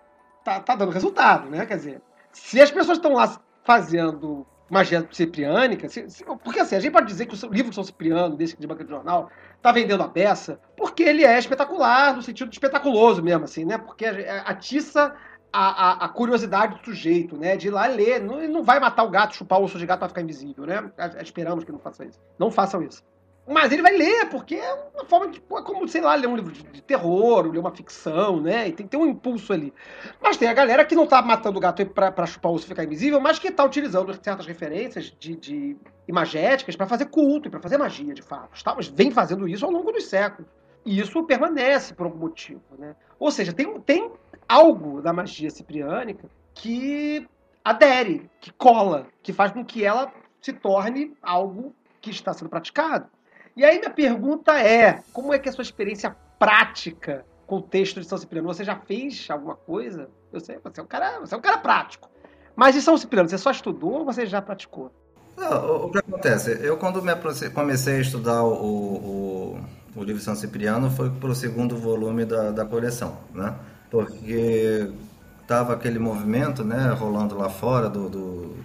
[0.45, 1.67] tá, tá dando resultado, né?
[1.67, 2.03] Quer dizer,
[2.33, 5.89] se as pessoas estão lá fazendo magia cipriânica.
[5.89, 8.57] Se, se, porque assim, a gente pode dizer que o livro de São Cipriano, desse
[8.57, 9.29] de banca de jornal,
[9.61, 13.77] tá vendendo a beça porque ele é espetacular, no sentido de espetaculoso mesmo, assim, né?
[13.77, 15.15] Porque atiça
[15.53, 17.57] a, a, a, curiosidade do sujeito, né?
[17.57, 18.21] De ir lá ler.
[18.21, 20.91] Não, não vai matar o gato, chupar o osso de gato para ficar invisível, né?
[21.21, 22.21] Esperamos que não façam isso.
[22.39, 23.03] Não façam isso.
[23.51, 25.39] Mas ele vai ler, porque é uma forma de.
[25.41, 28.69] É como, sei lá, ler um livro de terror, ler uma ficção, né?
[28.69, 29.75] E tem que ter um impulso ali.
[30.23, 32.67] Mas tem a galera que não tá matando o gato pra, pra chupar o osso
[32.67, 35.77] e ficar invisível, mas que tá utilizando certas referências de, de
[36.07, 38.63] imagéticas para fazer culto e para fazer magia, de fato.
[38.63, 38.77] Tá?
[38.95, 40.49] Vem fazendo isso ao longo dos séculos.
[40.87, 42.95] E isso permanece por algum motivo, né?
[43.19, 44.13] Ou seja, tem, tem
[44.49, 47.27] algo da magia cipriânica que
[47.65, 53.11] adere, que cola, que faz com que ela se torne algo que está sendo praticado.
[53.57, 57.63] E aí minha pergunta é, como é que é a sua experiência prática com o
[57.63, 58.49] texto de São Cipriano?
[58.49, 60.09] Você já fez alguma coisa?
[60.33, 62.09] Eu sei, você é um cara, você é um cara prático.
[62.55, 64.93] Mas de São Cipriano, você só estudou ou você já praticou?
[65.37, 66.59] Não, o, que acontece?
[66.63, 67.13] Eu, quando me
[67.55, 69.61] comecei a estudar o, o,
[69.97, 73.55] o livro São Cipriano, foi para o segundo volume da, da coleção, né?
[73.91, 74.93] Porque
[75.41, 78.57] estava aquele movimento, né, rolando lá fora do, do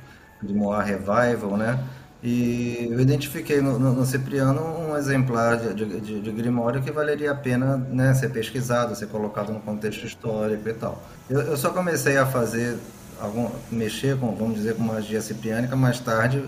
[0.44, 1.84] Grimoire Revival, né?
[2.28, 7.32] E eu identifiquei no, no, no Cipriano um exemplar de, de, de, Grimório que valeria
[7.32, 11.00] a pena né, ser pesquisado, ser colocado no contexto histórico e tal.
[11.30, 12.80] Eu, eu só comecei a fazer,
[13.22, 16.44] algum, mexer com, vamos dizer, com magia cipriânica mais tarde,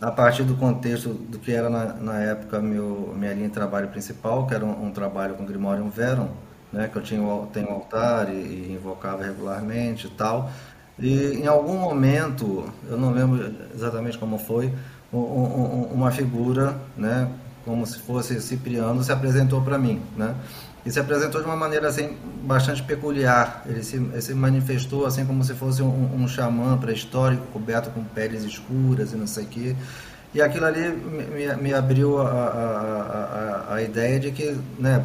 [0.00, 3.88] a partir do contexto do que era na, na época meu, minha linha de trabalho
[3.88, 6.30] principal, que era um, um trabalho com Grimorium Verum,
[6.72, 7.20] né, que eu tinha,
[7.52, 10.50] tenho altar e, e invocava regularmente e tal.
[10.98, 14.72] E em algum momento, eu não lembro exatamente como foi,
[15.12, 17.28] um, um, uma figura, né,
[17.64, 20.34] como se fosse Cipriano, se apresentou para mim, né?
[20.86, 23.62] E se apresentou de uma maneira assim bastante peculiar.
[23.66, 28.02] Ele se, ele se manifestou assim como se fosse um, um xamã pré-histórico coberto com
[28.02, 29.76] peles escuras e não sei o quê.
[30.34, 35.02] E aquilo ali me, me abriu a, a, a, a, ideia de que, né,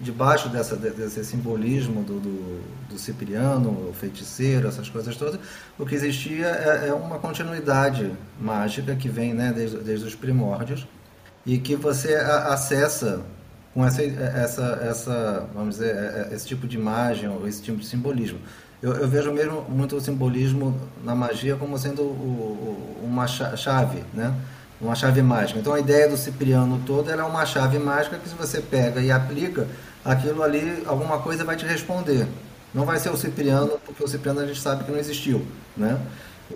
[0.00, 5.40] debaixo dessa, desse simbolismo do, do, do, Cipriano, o feiticeiro, essas coisas todas,
[5.78, 10.86] o que existia é, é uma continuidade mágica que vem né, desde, desde os primórdios
[11.46, 13.22] e que você acessa
[13.72, 17.78] com essa, essa, essa, vamos dizer, é, é, esse tipo de imagem ou esse tipo
[17.78, 18.38] de simbolismo.
[18.82, 24.02] Eu, eu vejo mesmo muito o simbolismo na magia como sendo o, o, uma chave,
[24.14, 24.34] né?
[24.80, 25.58] Uma chave mágica.
[25.58, 29.10] Então a ideia do Cipriano todo é uma chave mágica que se você pega e
[29.10, 29.66] aplica,
[30.04, 32.26] aquilo ali, alguma coisa vai te responder.
[32.74, 35.44] Não vai ser o Cipriano, porque o Cipriano a gente sabe que não existiu,
[35.76, 35.98] né?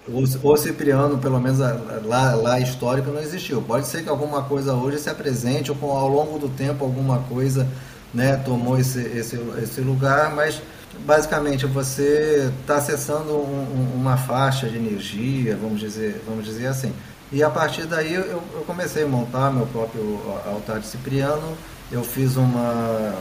[0.07, 1.59] O, o Cipriano, pelo menos
[2.05, 3.61] lá, lá histórico, não existiu.
[3.63, 7.67] Pode ser que alguma coisa hoje se apresente, ou ao longo do tempo alguma coisa
[8.13, 10.61] né, tomou esse, esse, esse lugar, mas
[11.07, 16.93] basicamente você está acessando um, uma faixa de energia, vamos dizer, vamos dizer assim.
[17.33, 21.57] E a partir daí eu, eu comecei a montar meu próprio altar de Cipriano.
[21.93, 23.13] Eu fiz uma,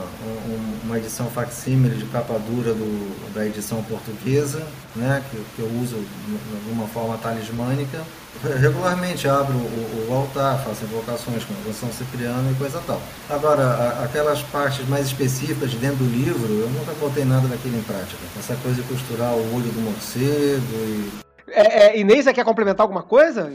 [0.84, 4.64] uma edição facsímile de capa dura do, da edição portuguesa,
[4.96, 8.00] né, que, que eu uso de uma forma talismânica.
[8.60, 13.02] Regularmente abro o, o altar, faço invocações com São Cipriano e coisa tal.
[13.28, 17.76] Agora, a, aquelas partes mais específicas de dentro do livro, eu nunca botei nada daquilo
[17.76, 18.22] em prática.
[18.38, 22.84] Essa coisa de costurar o olho do morcego e é, é, Inês, você quer complementar
[22.84, 23.52] alguma coisa?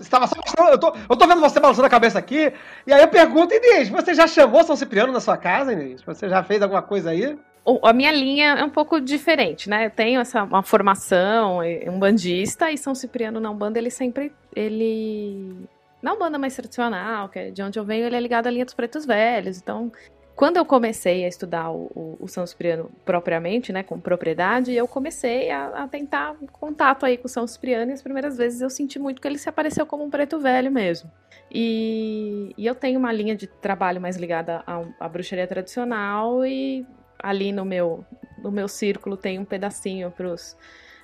[0.00, 0.36] Estava só
[0.70, 2.52] eu tô, eu tô vendo você balançando a cabeça aqui,
[2.86, 6.02] e aí eu pergunto, Inês, você já chamou São Cipriano na sua casa, Inês?
[6.02, 7.38] Você já fez alguma coisa aí?
[7.82, 9.86] A minha linha é um pouco diferente, né?
[9.86, 15.54] Eu tenho essa uma formação, um bandista, e São Cipriano na Umbanda, ele sempre, ele...
[16.00, 18.64] Na Umbanda mais tradicional, que é de onde eu venho, ele é ligado à linha
[18.64, 19.92] dos pretos velhos, então
[20.38, 24.86] quando eu comecei a estudar o, o, o São Cipriano propriamente, né, com propriedade, eu
[24.86, 28.70] comecei a, a, tentar contato aí com o São Cipriano e as primeiras vezes eu
[28.70, 31.10] senti muito que ele se apareceu como um preto velho mesmo.
[31.50, 36.86] E, e eu tenho uma linha de trabalho mais ligada à, bruxaria tradicional e
[37.18, 38.04] ali no meu,
[38.40, 40.56] no meu círculo tem um pedacinho para os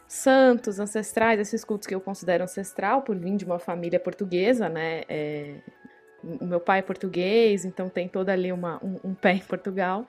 [0.06, 5.02] santos, ancestrais, esses cultos que eu considero ancestral por vir de uma família portuguesa, né,
[5.08, 5.56] é,
[6.40, 10.06] o meu pai é português, então tem toda ali uma, um, um, pé em Portugal.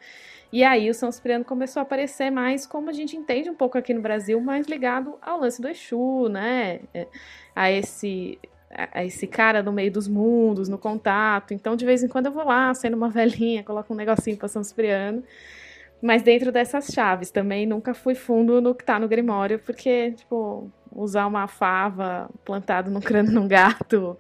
[0.52, 3.78] E aí o São Cipriano começou a aparecer mais como a gente entende um pouco
[3.78, 6.80] aqui no Brasil, mais ligado ao lance do Exu, né?
[6.94, 7.08] É,
[7.56, 8.40] a esse
[8.92, 11.54] a esse cara no meio dos mundos, no contato.
[11.54, 14.48] Então, de vez em quando eu vou lá, sendo uma velhinha, coloco um negocinho para
[14.48, 15.24] São Cipriano.
[16.02, 20.70] Mas dentro dessas chaves também nunca fui fundo no que tá no Grimório, porque, tipo,
[20.92, 24.18] usar uma fava plantado no crânio de um gato,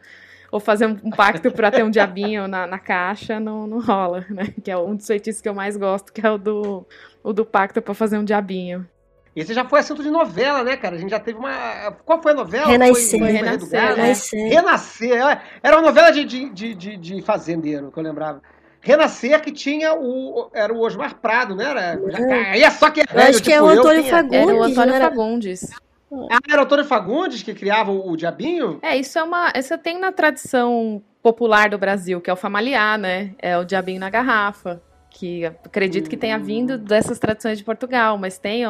[0.55, 4.53] ou fazer um, pacto para ter um diabinho na, na caixa, não, não rola, né?
[4.63, 6.87] Que é um dos feitiços que eu mais gosto, que é o do,
[7.21, 8.87] o do pacto para fazer um diabinho.
[9.35, 10.95] Esse já foi assunto de novela, né, cara?
[10.95, 11.91] A gente já teve uma.
[12.05, 12.67] Qual foi a novela?
[12.67, 13.19] Renascer.
[13.19, 13.81] Foi, foi Renascer.
[13.81, 13.93] Né?
[13.95, 14.49] Renascer.
[14.49, 15.41] Renascer.
[15.61, 18.41] Era uma novela de, de, de, de, fazendeiro, que eu lembrava.
[18.79, 20.49] Renascer que tinha o.
[20.53, 21.69] Era o Osmar Prado, né?
[21.69, 24.39] Era, já, é só que é velho, acho que é tipo, é o Antônio Fagundes.
[24.39, 25.84] Era o Antônio Fagundes.
[26.31, 28.79] Ah, era o Antônio Fagundes que criava o, o diabinho?
[28.81, 29.51] É, isso é uma.
[29.55, 33.33] Isso tem na tradição popular do Brasil, que é o familiar, né?
[33.39, 34.81] É o diabinho na garrafa.
[35.09, 36.77] Que acredito que tenha vindo hum.
[36.77, 38.63] dessas tradições de Portugal, mas tem.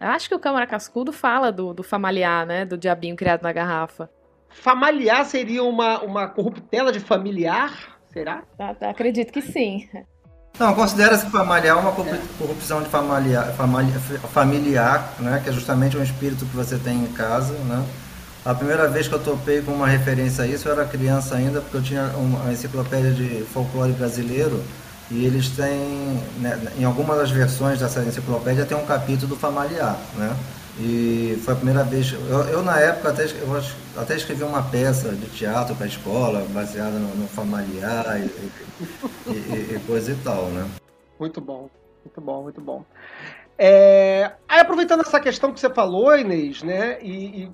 [0.00, 2.64] Acho que o Câmara Cascudo fala do, do familiar, né?
[2.64, 4.08] Do diabinho criado na garrafa.
[4.48, 7.98] Familiar seria uma, uma corruptela de familiar?
[8.12, 8.42] Será?
[8.58, 9.88] Tá, tá, acredito que sim.
[10.60, 13.98] Não, considera-se familiar é uma corrupção de familiar, familiar,
[14.30, 15.40] familiar, né?
[15.42, 17.82] Que é justamente um espírito que você tem em casa, né?
[18.44, 21.62] A primeira vez que eu topei com uma referência a isso, eu era criança ainda,
[21.62, 24.62] porque eu tinha uma enciclopédia de folclore brasileiro
[25.10, 29.96] e eles têm, né, em algumas das versões dessa enciclopédia, tem um capítulo do familiar,
[30.14, 30.36] né?
[30.78, 32.12] E foi a primeira vez.
[32.12, 36.46] Eu, eu na época até, eu até escrevi uma peça de teatro para a escola,
[36.50, 40.68] baseada no, no familiar e, e, e, e, coisa e tal, né?
[41.18, 41.68] Muito bom,
[42.04, 42.84] muito bom, muito bom.
[43.58, 46.98] É, aí aproveitando essa questão que você falou, Inês, né?
[47.02, 47.50] E,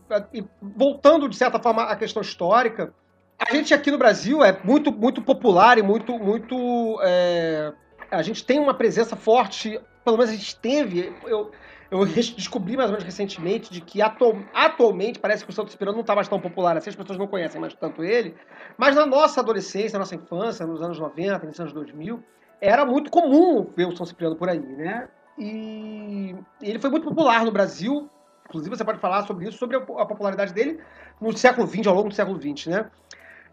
[0.63, 2.93] voltando, de certa forma, à questão histórica,
[3.39, 6.99] a gente aqui no Brasil é muito, muito popular e muito, muito.
[7.03, 7.73] É,
[8.11, 11.13] a gente tem uma presença forte, pelo menos a gente teve.
[11.25, 11.51] Eu,
[11.91, 15.97] eu descobri mais ou menos recentemente de que atu atualmente parece que o Santos Pirano
[15.97, 18.35] não está mais tão popular assim, as pessoas não conhecem mais tanto ele.
[18.77, 22.23] Mas na nossa adolescência, na nossa infância, nos anos 90, nos anos 2000,
[22.61, 25.09] era muito comum ver o São Cipriano por aí, né?
[25.39, 28.11] E ele foi muito popular no Brasil.
[28.49, 30.81] Inclusive, você pode falar sobre isso, sobre a popularidade dele
[31.21, 32.91] no século XX, ao longo do século XX, né?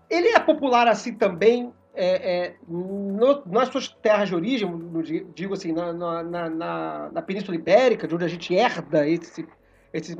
[0.09, 4.67] Ele é popular assim também é, é, no, nas suas terras de origem,
[5.35, 9.47] digo assim, na, na, na, na, Península Ibérica, de onde a gente herda esse,
[9.93, 10.15] esse.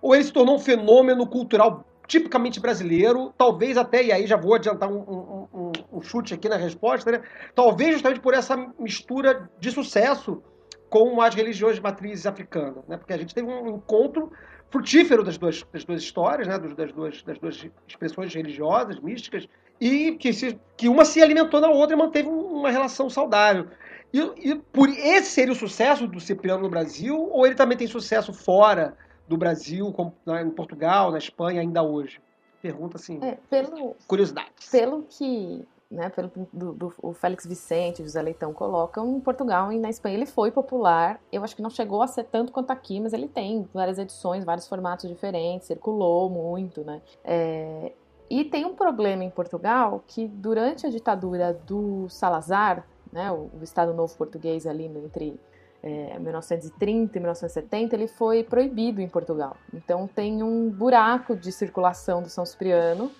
[0.00, 4.54] Ou ele se tornou um fenômeno cultural tipicamente brasileiro, talvez até, e aí já vou
[4.54, 7.22] adiantar um, um, um, um chute aqui na resposta, né?
[7.54, 10.42] talvez justamente por essa mistura de sucesso
[10.88, 12.96] com as religiões de matriz africana, né?
[12.96, 14.32] porque a gente teve um encontro
[14.70, 16.58] frutífero das duas, das duas histórias, né?
[16.58, 19.46] das, duas, das duas expressões religiosas, místicas,
[19.80, 23.66] e que, se, que uma se alimentou da outra e manteve uma relação saudável.
[24.12, 27.86] E, e, por esse seria o sucesso do Cipriano no Brasil, ou ele também tem
[27.86, 28.96] sucesso fora
[29.28, 32.20] do Brasil, como né, em Portugal, na Espanha, ainda hoje?
[32.62, 33.20] Pergunta assim.
[33.22, 34.50] É, pelo, curiosidade.
[34.70, 39.78] Pelo que né, pelo do, do, o Félix Vicente, José Leitão colocam, em Portugal e
[39.78, 41.20] na Espanha ele foi popular.
[41.32, 44.44] Eu acho que não chegou a ser tanto quanto aqui, mas ele tem várias edições,
[44.44, 47.00] vários formatos diferentes, circulou muito, né?
[47.24, 47.92] É,
[48.30, 53.62] e tem um problema em Portugal que durante a ditadura do Salazar, né, o, o
[53.62, 55.40] Estado Novo Português ali entre
[55.82, 59.56] é, 1930 e 1970, ele foi proibido em Portugal.
[59.72, 63.10] Então tem um buraco de circulação do São Cipriano.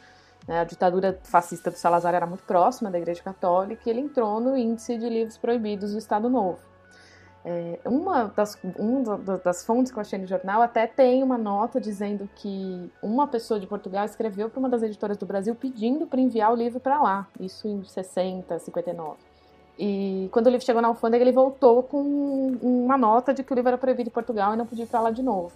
[0.46, 4.40] Né, a ditadura fascista do Salazar era muito próxima da Igreja Católica e ele entrou
[4.40, 6.67] no índice de livros proibidos do Estado Novo.
[7.50, 11.80] É, uma, das, uma das fontes que eu achei no jornal até tem uma nota
[11.80, 16.20] dizendo que uma pessoa de Portugal escreveu para uma das editoras do Brasil pedindo para
[16.20, 19.16] enviar o livro para lá, isso em 60, 59.
[19.78, 23.54] E quando o livro chegou na alfândega, ele voltou com uma nota de que o
[23.54, 25.52] livro era proibido em Portugal e não podia ir para lá de novo.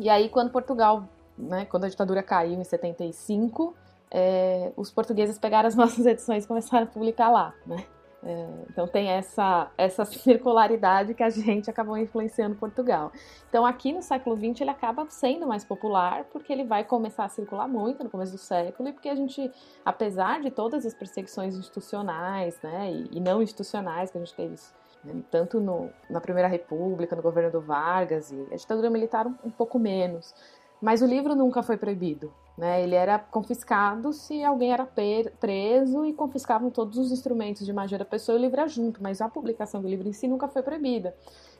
[0.00, 1.04] E aí, quando Portugal,
[1.38, 3.72] né, quando a ditadura caiu em 75,
[4.10, 7.84] é, os portugueses pegaram as nossas edições e começaram a publicar lá, né?
[8.24, 13.12] É, então tem essa, essa circularidade que a gente acabou influenciando Portugal.
[13.48, 17.28] Então aqui no século XX ele acaba sendo mais popular porque ele vai começar a
[17.28, 19.50] circular muito no começo do século e porque a gente,
[19.84, 24.56] apesar de todas as perseguições institucionais né, e, e não institucionais que a gente teve
[25.04, 29.34] né, tanto no, na Primeira República, no governo do Vargas e a ditadura militar um,
[29.44, 30.34] um pouco menos,
[30.80, 32.32] mas o livro nunca foi proibido.
[32.56, 32.82] Né?
[32.82, 38.04] Ele era confiscado se alguém era preso e confiscavam todos os instrumentos de magia da
[38.04, 40.62] pessoa e o livro era junto, mas a publicação do livro em si nunca foi
[40.62, 41.14] proibida.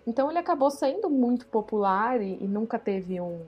[0.06, 3.42] Então ele acabou sendo muito popular e, e nunca teve um,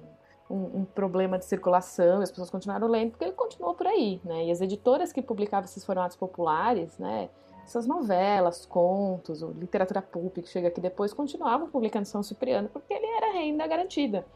[0.50, 4.20] um, um, problema de circulação, as pessoas continuaram lendo, porque ele continuou por aí.
[4.24, 4.46] Né?
[4.46, 7.30] E as editoras que publicavam esses formatos populares, né?
[7.64, 13.06] essas novelas, contos, literatura pulp que chega aqui depois, continuavam publicando São Cipriano, porque ele
[13.06, 14.26] era renda garantida.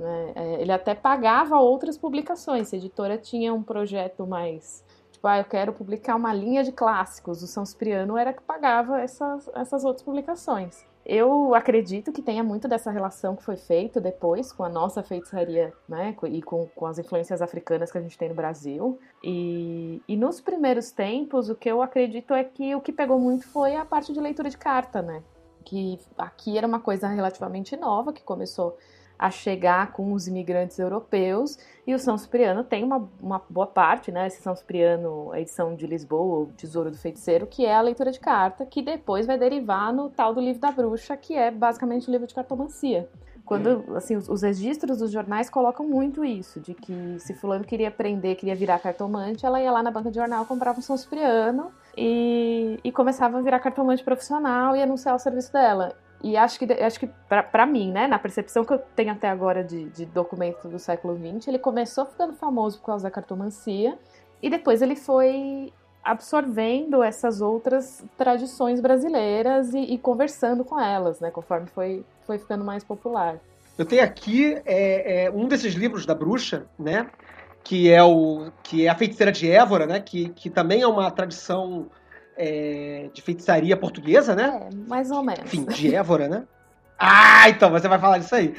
[0.00, 0.32] Né?
[0.34, 2.68] É, ele até pagava outras publicações.
[2.68, 4.82] Se a editora tinha um projeto mais.
[5.12, 7.42] Tipo, ah, eu quero publicar uma linha de clássicos.
[7.42, 10.88] O São Cipriano era que pagava essas, essas outras publicações.
[11.04, 15.72] Eu acredito que tenha muito dessa relação que foi feita depois com a nossa feitiçaria,
[15.86, 16.16] né?
[16.30, 18.98] E com, com as influências africanas que a gente tem no Brasil.
[19.22, 23.46] E, e nos primeiros tempos, o que eu acredito é que o que pegou muito
[23.48, 25.22] foi a parte de leitura de carta, né?
[25.64, 28.78] Que aqui era uma coisa relativamente nova, que começou
[29.20, 34.10] a chegar com os imigrantes europeus, e o São Cipriano tem uma, uma boa parte,
[34.10, 34.26] né?
[34.26, 38.10] Esse São Cipriano, a edição de Lisboa, o Tesouro do Feiticeiro, que é a leitura
[38.10, 42.08] de carta, que depois vai derivar no tal do livro da bruxa, que é basicamente
[42.08, 43.10] o livro de cartomancia.
[43.44, 47.88] Quando, assim, os, os, registros dos jornais colocam muito isso, de que se fulano queria
[47.88, 51.72] aprender, queria virar cartomante, ela ia lá na banca de jornal, comprava um São Cipriano
[51.94, 55.94] e, e começava a virar cartomante profissional e anunciar o serviço dela.
[56.22, 59.64] E acho que, acho que para mim, né, na percepção que eu tenho até agora
[59.64, 63.98] de, de documento do século XX, ele começou ficando famoso por causa da cartomancia
[64.42, 65.72] e depois ele foi
[66.02, 71.30] absorvendo essas outras tradições brasileiras e, e conversando com elas, né?
[71.30, 73.38] Conforme foi, foi ficando mais popular.
[73.78, 77.10] Eu tenho aqui é, é, um desses livros da bruxa, né?
[77.62, 80.00] Que é o que é a feiticeira de Évora, né?
[80.00, 81.86] Que, que também é uma tradição
[82.42, 84.68] é, de feitiçaria portuguesa, né?
[84.72, 85.44] É, mais ou menos.
[85.44, 86.44] Enfim, de Évora, né?
[86.98, 88.54] Ah, então você vai falar disso aí.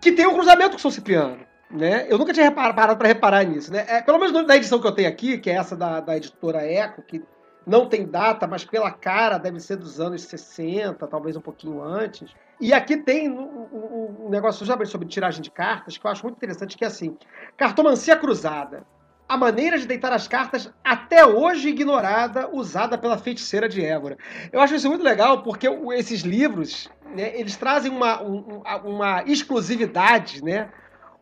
[0.00, 1.38] Que tem um cruzamento com São Cipriano.
[1.68, 2.06] Né?
[2.08, 3.72] Eu nunca tinha parado para reparar nisso.
[3.72, 3.84] Né?
[3.88, 6.64] É, pelo menos na edição que eu tenho aqui, que é essa da, da editora
[6.64, 7.22] Eco, que
[7.66, 12.32] não tem data, mas pela cara deve ser dos anos 60, talvez um pouquinho antes.
[12.60, 16.36] E aqui tem um, um, um negócio sobre tiragem de cartas que eu acho muito
[16.36, 17.16] interessante, que é assim,
[17.56, 18.84] cartomancia cruzada.
[19.28, 24.18] A maneira de deitar as cartas, até hoje ignorada, usada pela feiticeira de Évora.
[24.52, 30.44] Eu acho isso muito legal, porque esses livros, né, eles trazem uma, um, uma exclusividade,
[30.44, 30.68] né?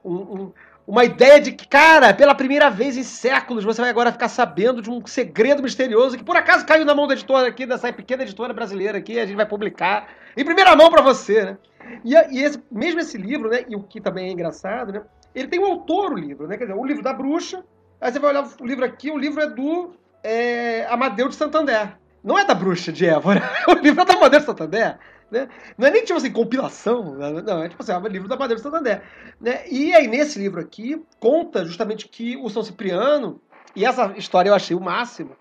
[0.04, 0.52] Um,
[0.86, 4.82] uma ideia de que, cara, pela primeira vez em séculos, você vai agora ficar sabendo
[4.82, 8.24] de um segredo misterioso que por acaso caiu na mão da editora aqui, dessa pequena
[8.24, 11.58] editora brasileira aqui, a gente vai publicar em primeira mão para você, né?
[12.04, 15.02] E, e esse, mesmo esse livro, né, e o que também é engraçado, né,
[15.34, 17.64] ele tem um autor, o livro, né, quer dizer, o livro da bruxa,
[18.02, 21.96] aí você vai olhar o livro aqui, o livro é do é, Amadeu de Santander.
[22.22, 24.98] Não é da bruxa de Évora, o livro é do Amadeu de Santander.
[25.30, 25.48] Né?
[25.78, 27.42] Não é nem tipo assim, compilação, né?
[27.42, 29.02] não, é tipo assim, é um livro da Madeira de Santander.
[29.40, 29.66] Né?
[29.70, 33.40] E aí, nesse livro aqui, conta justamente que o São Cipriano,
[33.74, 35.34] e essa história eu achei o máximo,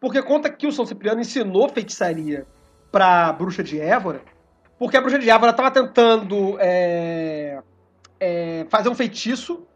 [0.00, 2.46] porque conta que o São Cipriano ensinou feitiçaria
[2.90, 4.22] para a bruxa de Évora,
[4.78, 7.60] porque a bruxa de Évora estava tentando é,
[8.18, 9.66] é, fazer um feitiço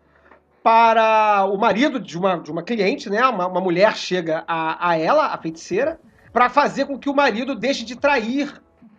[0.68, 3.26] para o marido de uma, de uma cliente, né?
[3.26, 5.98] Uma, uma mulher chega a, a ela, a feiticeira,
[6.30, 8.52] para fazer com que o marido deixe de trair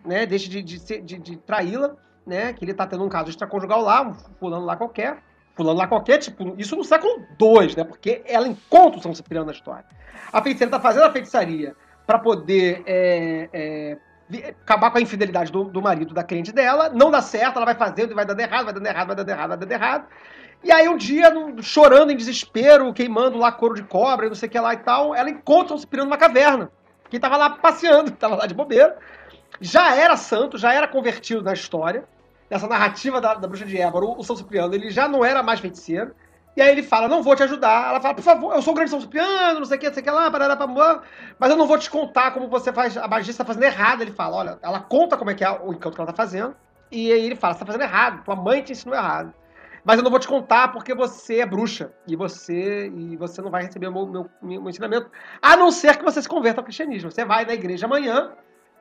[0.04, 1.94] né, deixa de, de, de, de traí-la,
[2.26, 5.18] né, que ele tá tendo um caso extraconjugal lá, um fulano lá qualquer,
[5.54, 9.46] fulano lá qualquer, tipo, isso no século II, né, porque ela encontra o São Cipriano
[9.46, 9.84] na história.
[10.32, 13.98] A feiticeira tá fazendo a feitiçaria para poder é, é,
[14.38, 17.74] acabar com a infidelidade do, do, marido da cliente dela, não dá certo, ela vai
[17.74, 20.06] fazendo e vai dando errado, vai dando errado, vai dando errado, vai dando errado.
[20.62, 21.32] E aí um dia,
[21.62, 24.78] chorando em desespero, queimando lá couro de cobra e não sei o que lá e
[24.78, 26.70] tal, ela encontra São Cipriano numa caverna.
[27.08, 28.96] Que tava lá passeando, tava lá de bobeira
[29.60, 32.04] já era santo, já era convertido na história,
[32.48, 35.42] nessa narrativa da, da bruxa de Évora, o, o São Cipriano, ele já não era
[35.42, 36.14] mais feiticeiro.
[36.56, 37.90] E aí ele fala, não vou te ajudar.
[37.90, 39.94] Ela fala, por favor, eu sou o grande São Cipriano, não sei o que, não
[39.94, 41.02] sei o que lá, parará, parará,
[41.38, 44.02] mas eu não vou te contar como você faz, a magia está fazendo errado.
[44.02, 46.56] Ele fala, olha, ela conta como é que é o encanto que ela está fazendo,
[46.90, 49.32] e aí ele fala, você está fazendo errado, tua mãe te ensinou errado.
[49.84, 53.50] Mas eu não vou te contar porque você é bruxa, e você e você não
[53.50, 55.10] vai receber o meu, meu, meu ensinamento,
[55.40, 57.10] a não ser que você se converta ao cristianismo.
[57.10, 58.32] Você vai na igreja amanhã,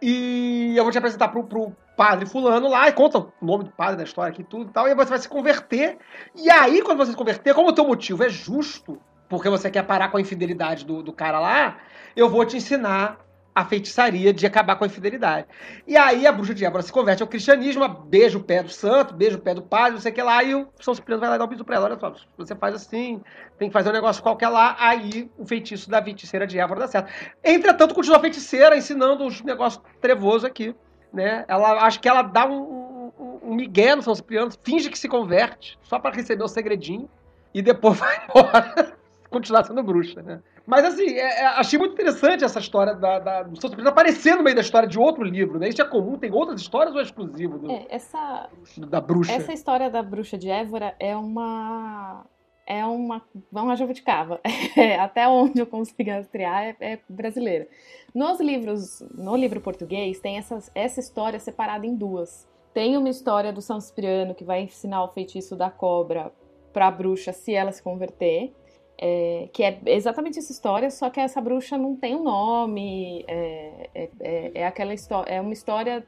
[0.01, 3.71] e eu vou te apresentar pro, pro padre fulano lá, e conta o nome do
[3.71, 5.97] padre da história aqui tudo e tal, e você vai se converter.
[6.35, 9.83] E aí, quando você se converter, como o teu motivo é justo, porque você quer
[9.83, 11.77] parar com a infidelidade do, do cara lá,
[12.15, 13.17] eu vou te ensinar
[13.59, 15.45] a feitiçaria de acabar com a infidelidade.
[15.85, 19.13] E aí a bruxa de Évora se converte ao cristianismo, beija o pé do santo,
[19.13, 21.29] beija o pé do padre, não sei o que lá, e o São Cipriano vai
[21.29, 21.87] lá dar um piso pra ela.
[21.87, 23.21] Olha só, você faz assim,
[23.57, 26.87] tem que fazer um negócio qualquer lá, aí o feitiço da feiticeira de Évora dá
[26.87, 27.11] certo.
[27.43, 30.73] Entretanto, continua a feiticeira ensinando os negócios trevosos aqui.
[31.11, 31.43] Né?
[31.47, 35.09] Ela, acho que ela dá um, um, um migué no São Cipriano, finge que se
[35.09, 37.09] converte, só para receber o segredinho,
[37.53, 38.93] e depois vai embora,
[39.29, 40.39] continuar sendo bruxa, né?
[40.69, 44.35] Mas assim, é, é, achei muito interessante essa história da, da, do Santo Cristo aparecer
[44.35, 45.67] no meio da história de outro livro, né?
[45.67, 48.47] Isso é comum, tem outras histórias ou é exclusivo do, é, essa,
[48.77, 49.31] da bruxa?
[49.31, 52.23] Essa história da bruxa de Évora é uma.
[52.67, 53.19] É uma.
[53.51, 54.39] Uma jabuticaba.
[54.77, 57.67] É, até onde eu consigo rastrear é, é brasileira.
[58.13, 62.47] Nos livros, no livro português, tem essa, essa história separada em duas.
[62.75, 66.31] Tem uma história do São Cipriano que vai ensinar o feitiço da cobra
[66.71, 68.53] para a bruxa se ela se converter.
[69.01, 73.89] É, que é exatamente essa história, só que essa bruxa não tem um nome, é,
[73.95, 76.05] é, é, é aquela história, é uma história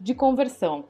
[0.00, 0.86] de conversão.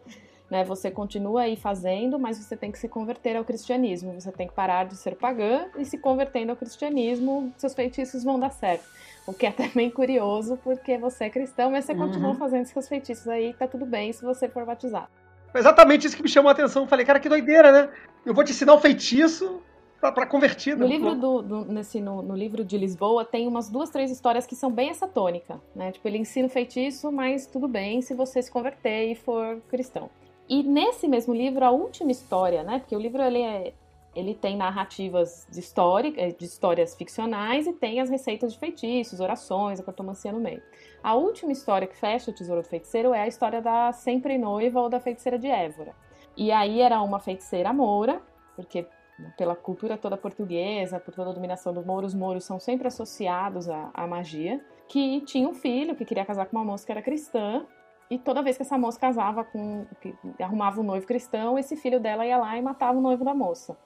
[0.50, 0.64] Né?
[0.64, 4.20] Você continua aí fazendo, mas você tem que se converter ao cristianismo.
[4.20, 8.38] Você tem que parar de ser pagã e se convertendo ao cristianismo, seus feitiços vão
[8.38, 8.84] dar certo.
[9.26, 11.98] O que é bem curioso, porque você é cristão, mas você uhum.
[11.98, 15.08] continua fazendo seus feitiços aí, tá tudo bem se você for batizado.
[15.54, 16.86] Exatamente isso que me chamou a atenção.
[16.86, 17.88] Falei, cara, que doideira, né?
[18.24, 19.62] Eu vou te ensinar um feitiço,
[20.00, 20.84] para convertida.
[20.84, 24.46] No livro do, do nesse, no, no, livro de Lisboa tem umas duas, três histórias
[24.46, 25.92] que são bem essa tônica, né?
[25.92, 30.08] Tipo, ele ensina o feitiço, mas tudo bem se você se converter e for cristão.
[30.48, 32.78] E nesse mesmo livro, a última história, né?
[32.78, 33.74] Porque o livro ele é,
[34.16, 39.20] ele tem narrativas de, história, eh, de histórias ficcionais e tem as receitas de feitiços,
[39.20, 40.62] orações, a cartomancia no meio.
[41.02, 44.80] A última história que fecha o Tesouro do Feiticeiro é a história da sempre noiva
[44.80, 45.94] ou da feiticeira de Évora.
[46.36, 48.20] E aí era uma feiticeira moura,
[48.56, 48.86] porque
[49.36, 53.68] pela cultura toda portuguesa, por toda a dominação do Moro, os mouros são sempre associados
[53.68, 57.02] à, à magia, que tinha um filho que queria casar com uma moça que era
[57.02, 57.66] cristã,
[58.10, 59.86] e toda vez que essa moça casava com.
[60.40, 63.78] arrumava um noivo cristão, esse filho dela ia lá e matava o noivo da moça.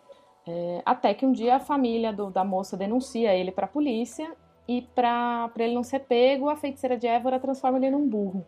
[0.47, 4.35] É, até que um dia a família do, da moça denuncia ele para a polícia
[4.67, 8.47] e para ele não ser pego, a feiticeira de Évora transforma ele num burro.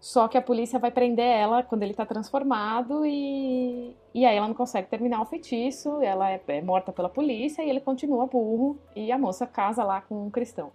[0.00, 4.46] Só que a polícia vai prender ela quando ele está transformado e, e aí ela
[4.46, 8.78] não consegue terminar o feitiço, ela é, é morta pela polícia e ele continua burro
[8.94, 10.70] e a moça casa lá com um cristão.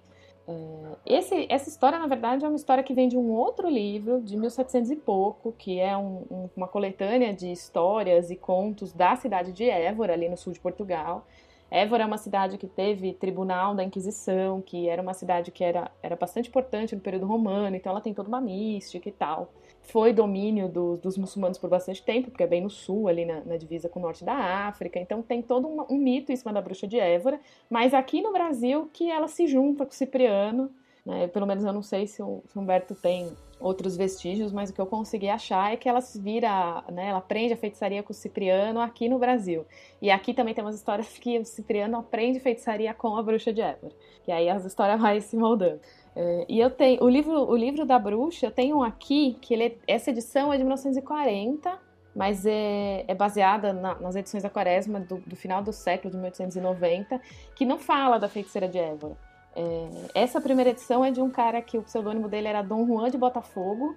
[0.45, 4.22] É, esse, essa história, na verdade, é uma história que vem de um outro livro,
[4.22, 9.16] de 1700 e pouco, que é um, um, uma coletânea de histórias e contos da
[9.16, 11.26] cidade de Évora, ali no sul de Portugal.
[11.74, 15.90] Évora é uma cidade que teve tribunal da Inquisição, que era uma cidade que era,
[16.04, 19.52] era bastante importante no período romano, então ela tem toda uma mística e tal.
[19.82, 23.41] Foi domínio do, dos muçulmanos por bastante tempo, porque é bem no sul, ali na,
[23.44, 24.36] na divisa com o norte da
[24.68, 28.22] África, então tem todo um, um, mito em cima da bruxa de Évora, mas aqui
[28.22, 30.70] no Brasil que ela se junta com o Cipriano,
[31.04, 31.28] né?
[31.28, 34.73] pelo menos eu não sei se o, se o Humberto tem outros vestígios, mas o
[34.73, 38.15] que eu consegui achar é que ela vira, né, ela aprende a feitiçaria com o
[38.15, 39.65] Cipriano aqui no Brasil.
[40.02, 43.61] E aqui também tem umas histórias que o Cipriano aprende feitiçaria com a bruxa de
[43.61, 43.94] Évora.
[44.27, 45.80] E aí as histórias vai se moldando.
[46.15, 49.53] É, e eu tenho o livro, o livro da bruxa, eu tenho um aqui que
[49.53, 51.80] ele, essa edição é de 1940,
[52.14, 56.18] mas é, é baseada na, nas edições da Quaresma do, do final do século de
[56.18, 57.19] 1890,
[57.56, 59.18] que não fala da feiticeira de Évora.
[59.56, 63.10] É, essa primeira edição é de um cara que o pseudônimo dele era Dom Juan
[63.10, 63.96] de Botafogo.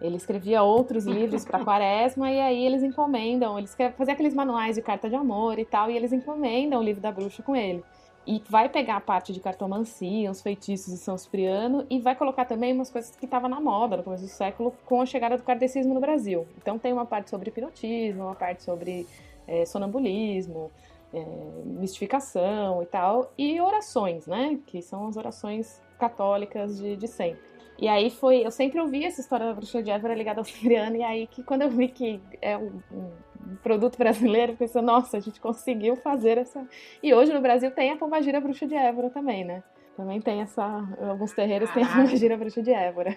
[0.00, 4.82] Ele escrevia outros livros para Quaresma e aí eles encomendam, eles faziam aqueles manuais de
[4.82, 7.82] carta de amor e tal, e eles encomendam o livro da bruxa com ele.
[8.26, 12.44] E vai pegar a parte de cartomancia, os feitiços de São Cipriano e vai colocar
[12.44, 15.44] também umas coisas que estavam na moda no começo do século com a chegada do
[15.44, 16.44] kardecismo no Brasil.
[16.58, 19.06] Então tem uma parte sobre hipnotismo, uma parte sobre
[19.46, 20.72] é, sonambulismo,
[21.12, 21.24] é,
[21.64, 24.58] mistificação e tal, e orações, né?
[24.66, 27.40] Que são as orações católicas de, de sempre.
[27.78, 30.96] E aí foi, eu sempre ouvi essa história da bruxa de Évora ligada ao Cipriano,
[30.96, 35.16] e aí que quando eu vi que é um, um produto brasileiro, eu pensei, nossa,
[35.16, 36.66] a gente conseguiu fazer essa.
[37.02, 39.62] E hoje no Brasil tem a Pombagira Bruxa de Évora também, né?
[39.96, 40.62] Também tem essa.
[41.00, 43.16] Alguns terreiros têm a Pombagira Bruxa de Évora.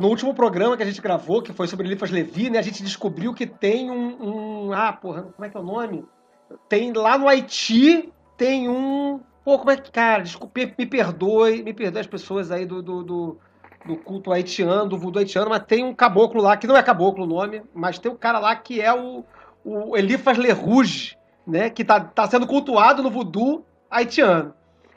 [0.00, 2.82] No último programa que a gente gravou, que foi sobre Elifas Levi, né, a gente
[2.82, 4.72] descobriu que tem um, um.
[4.72, 6.04] Ah, porra, como é que é o nome?
[6.68, 9.20] Tem lá no Haiti, tem um.
[9.44, 9.90] Pô, como é que.
[9.90, 13.38] Cara, desculpe, me perdoe, me perdoe as pessoas aí do, do, do,
[13.84, 17.24] do culto haitiano, do voodoo haitiano, mas tem um caboclo lá, que não é caboclo
[17.24, 19.24] o nome, mas tem um cara lá que é o,
[19.64, 21.16] o Elifas Rouge,
[21.46, 21.70] né?
[21.70, 24.54] Que tá, tá sendo cultuado no voodoo haitiano.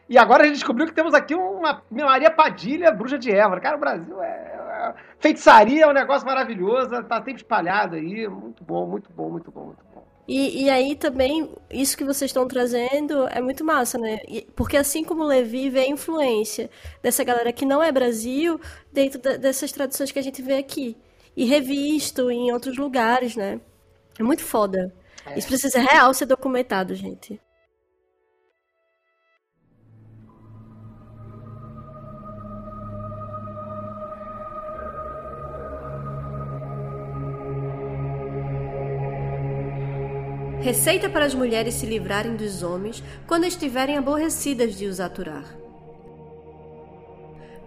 [0.08, 3.60] E agora a gente descobriu que temos aqui uma Maria Padilha, bruxa de Évora.
[3.60, 4.94] Cara, o Brasil é, é.
[5.20, 8.28] Feitiçaria é um negócio maravilhoso, tá sempre espalhado aí.
[8.28, 10.15] Muito bom, muito bom, muito bom, muito bom.
[10.28, 14.20] E, e aí também, isso que vocês estão trazendo é muito massa, né?
[14.56, 16.70] Porque assim como o Levi vê a influência
[17.02, 18.60] dessa galera que não é Brasil
[18.92, 20.98] dentro dessas tradições que a gente vê aqui.
[21.38, 23.60] E revisto em outros lugares, né?
[24.18, 24.94] É muito foda.
[25.26, 25.38] É.
[25.38, 27.40] Isso precisa real ser documentado, gente.
[40.66, 45.46] Receita para as mulheres se livrarem dos homens quando estiverem aborrecidas de os aturar.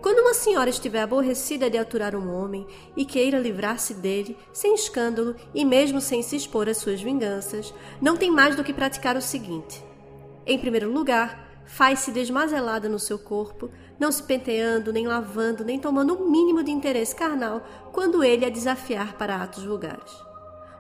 [0.02, 2.66] Quando uma senhora estiver aborrecida de aturar um homem
[2.96, 7.72] e queira livrar-se dele, sem escândalo e mesmo sem se expor às suas vinganças,
[8.02, 9.80] não tem mais do que praticar o seguinte:
[10.44, 16.14] em primeiro lugar, faz-se desmazelada no seu corpo, não se penteando, nem lavando, nem tomando
[16.14, 20.26] o mínimo de interesse carnal quando ele a desafiar para atos vulgares.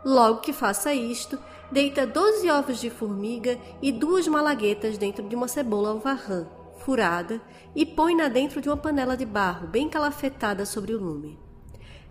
[0.04, 1.38] Logo que faça isto,
[1.70, 6.46] deita 12 ovos de formiga e duas malaguetas dentro de uma cebola alvarrã,
[6.78, 7.40] furada,
[7.74, 11.38] e põe-na dentro de uma panela de barro bem calafetada sobre o lume.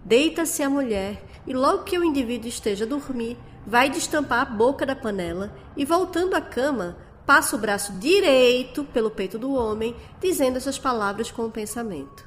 [0.06, 4.86] Deita-se a mulher e logo que o indivíduo esteja a dormir, vai destampar a boca
[4.86, 10.58] da panela e, voltando à cama, passa o braço direito pelo peito do homem, dizendo
[10.58, 12.27] essas palavras com o pensamento.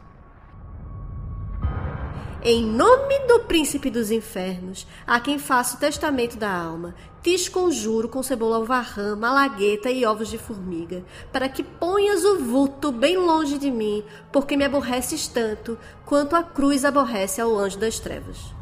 [2.43, 8.09] Em nome do príncipe dos infernos, a quem faço o testamento da alma, te esconjuro
[8.09, 13.59] com cebola alvarrã, malagueta e ovos de formiga, para que ponhas o vulto bem longe
[13.59, 14.03] de mim,
[14.33, 15.77] porque me aborreces tanto
[16.07, 18.60] quanto a cruz aborrece ao anjo das trevas.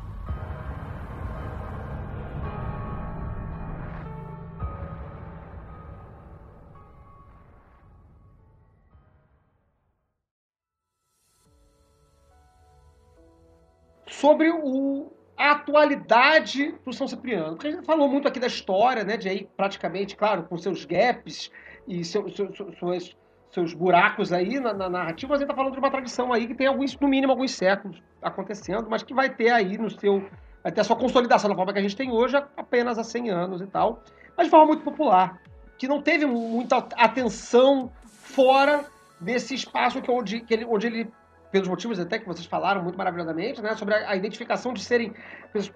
[14.21, 17.55] Sobre o, a atualidade do São Cipriano.
[17.55, 19.17] Porque a gente falou muito aqui da história, né?
[19.17, 21.53] De aí praticamente, claro, com seus gaps
[21.87, 23.17] e seu, seu, seus,
[23.51, 26.49] seus buracos aí na, na narrativa, mas a gente está falando de uma tradição aí
[26.49, 30.29] que tem alguns, no mínimo alguns séculos acontecendo, mas que vai ter aí no seu.
[30.65, 33.31] Vai ter a sua consolidação na forma que a gente tem hoje apenas há 100
[33.31, 34.03] anos e tal,
[34.37, 35.41] mas de forma muito popular,
[35.79, 38.85] que não teve muita atenção fora
[39.21, 41.09] desse espaço que onde, que ele, onde ele
[41.51, 45.13] pelos motivos até que vocês falaram muito maravilhosamente, né, sobre a, a identificação de serem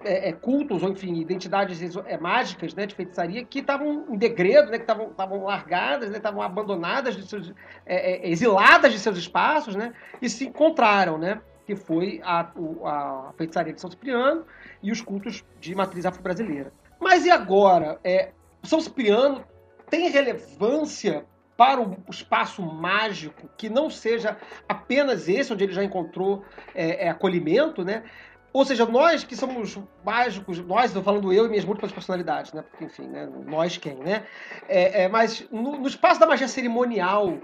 [0.03, 4.69] é, é, cultos ou enfim identidades é, mágicas, né, de feitiçaria que estavam em degredo,
[4.71, 7.53] né, que estavam largadas, né, estavam abandonadas, de seus,
[7.85, 12.51] é, é, exiladas de seus espaços, né, e se encontraram, né, que foi a,
[12.85, 14.45] a feitiçaria de São Cipriano
[14.81, 16.71] e os cultos de matriz afro-brasileira.
[16.99, 17.99] Mas e agora?
[18.03, 18.31] É,
[18.63, 19.43] São Cipriano
[19.89, 26.43] tem relevância para o espaço mágico que não seja apenas esse onde ele já encontrou
[26.73, 28.03] é, é, acolhimento, né?
[28.51, 32.61] Ou seja, nós que somos mágicos, nós, estou falando eu e minhas múltiplas personalidades, né?
[32.61, 33.27] Porque, enfim, né?
[33.45, 34.25] nós quem, né?
[34.67, 37.39] É, é mas no, no, espaço da magia cerimonial,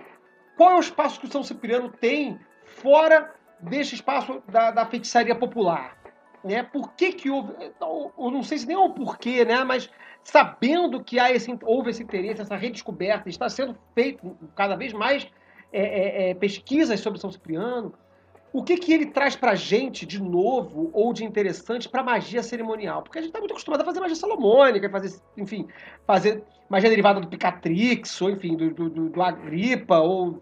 [0.55, 5.33] qual é o espaço que o São Cipriano tem fora deste espaço da, da feitiçaria
[5.33, 5.97] popular?
[6.43, 6.63] Né?
[6.63, 7.53] Por que que houve...
[7.81, 9.63] Eu não sei se nem é o porquê, né?
[9.63, 9.89] Mas
[10.23, 15.27] sabendo que há esse, houve esse interesse, essa redescoberta, está sendo feito cada vez mais
[15.71, 17.93] é, é, é, pesquisas sobre São Cipriano,
[18.51, 22.41] o que, que ele traz para a gente de novo ou de interessante para magia
[22.41, 23.03] cerimonial?
[23.03, 25.67] Porque a gente está muito acostumado a fazer magia salomônica, fazer, enfim,
[26.05, 30.41] fazer magia derivada do Picatrix, ou enfim, do, do, do Agripa, ou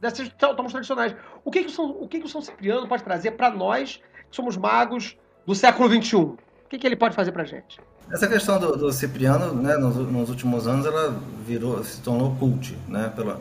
[0.00, 1.14] dessas tomos tradicionais.
[1.44, 4.00] O que, que, o São, o que, que o São Cipriano pode trazer para nós,
[4.30, 6.16] que somos magos do século XXI?
[6.16, 6.38] O
[6.70, 7.78] que, que ele pode fazer para a gente?
[8.10, 12.76] Essa questão do, do Cipriano, né, nos, nos, últimos anos, ela virou, se tornou cult,
[12.88, 13.40] né, pela,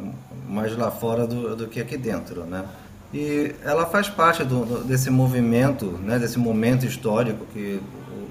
[0.49, 2.65] mais lá fora do, do que aqui dentro, né.
[3.13, 7.79] E ela faz parte do, do, desse movimento, né, desse momento histórico que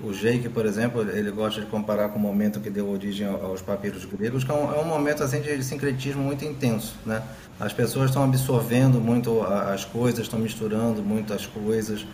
[0.02, 3.28] o, o Jake, por exemplo, ele gosta de comparar com o momento que deu origem
[3.28, 7.22] aos papiros gregos, que é um, é um momento assim de sincretismo muito intenso, né.
[7.60, 12.04] As pessoas estão absorvendo muito as coisas, estão misturando muitas coisas,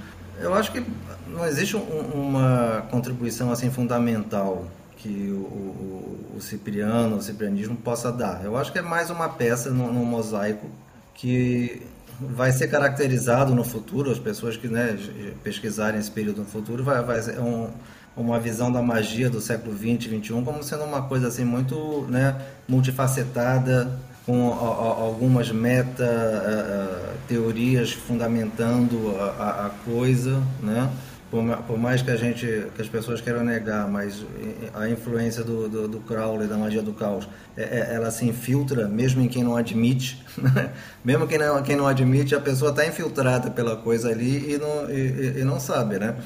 [0.41, 0.85] eu acho que
[1.29, 8.13] não existe um, uma contribuição assim fundamental que o, o, o, Cipriano, o ciprianismo possa
[8.13, 8.45] dar.
[8.45, 10.67] Eu acho que é mais uma peça no, no mosaico
[11.15, 11.83] que
[12.21, 14.99] vai ser caracterizado no futuro, as pessoas que né,
[15.43, 17.71] pesquisarem esse período no futuro, vai, vai ser um,
[18.17, 22.37] uma visão da magia do século 20 21 como sendo uma coisa assim muito né,
[22.69, 30.91] multifacetada, com algumas meta uh, teorias fundamentando a, a, coisa, né?
[31.31, 32.45] Por, por, mais que a gente,
[32.75, 34.25] que as pessoas queiram negar, mas
[34.75, 38.89] a influência do, do, do Crowley, da magia do caos, é, é, ela se infiltra,
[38.89, 40.71] mesmo em quem não admite, né?
[41.05, 44.91] mesmo quem não, quem não admite, a pessoa está infiltrada pela coisa ali e não,
[44.91, 46.17] e, e não sabe, né?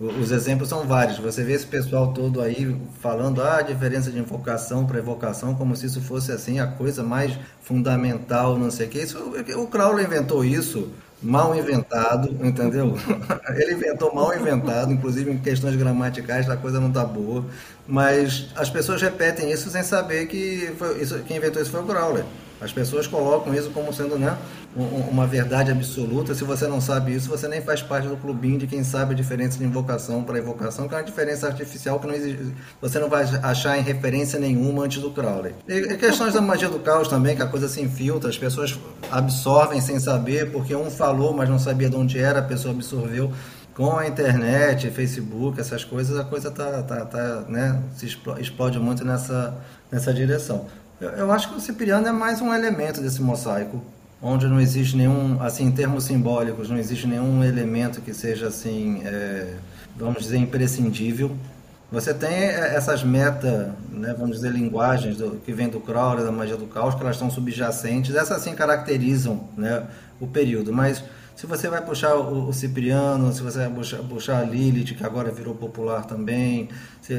[0.00, 1.18] Os exemplos são vários.
[1.18, 5.76] Você vê esse pessoal todo aí falando ah, a diferença de invocação para evocação, como
[5.76, 8.98] se isso fosse assim a coisa mais fundamental, não sei o que.
[8.98, 9.18] Isso,
[9.56, 10.90] o Crowley inventou isso
[11.22, 12.96] mal inventado, entendeu?
[13.56, 17.44] Ele inventou mal inventado, inclusive em questões gramaticais a coisa não está boa.
[17.86, 21.86] Mas as pessoas repetem isso sem saber que foi, isso, quem inventou isso foi o
[21.86, 22.24] Crowley.
[22.64, 24.36] As pessoas colocam isso como sendo né,
[24.74, 26.34] uma verdade absoluta.
[26.34, 29.16] Se você não sabe isso, você nem faz parte do clubinho de quem sabe a
[29.16, 33.08] diferença de invocação para invocação, que é uma diferença artificial que não existe, você não
[33.08, 35.54] vai achar em referência nenhuma antes do Crowley.
[35.68, 38.78] E questões da magia do caos também, que a coisa se infiltra, as pessoas
[39.10, 43.30] absorvem sem saber, porque um falou, mas não sabia de onde era, a pessoa absorveu
[43.74, 49.04] com a internet, Facebook, essas coisas, a coisa tá, tá, tá né, se explode muito
[49.04, 49.56] nessa,
[49.90, 50.66] nessa direção.
[51.16, 53.82] Eu acho que o Cipriano é mais um elemento desse mosaico,
[54.22, 59.02] onde não existe nenhum, assim, em termos simbólicos, não existe nenhum elemento que seja, assim,
[59.04, 59.54] é,
[59.96, 61.36] vamos dizer, imprescindível.
[61.92, 66.32] Você tem é, essas meta, né, vamos dizer, linguagens do, que vem do Crowley, da
[66.32, 69.84] magia do caos, que elas estão subjacentes, essas, assim, caracterizam né,
[70.20, 71.04] o período, mas
[71.36, 75.04] se você vai puxar o, o Cipriano, se você vai puxar, puxar, a Lilith, que
[75.04, 76.68] agora virou popular também,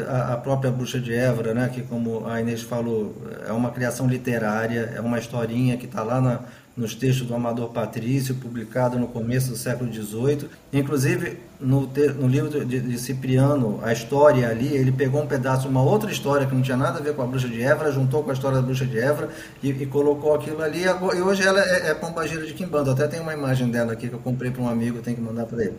[0.07, 3.13] a, a, própria Bruxa de Évora, né, que como a Inês falou,
[3.45, 6.39] é uma criação literária, é uma historinha que está lá na,
[6.75, 10.49] nos textos do Amador Patrício, publicado no começo do século XVIII.
[10.73, 15.81] Inclusive, no, no livro de, de, Cipriano, a história ali, ele pegou um pedaço uma
[15.81, 18.29] outra história que não tinha nada a ver com a Bruxa de Évora, juntou com
[18.29, 19.29] a história da Bruxa de Évora
[19.63, 20.83] e, e colocou aquilo ali.
[20.83, 22.91] E hoje ela é, é pombagira de Quimbanda.
[22.91, 25.45] Até tem uma imagem dela aqui que eu comprei para um amigo, tenho que mandar
[25.45, 25.75] para ele.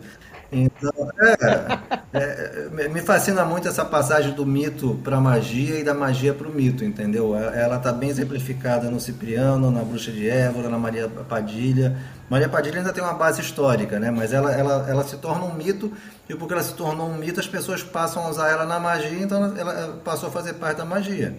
[0.51, 5.83] Então, é, é, é, me fascina muito essa passagem do mito para a magia e
[5.83, 7.35] da magia para o mito, entendeu?
[7.35, 11.97] Ela está bem exemplificada no Cipriano, na Bruxa de Évora, na Maria Padilha.
[12.29, 14.09] Maria Padilha ainda tem uma base histórica, né?
[14.09, 15.91] mas ela, ela, ela se torna um mito
[16.29, 19.19] e porque ela se tornou um mito, as pessoas passam a usar ela na magia,
[19.19, 21.37] então ela passou a fazer parte da magia.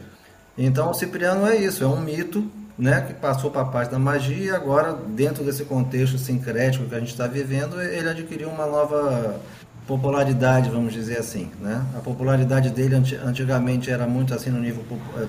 [0.57, 3.99] Então o Cipriano é isso, é um mito né, que passou para a parte da
[3.99, 9.41] magia agora, dentro desse contexto sincrético que a gente está vivendo, ele adquiriu uma nova
[9.87, 11.51] popularidade, vamos dizer assim.
[11.61, 11.85] Né?
[11.97, 12.95] A popularidade dele
[13.25, 14.85] antigamente era muito assim no nível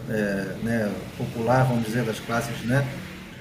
[0.10, 2.86] é, né, popular, vamos dizer, das classes né,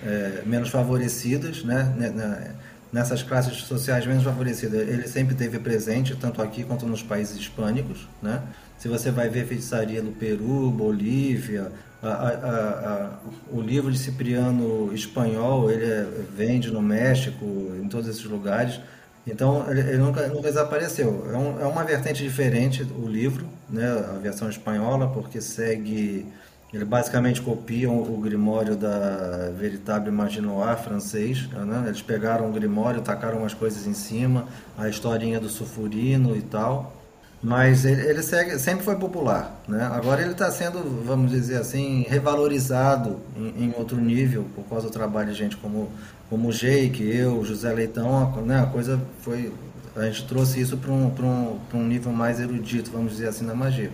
[0.06, 2.54] é, menos favorecidas, né, né,
[2.90, 4.88] nessas classes sociais menos favorecidas.
[4.88, 8.08] Ele sempre teve presente, tanto aqui quanto nos países hispânicos.
[8.22, 8.40] Né?
[8.78, 11.70] Se você vai ver feitiçaria no Peru, Bolívia,
[12.02, 13.10] a, a, a,
[13.52, 16.06] o livro de Cipriano espanhol, ele é,
[16.36, 17.44] vende no México,
[17.82, 18.80] em todos esses lugares.
[19.26, 21.26] Então, ele, ele nunca, nunca desapareceu.
[21.32, 26.26] É, um, é, uma vertente diferente o livro, né, a versão espanhola, porque segue...
[26.70, 31.48] Ele basicamente copia o Grimório da Veritable Imaginoir francês.
[31.48, 31.84] Né?
[31.86, 34.46] Eles pegaram o Grimório, tacaram umas coisas em cima,
[34.76, 36.97] a historinha do sulfurino e tal.
[37.42, 39.62] Mas ele, ele segue, sempre foi popular.
[39.68, 39.88] Né?
[39.92, 44.92] Agora ele está sendo, vamos dizer assim, revalorizado em, em, outro nível por causa do
[44.92, 45.90] trabalho de gente como,
[46.28, 48.34] como o Jake, eu, José Leitão.
[48.36, 48.60] A, né?
[48.60, 49.52] a coisa foi.
[49.94, 53.54] A gente trouxe isso para um, um, um nível mais erudito, vamos dizer assim, na
[53.54, 53.90] magia.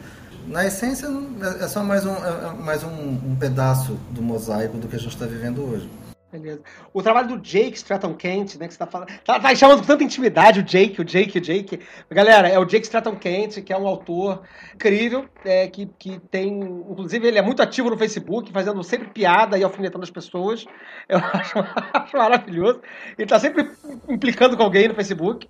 [0.46, 4.76] Na essência, é, é só mais um, é, é mais um, um pedaço do mosaico
[4.78, 5.88] do que a gente está vivendo hoje.
[6.34, 6.62] Beleza.
[6.92, 9.08] O trabalho do Jake Stratton Kent, né, que você tá falando.
[9.24, 11.78] Tá, tá chamando com tanta intimidade o Jake, o Jake, o Jake.
[12.10, 14.42] Galera, é o Jake Stratton Kent, que é um autor
[14.74, 16.58] incrível, é, que, que tem.
[16.58, 20.66] Inclusive, ele é muito ativo no Facebook, fazendo sempre piada e alfinetando as pessoas.
[21.08, 21.54] Eu acho,
[21.92, 22.80] acho maravilhoso.
[23.16, 23.70] Ele tá sempre
[24.08, 25.48] implicando com alguém no Facebook.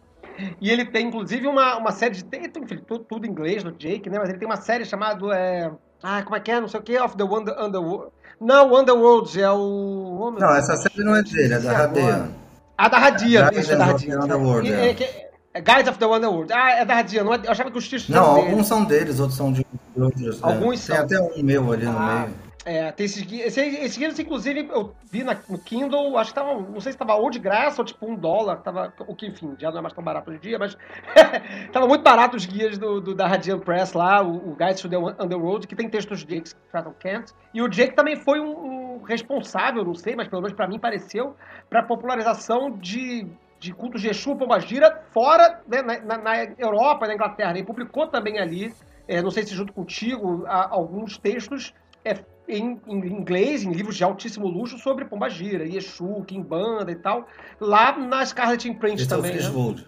[0.60, 2.24] E ele tem, inclusive, uma, uma série de.
[2.24, 4.18] Tem, tudo, tudo em inglês no Jake, né?
[4.18, 5.34] Mas ele tem uma série chamada.
[5.34, 5.70] É,
[6.02, 6.60] ah, como é que é?
[6.60, 8.12] Não sei o que, Of the Wonder, Underworld.
[8.44, 10.18] Não, Underworld é o.
[10.20, 12.28] Oh, não, essa série não é dele, é da Radian.
[12.76, 14.20] A da Radian, isso, é da Radian.
[14.20, 14.90] Underworld, é.
[14.90, 16.52] É, é Guides of the Underworld.
[16.52, 17.24] Ah, é da Radian.
[17.24, 18.64] Não é, eu achava que os títulos Não, alguns dele.
[18.64, 19.64] são deles, outros são de
[19.96, 20.42] outros.
[20.42, 20.46] É.
[20.46, 20.94] Alguns são.
[20.94, 22.26] Tem até um meu ali no ah.
[22.26, 22.34] meio.
[22.64, 23.56] É, tem esses guias.
[23.58, 26.54] Esses, guias, inclusive, eu vi na, no Kindle, acho que tava.
[26.54, 28.62] Não sei se tava ou de graça ou tipo um dólar.
[28.62, 30.76] Tava, o que, enfim, já não é mais tão barato hoje em dia, mas.
[31.72, 34.88] tava muito barato os guias do, do da Radiant Press lá, o, o Guide to
[34.88, 37.32] the Underworld, que tem textos de Jake Stratton Kent.
[37.52, 40.78] E o Jake também foi um, um responsável, não sei, mas pelo menos para mim
[40.78, 41.36] pareceu,
[41.68, 43.26] pra popularização de
[43.60, 47.52] de cultos de Exu, Pombagira, fora, né, na, na, Europa, na Inglaterra.
[47.52, 48.74] Ele publicou também ali,
[49.08, 51.72] é, não sei se junto contigo, alguns textos
[52.04, 52.14] é,
[52.48, 57.26] em, em, inglês, em livros de altíssimo luxo, sobre Pombagira, Yeshu, Kimbanda e tal,
[57.60, 59.32] lá na Scarlet Imprint Esse também.
[59.32, 59.86] É o Friswold.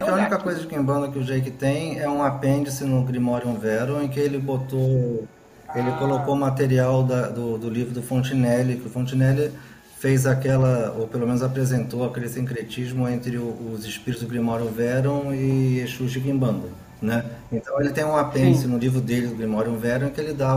[0.00, 0.08] Né?
[0.08, 4.02] A única coisa de Kimbanda que o Jake tem é um apêndice no Grimorium Verum
[4.02, 5.26] em que ele botou.
[5.74, 5.96] Ele ah.
[5.98, 9.52] colocou material da, do, do livro do Fontinelli, que o Fontinelli
[9.98, 15.32] fez aquela, ou pelo menos apresentou aquele sincretismo entre o, os espíritos do Grimório Verum
[15.32, 16.68] e Exu de Kimbanda,
[17.00, 17.24] né?
[17.52, 18.68] Então ele tem um apêndice Sim.
[18.68, 20.56] no livro dele, do Grimório Verum, que ele dá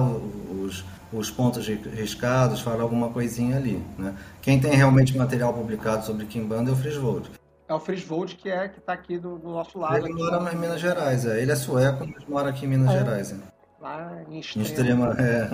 [0.65, 0.83] os,
[1.13, 4.15] os pontos riscados, fala alguma coisinha ali, né?
[4.41, 7.29] Quem tem realmente material publicado sobre Kimbanda é o Frisvold.
[7.67, 9.97] É o Frisvold que é que está aqui do, do, nosso lado.
[9.97, 11.41] Ele mora em Minas Gerais, é.
[11.41, 12.97] Ele é sueco, mas mora aqui em Minas é.
[12.99, 13.31] Gerais.
[13.31, 13.54] É
[13.85, 14.65] lá em Extrema.
[14.65, 15.49] Extrema é.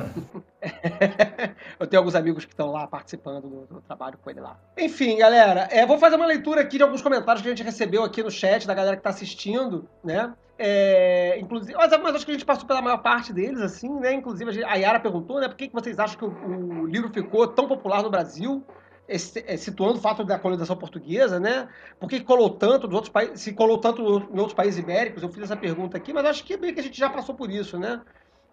[1.80, 4.58] eu tenho alguns amigos que estão lá participando do, do, trabalho com ele lá.
[4.78, 8.04] Enfim, galera, é, vou fazer uma leitura aqui de alguns comentários que a gente recebeu
[8.04, 10.34] aqui no chat da galera que está assistindo, né?
[10.58, 14.14] É, inclusive, mas, mas, acho que a gente passou pela maior parte deles, assim, né?
[14.14, 15.48] Inclusive, a Yara perguntou, né?
[15.48, 18.64] Por que, que vocês acham que o, o livro ficou tão popular no Brasil?
[19.08, 21.68] É, situando o fato da colonização portuguesa, né?
[22.00, 25.22] Por que colou tanto dos outros países, se colou tanto em outros países ibéricos?
[25.22, 27.52] Eu fiz essa pergunta aqui, mas acho que bem que a gente já passou por
[27.52, 28.00] isso, né?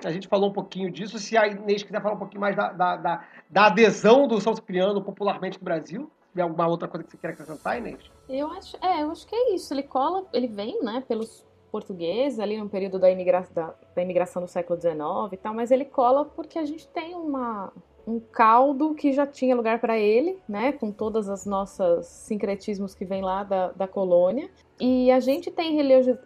[0.04, 1.18] A gente falou um pouquinho disso.
[1.18, 4.54] Se a Inês quiser falar um pouquinho mais da, da, da, da adesão do São
[4.54, 8.10] Cipriano popularmente no Brasil, tem alguma outra coisa que você queira acrescentar, Inês?
[8.28, 9.74] Eu acho, é, eu acho que é isso.
[9.74, 14.42] Ele cola, ele vem, né, pelos portugueses ali no período da, imigra da, da imigração
[14.42, 14.98] do século XIX
[15.32, 17.72] e tal, mas ele cola porque a gente tem uma,
[18.08, 23.04] um caldo que já tinha lugar para ele, né, com todas as nossas sincretismos que
[23.04, 24.48] vem lá da, da colônia.
[24.80, 25.76] E a gente tem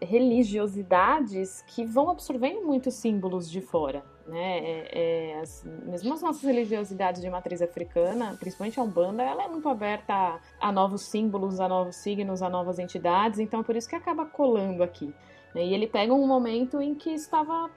[0.00, 4.58] religiosidades que vão absorvendo muitos símbolos de fora, né?
[4.58, 9.48] É, é, as, mesmo as nossas religiosidades de matriz africana, principalmente a Umbanda, ela é
[9.48, 13.74] muito aberta a, a novos símbolos, a novos signos, a novas entidades, então é por
[13.74, 15.12] isso que acaba colando aqui.
[15.54, 15.64] Né?
[15.64, 17.70] E ele pega um momento em que estava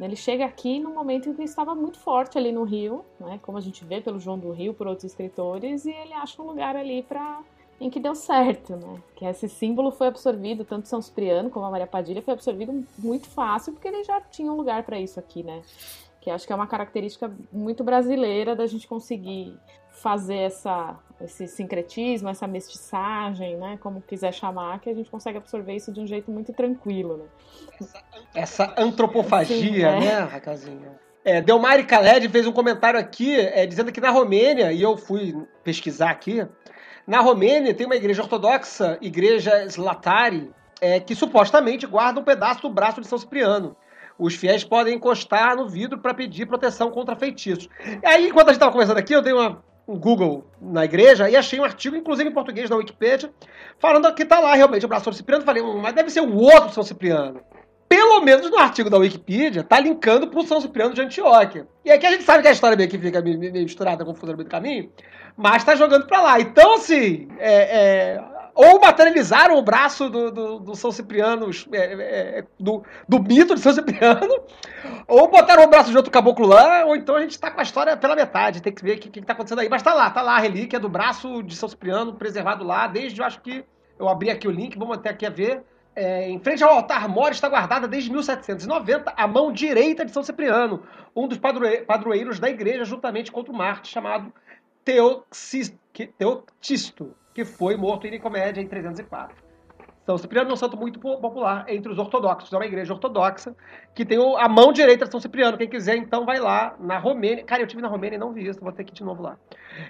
[0.00, 3.58] ele chega aqui no momento em que estava muito forte ali no Rio, né, como
[3.58, 6.76] a gente vê pelo João do Rio, por outros escritores, e ele acha um lugar
[6.76, 7.40] ali para
[7.80, 9.00] em que deu certo, né?
[9.14, 13.28] Que esse símbolo foi absorvido, tanto São Cipriano como a Maria Padilha foi absorvido muito
[13.28, 15.62] fácil, porque ele já tinha um lugar para isso aqui, né?
[16.20, 19.56] Que acho que é uma característica muito brasileira da gente conseguir
[20.02, 23.78] fazer essa, esse sincretismo, essa mestiçagem, né?
[23.80, 27.86] Como quiser chamar, que a gente consegue absorver isso de um jeito muito tranquilo, né?
[28.34, 30.00] Essa antropofagia, Sim, é.
[30.00, 30.98] né, Raquelzinha?
[31.24, 35.36] É, Delmari Khaled fez um comentário aqui é, dizendo que na Romênia, e eu fui
[35.62, 36.46] pesquisar aqui,
[37.06, 40.50] na Romênia tem uma igreja ortodoxa, igreja Slatari,
[40.80, 43.76] é, que supostamente guarda um pedaço do braço de São Cipriano.
[44.18, 47.68] Os fiéis podem encostar no vidro para pedir proteção contra feitiços.
[48.02, 51.30] E aí, enquanto a gente estava conversando aqui, eu dei uma, um Google na igreja
[51.30, 53.32] e achei um artigo, inclusive em português, na Wikipedia,
[53.78, 55.44] falando que está lá realmente o braço São Cipriano.
[55.44, 57.40] Falei, "Hum, mas deve ser o outro São Cipriano
[57.88, 61.66] pelo menos no artigo da Wikipedia, tá linkando pro São Cipriano de Antioquia.
[61.84, 64.38] E aqui a gente sabe que a história meio que fica meio, misturada, confusa no
[64.38, 64.92] meio do caminho,
[65.36, 66.40] mas tá jogando pra lá.
[66.40, 71.78] Então, assim, é, é, ou materializaram o braço do, do, do São Cipriano, é,
[72.38, 74.28] é, do, do mito de São Cipriano,
[75.06, 77.62] ou botaram o braço de outro caboclo lá, ou então a gente tá com a
[77.62, 79.68] história pela metade, tem que ver o que, que tá acontecendo aí.
[79.68, 83.20] Mas tá lá, tá lá a relíquia do braço de São Cipriano, preservado lá, desde,
[83.20, 83.64] eu acho que,
[83.98, 85.62] eu abri aqui o link, vamos até aqui ver,
[85.96, 90.22] é, em frente ao altar mor está guardada desde 1790 a mão direita de São
[90.22, 90.82] Cipriano,
[91.14, 94.32] um dos padroe- padroeiros da igreja, juntamente contra o Marte, chamado
[94.84, 99.48] Teoxis- que- Teoctisto, que foi morto em Nicomédia em 304.
[100.06, 102.50] São Cipriano é um santo muito po- popular entre os ortodoxos.
[102.50, 103.54] É uma igreja ortodoxa
[103.94, 105.58] que tem a mão direita de São Cipriano.
[105.58, 107.44] Quem quiser, então, vai lá na Romênia.
[107.44, 109.22] Cara, eu tive na Romênia e não vi isso, vou ter que ir de novo
[109.22, 109.36] lá.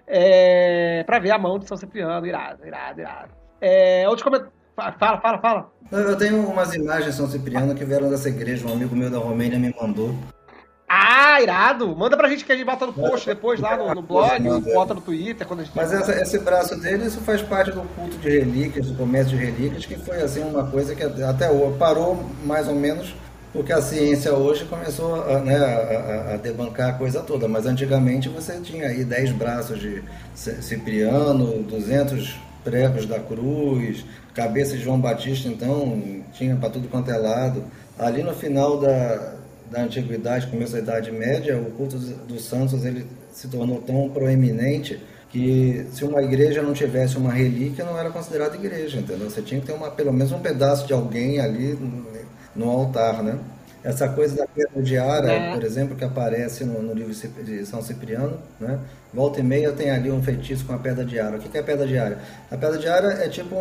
[0.06, 2.26] É, pra ver a mão de São Cipriano.
[2.26, 3.28] Irado, irado, irado.
[3.60, 4.52] É, outros comentários.
[4.98, 5.72] Fala, fala, fala.
[5.90, 9.18] Eu tenho umas imagens de São Cipriano que vieram dessa igreja, um amigo meu da
[9.18, 10.14] Romênia me mandou.
[10.88, 11.94] Ah, irado!
[11.94, 14.40] Manda pra gente que a gente bota no post depois lá no, no blog,
[14.72, 15.76] bota no Twitter quando a gente.
[15.76, 19.44] Mas essa- esse braço dele, isso faz parte do culto de relíquias, do comércio de
[19.44, 23.14] relíquias, que foi assim uma coisa que até hoje parou mais ou menos
[23.52, 27.46] porque a ciência hoje começou a, né, a- a- debancar a coisa toda.
[27.48, 30.02] Mas antigamente você tinha aí 10 braços de
[30.62, 34.04] Cipriano, 200 pregos da cruz,
[34.34, 36.00] cabeça de João Batista, então
[36.32, 37.64] tinha para tudo quanto é lado.
[37.98, 39.34] Ali no final da,
[39.70, 45.00] da antiguidade, começo da Idade Média, o culto dos santos ele se tornou tão proeminente
[45.30, 49.28] que se uma igreja não tivesse uma relíquia, não era considerada igreja, entendeu?
[49.30, 52.06] Você tinha que ter uma, pelo menos um pedaço de alguém ali no-
[52.56, 53.38] no altar, né?
[53.84, 55.54] Essa coisa da pedra de Ara, É.
[55.54, 57.12] por exemplo, que aparece no, no livro
[57.44, 58.78] de São Cipriano, né?
[59.14, 61.36] Volta e meia tem ali um feitiço com a pedra de Ara.
[61.36, 62.18] O que que é a pedra de Ara?
[62.50, 63.60] A pedra de Ara é tipo um,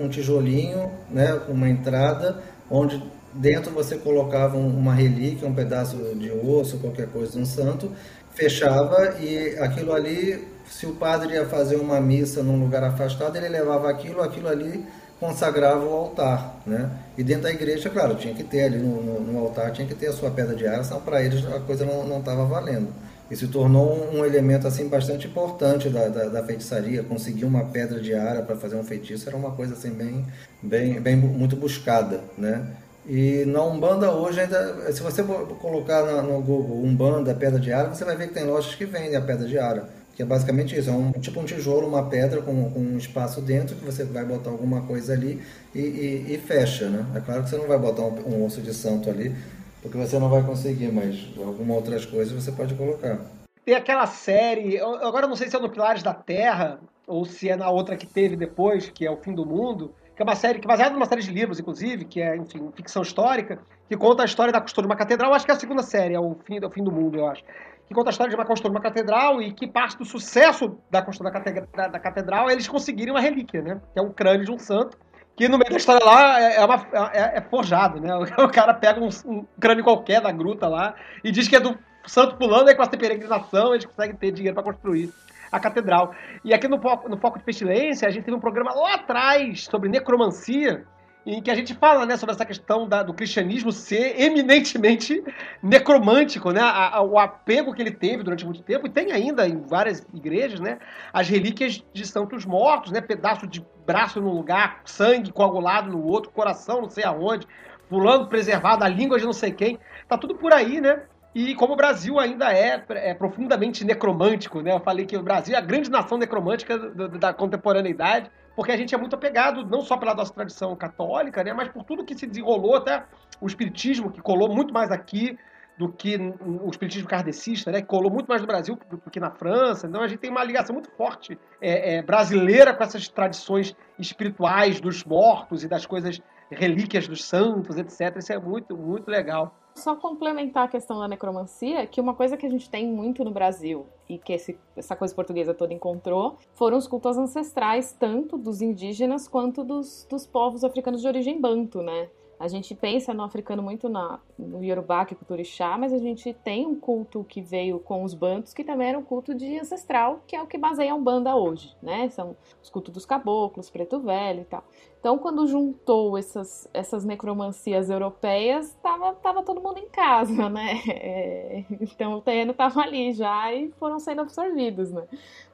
[0.00, 1.38] um- um tijolinho, né?
[1.48, 2.38] Uma entrada
[2.70, 3.00] onde
[3.36, 7.90] dentro você colocava um- uma relíquia, um pedaço de osso, qualquer coisa de um santo,
[8.34, 13.48] fechava e aquilo ali, se o padre ia fazer uma missa num lugar afastado, ele
[13.48, 14.84] levava aquilo, aquilo ali
[15.18, 16.90] consagrava o altar, né?
[17.16, 19.94] E dentro da igreja, claro, tinha que ter ali no, no- no altar, tinha que
[19.94, 22.88] ter a sua pedra de ar, senão para eles a coisa não estava valendo.
[23.30, 27.02] E se tornou um, elemento assim bastante importante da, da, da feitiçaria.
[27.02, 30.24] Conseguir uma pedra de ara para fazer um feitiço era uma coisa assim bem,
[30.62, 32.64] bem, bem muito buscada, né?
[33.08, 38.04] E na Umbanda hoje ainda, se você colocar no Google Umbanda pedra de ara, você
[38.04, 39.88] vai ver que tem lojas que vendem a pedra de ara.
[40.16, 43.40] Que é basicamente isso, é um, tipo um tijolo, uma pedra com, com um espaço
[43.42, 45.42] dentro, que você vai botar alguma coisa ali
[45.74, 47.04] e, e- e fecha, né?
[47.14, 49.36] É claro que você não vai botar um, um osso de santo ali,
[49.82, 53.20] porque você não vai conseguir, mas algumas outras coisas você pode colocar.
[53.64, 57.56] Tem aquela série, agora não sei se é no Pilares da Terra ou se é
[57.56, 60.58] na outra que teve depois, que é O Fim do Mundo, que é uma série
[60.58, 64.22] que é baseada numa série de livros, inclusive, que é, enfim, ficção histórica, que conta
[64.22, 65.34] a história da construção de uma catedral.
[65.34, 67.26] Acho que é a segunda série, é o fim, é o fim do Mundo, eu
[67.28, 67.44] acho.
[67.86, 70.76] Que conta a história de uma construção de uma catedral e que parte do sucesso
[70.90, 73.80] da construção da, cate- da- da catedral é eles conseguirem uma relíquia, né?
[73.92, 74.98] Que é um crânio de um santo.
[75.36, 78.08] Que no meio da história lá é, é uma, é, é forjado, né?
[78.42, 81.78] O cara pega um, um crânio qualquer da gruta lá e diz que é do
[82.06, 85.12] santo pulando, aí com essa peregrinação eles conseguem ter dinheiro para construir
[85.50, 86.14] a catedral.
[86.44, 89.64] E aqui no foco, no foco de Pestilência, a gente teve um programa lá atrás
[89.64, 90.84] sobre necromancia,
[91.24, 95.24] em que a gente fala né, sobre essa questão da- do cristianismo ser eminentemente
[95.60, 96.60] necromântico, né?
[96.60, 100.06] A- a- o apego que ele teve durante muito tempo, e tem ainda em várias
[100.14, 100.78] igrejas, né?
[101.12, 103.00] As relíquias de santos mortos, né?
[103.00, 107.46] Pedaço de braço num lugar, sangue coagulado no outro, coração não sei aonde,
[107.88, 109.78] pulando preservado, a língua de não sei quem.
[110.08, 111.02] Tá tudo por aí, né?
[111.38, 114.72] E como o Brasil ainda é, é profundamente necromântico, né?
[114.72, 118.72] Eu falei que o Brasil é a grande nação necromântica do- do- da contemporaneidade, porque
[118.72, 121.52] a gente é muito apegado não só pela nossa tradição católica, né?
[121.52, 123.04] Mas por tudo que se desenrolou, até
[123.38, 125.38] o espiritismo que colou muito mais aqui
[125.76, 129.30] do que o espiritismo kardecista, né, que colou muito mais no Brasil do que na
[129.30, 129.86] França.
[129.86, 134.80] Então a gente tem uma ligação muito forte é, é, brasileira com essas tradições espirituais
[134.80, 136.18] dos mortos e das coisas
[136.50, 138.16] relíquias dos santos, etc.
[138.16, 139.54] Isso é muito, muito legal.
[139.76, 143.30] Só complementar a questão da necromancia, que uma coisa que a gente tem muito no
[143.30, 148.62] Brasil e que esse, essa coisa portuguesa toda encontrou foram os cultos ancestrais, tanto dos
[148.62, 152.08] indígenas quanto dos, dos povos africanos de origem banto, né?
[152.38, 155.98] A gente pensa no africano muito na, no Yorubá, que é cultura Ixá, mas a
[155.98, 159.58] gente tem um culto que veio com os bantos, que também era um culto de
[159.58, 162.08] ancestral, que é o que baseia a Umbanda hoje, né?
[162.10, 164.64] São os cultos dos caboclos, preto velho e tal.
[165.00, 170.82] Então, quando juntou essas, essas necromancias europeias, tava, tava todo mundo em casa, né?
[171.06, 175.06] É, então, o terreno tava ali já e foram sendo absorvidos, né?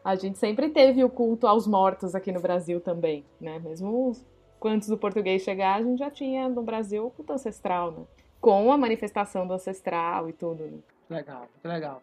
[0.02, 3.58] A gente sempre teve o culto aos mortos aqui no Brasil também, né?
[3.58, 4.12] Mesmo
[4.68, 8.04] antes do português chegar, a gente já tinha no Brasil o culto ancestral, né?
[8.40, 10.64] Com a manifestação do ancestral e tudo.
[10.64, 10.78] Né?
[11.08, 12.02] Legal, muito legal.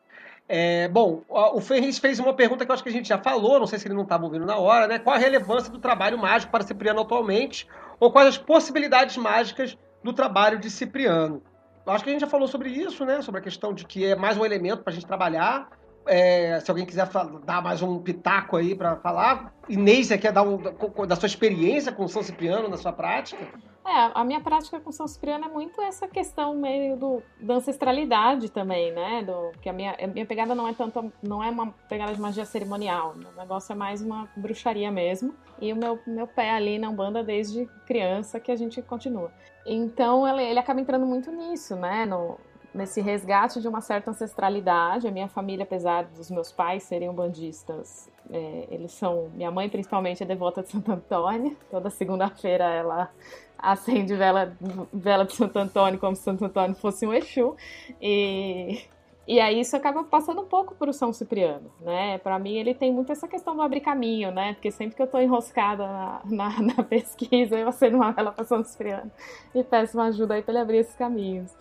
[0.51, 3.59] É, bom, o Ferris fez uma pergunta que eu acho que a gente já falou,
[3.59, 4.97] não sei se ele não estava ouvindo na hora, né?
[4.97, 7.67] Qual a relevância do trabalho mágico para Cipriano atualmente?
[7.99, 11.43] Ou quais as possibilidades mágicas do trabalho de Cipriano?
[11.85, 13.21] Eu acho que a gente já falou sobre isso, né?
[13.21, 15.69] Sobre a questão de que é mais um elemento para a gente trabalhar.
[16.11, 17.07] É, se alguém quiser
[17.45, 19.53] dar mais um pitaco aí para falar.
[19.69, 20.57] Inês, você quer dar um,
[21.05, 23.45] da sua experiência com São Cipriano na sua prática?
[23.85, 28.49] É, a minha prática com São Cipriano é muito essa questão meio do, da ancestralidade
[28.49, 29.21] também, né?
[29.21, 32.19] Do, que a minha, a minha pegada não é tanto, não é uma pegada de
[32.19, 35.35] magia cerimonial, o negócio é mais uma bruxaria mesmo.
[35.61, 39.31] E o meu, meu pé ali na Umbanda desde criança que a gente continua.
[39.65, 42.05] Então ele, ele acaba entrando muito nisso, né?
[42.05, 42.39] No,
[42.73, 45.07] nesse resgate de uma certa ancestralidade.
[45.07, 49.29] A minha família, apesar dos meus pais serem bandistas, é, eles são.
[49.33, 51.57] Minha mãe, principalmente, é devota de Santo Antônio.
[51.69, 53.09] Toda segunda-feira ela
[53.57, 54.55] acende vela,
[54.93, 57.55] vela de Santo Antônio como se Santo Antônio fosse um Exu.
[58.01, 58.81] E
[59.29, 62.17] e aí isso acaba passando um pouco para o São Cipriano, né?
[62.17, 64.53] Para mim ele tem muito essa questão do abrir caminho, né?
[64.55, 68.43] Porque sempre que eu estou enroscada na, na, na, pesquisa, eu acendo uma vela para
[68.43, 69.11] São Cipriano
[69.53, 71.55] e peço uma ajuda aí para ele abrir esses caminhos.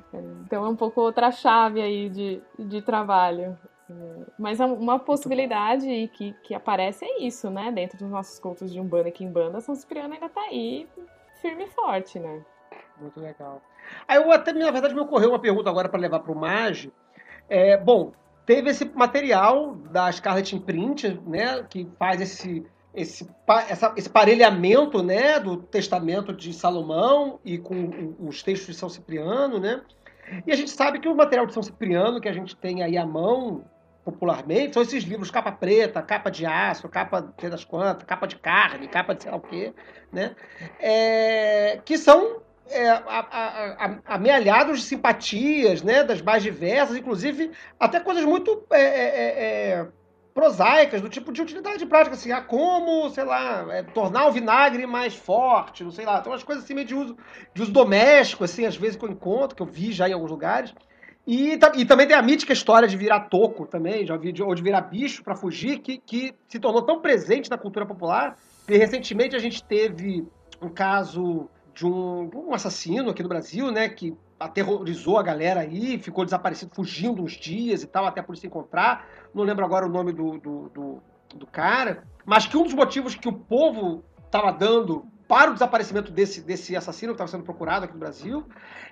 [0.46, 3.54] Então é um pouco outra chave aí de, de trabalho.
[4.38, 7.70] Mas é uma possibilidade que, que aparece é isso, né?
[7.70, 10.88] Dentro dos nossos cultos de Umbanda e Kimbanda, São Cipriano ainda está aí
[11.42, 12.42] firme e forte, né?
[12.98, 13.60] Muito legal.
[14.06, 16.92] Aí eu até, na verdade, me ocorreu uma pergunta agora para levar para o Mage,
[17.48, 18.12] é, bom,
[18.44, 22.64] teve esse material da Scarlet Imprint, né, que faz esse,
[22.94, 23.28] esse,
[23.68, 29.58] essa, esse parelhamento né, do Testamento de Salomão e com os textos de São Cipriano,
[29.58, 29.82] né?
[30.46, 32.98] E a gente sabe que o material de São Cipriano que a gente tem aí
[32.98, 33.64] à mão,
[34.04, 38.36] popularmente, são esses livros capa preta, capa de aço, capa de das quantas, capa de
[38.36, 39.72] carne, capa de sei lá o quê,
[40.12, 40.34] né?
[40.80, 43.02] É, que são é,
[44.06, 49.86] amealhados de simpatias, né, das mais diversas, inclusive até coisas muito é, é, é, é
[50.38, 54.86] prosaicas, do tipo de utilidade prática, assim, ah, como, sei lá, é, tornar o vinagre
[54.86, 57.16] mais forte, não sei lá, tem umas coisas assim meio de uso,
[57.52, 60.30] de uso doméstico, assim, às vezes que eu encontro, que eu vi já em alguns
[60.30, 60.72] lugares.
[61.26, 64.54] E, e também tem a mítica história de virar toco também, já vi, de, ou
[64.54, 68.36] de virar bicho para fugir, que, que se tornou tão presente na cultura popular.
[68.68, 70.24] E recentemente a gente teve
[70.62, 75.96] um caso de um, um, assassino aqui no Brasil, né, que aterrorizou a galera aí,
[75.96, 79.06] ficou desaparecido, fugindo uns dias e tal, até a polícia encontrar.
[79.32, 81.02] Não lembro agora o nome do, do, do,
[81.36, 86.10] do cara, mas que um dos motivos que o povo estava dando para o desaparecimento
[86.10, 88.44] desse, desse assassino que estava sendo procurado aqui no Brasil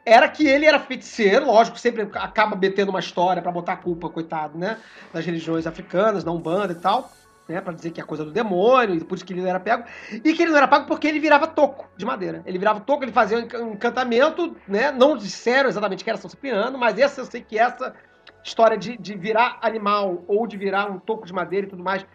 [0.04, 4.08] era que ele era feiticeiro, lógico, sempre acaba metendo uma história para botar a culpa,
[4.08, 4.78] coitado, né,
[5.12, 7.10] das religiões africanas, da Umbanda e tal
[7.48, 9.60] né, para dizer que é coisa do demônio, e por isso que ele não era
[9.60, 12.42] pego, e que ele não era pago porque ele virava toco de madeira.
[12.44, 16.76] Ele virava toco, ele fazia um encantamento, né, não disseram exatamente que era São Cipriano,
[16.76, 17.94] mas essa eu sei que essa
[18.42, 22.06] história de, de virar animal ou de virar um toco de madeira e tudo mais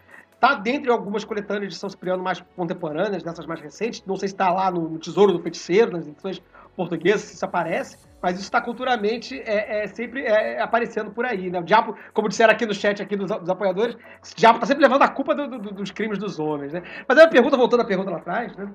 [0.42, 4.26] tá dentro de algumas coletâneas de São Cipriano mais contemporâneas, dessas mais recentes, não sei
[4.26, 6.42] se está lá no Tesouro do Feiticeiro, nas edições
[6.76, 11.50] portuguesas, se isso aparece, mas isso está culturalmente é, é sempre é, aparecendo por aí,
[11.50, 11.60] né?
[11.60, 14.82] O diabo, como disseram aqui no chat aqui dos, dos apoiadores, o diabo está sempre
[14.82, 16.82] levando a culpa do, do, dos crimes dos homens, né?
[17.06, 18.70] Mas aí a pergunta, voltando à pergunta lá atrás, né?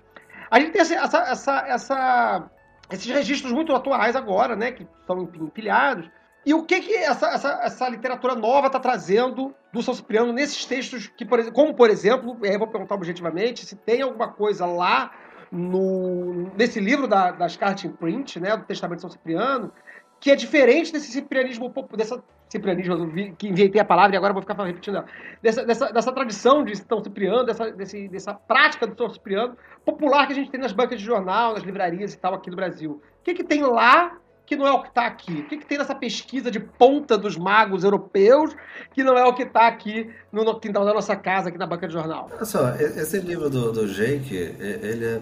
[0.49, 2.49] A gente tem essa, essa, essa,
[2.91, 4.71] esses registros muito atuais agora, né?
[4.71, 6.09] Que estão empilhados.
[6.45, 10.63] E o que, que essa, essa, essa literatura nova está trazendo do São Cipriano nesses
[10.63, 15.11] textos, que, por, como por exemplo, eu vou perguntar objetivamente, se tem alguma coisa lá
[15.51, 19.71] no, nesse livro da, das cartas em print, né, do Testamento de São Cipriano,
[20.19, 24.55] que é diferente desse ciprianismo, dessa ciprianismo, que inventei a palavra e agora vou ficar
[24.63, 25.03] repetindo
[25.41, 30.25] dessa, dessa, dessa tradição de São Cipriano, dessa, desse, dessa prática do São Cipriano popular
[30.27, 33.01] que a gente tem nas bancas de jornal, nas livrarias e tal aqui no Brasil.
[33.19, 34.17] O que, que tem lá
[34.47, 35.33] que não é o que está aqui?
[35.33, 38.55] O que, que tem nessa pesquisa de ponta dos magos europeus
[38.93, 41.85] que não é o que está aqui no quintal da nossa casa, aqui na banca
[41.85, 42.29] de jornal?
[42.33, 45.21] Olha só, esse livro do, do Jake, ele é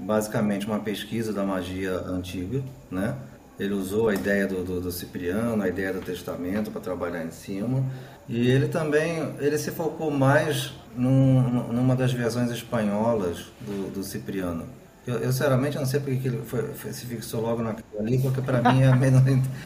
[0.00, 3.14] basicamente uma pesquisa da magia antiga, né?
[3.60, 7.30] Ele usou a ideia do, do, do Cipriano, a ideia do testamento para trabalhar em
[7.30, 7.84] cima.
[8.28, 11.40] E ele também, ele se focou mais num,
[11.72, 14.64] numa das versões espanholas do, do Cipriano.
[15.08, 18.42] Eu, eu, sinceramente não sei porque ele foi, foi, se fixou logo naquela ali, porque
[18.42, 19.22] para mim é menos,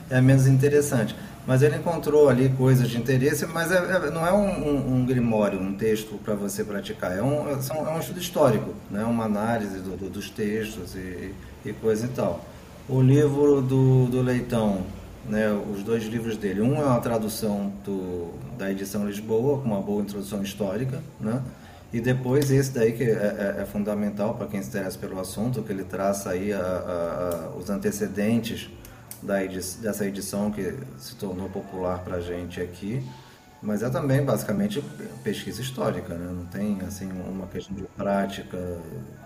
[0.08, 1.16] é menos interessante.
[1.44, 5.04] Mas ele encontrou ali coisas de interesse, mas é, é, não é um, um, um,
[5.04, 9.02] grimório, um texto para você praticar, é um, são, é um estudo histórico, né?
[9.02, 12.44] uma análise do, do, dos textos e, e coisa e tal.
[12.88, 14.82] O livro do, do Leitão,
[15.28, 19.80] né, os dois livros dele, um é uma tradução do, da edição Lisboa, com uma
[19.80, 21.42] boa introdução histórica, né?
[21.92, 25.62] E depois esse daí que é, é, é fundamental para quem se interessa pelo assunto,
[25.62, 28.70] que ele traça aí a, a, a, os antecedentes
[29.22, 33.06] da edi dessa edição que se tornou popular para a gente aqui.
[33.62, 34.82] Mas é também basicamente
[35.22, 36.32] pesquisa histórica, né?
[36.34, 38.58] não tem assim uma questão de prática,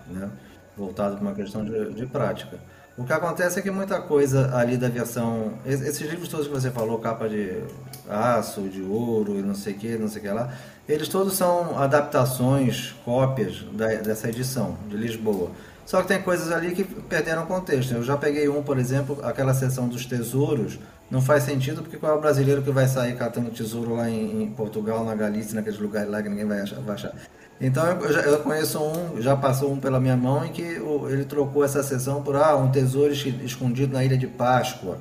[0.07, 0.29] né?
[0.75, 2.59] voltado para uma questão de, de prática.
[2.97, 5.53] O que acontece é que muita coisa ali da versão.
[5.63, 7.61] Esses livros todos que você falou, capa de
[8.09, 10.51] aço, de ouro e não sei o que, não sei o que lá,
[10.89, 15.51] eles todos são adaptações, cópias da, dessa edição de Lisboa.
[15.85, 17.93] Só que tem coisas ali que perderam contexto.
[17.93, 20.79] Eu já peguei um, por exemplo, aquela seção dos tesouros.
[21.09, 24.41] Não faz sentido porque qual é o brasileiro que vai sair catando tesouro lá em,
[24.43, 26.79] em Portugal, na Galícia, naqueles lugares lá que ninguém vai achar.
[26.81, 27.13] Vai achar.
[27.59, 31.09] Então eu, já, eu, conheço um, já passou um pela minha mão em que o,
[31.09, 34.99] ele trocou essa sessão por ah, um tesouro escondido na ilha de Páscoa,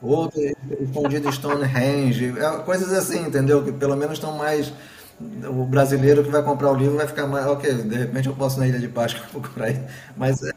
[0.00, 0.40] outro
[0.80, 3.62] escondido em Stonehenge, é, coisas assim, entendeu?
[3.62, 4.72] Que pelo menos estão mais
[5.20, 8.58] o brasileiro que vai comprar o livro vai ficar mais, ok, de repente eu posso
[8.60, 9.74] na Ilha de Páscoa procurar
[10.16, 10.52] mas é,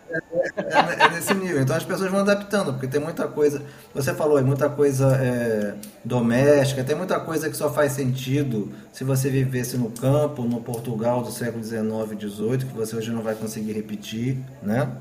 [0.55, 1.61] é, é, nesse nível.
[1.61, 3.61] Então as pessoas vão adaptando, porque tem muita coisa,
[3.93, 5.73] você falou, é muita coisa é,
[6.05, 11.23] doméstica, tem muita coisa que só faz sentido se você vivesse no campo, no Portugal
[11.23, 11.81] do século XIX
[12.11, 14.91] e XVIII, que você hoje não vai conseguir repetir, né?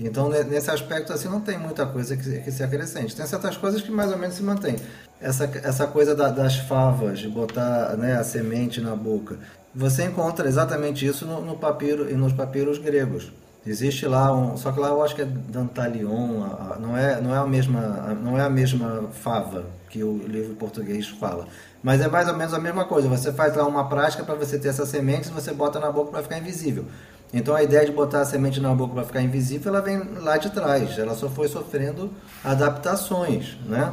[0.00, 3.16] Então, nesse aspecto, assim, não tem muita coisa que, que se acrescente.
[3.16, 4.76] Tem certas coisas que mais ou menos se mantêm.
[5.20, 9.36] Essa, essa coisa da, das favas, de botar né, a semente na boca.
[9.74, 13.32] Você encontra exatamente isso no, no papiro e nos papiros gregos.
[13.66, 16.46] Existe lá um, só que lá eu acho que é Dantalion,
[16.80, 21.08] não é, não é a mesma, não é a mesma fava que o livro português
[21.08, 21.46] fala.
[21.82, 23.08] Mas é mais ou menos a mesma coisa.
[23.08, 26.22] Você faz lá uma prática para você ter essa semente, você bota na boca para
[26.22, 26.86] ficar invisível.
[27.32, 30.38] Então a ideia de botar a semente na boca para ficar invisível, ela vem lá
[30.38, 30.98] de trás.
[30.98, 32.10] Ela só foi sofrendo
[32.42, 33.92] adaptações, né?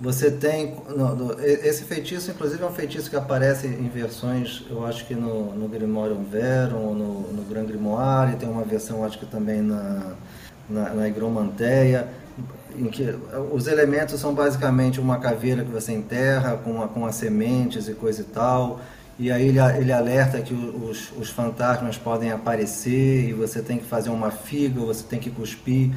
[0.00, 5.06] Você tem no, esse feitiço, inclusive é um feitiço que aparece em versões, eu acho
[5.06, 9.60] que no, no Grimorium Verum, no, no Grand Grimoire, tem uma versão, acho que também
[9.60, 10.14] na,
[10.68, 12.08] na, na Higromanteia,
[12.74, 13.14] em que
[13.52, 17.92] os elementos são basicamente uma caveira que você enterra com, a, com as sementes e
[17.92, 18.80] coisa e tal
[19.20, 23.84] e aí ele, ele alerta que os, os fantasmas podem aparecer e você tem que
[23.84, 25.90] fazer uma figa, você tem que cuspir.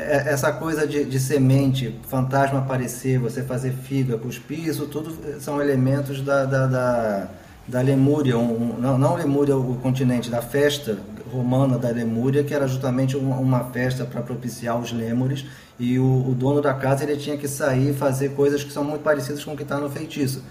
[0.00, 5.60] É, essa coisa de, de semente, fantasma aparecer, você fazer figa, cuspir, isso tudo são
[5.60, 7.28] elementos da, da, da,
[7.68, 10.98] da Lemúria, um, não, não Lemúria o continente, da festa
[11.30, 15.44] romana da Lemúria, que era justamente uma, uma festa para propiciar os lêmures,
[15.78, 18.82] e o, o, dono da casa ele tinha que sair e fazer coisas que são
[18.82, 20.42] muito parecidas com o que está no feitiço.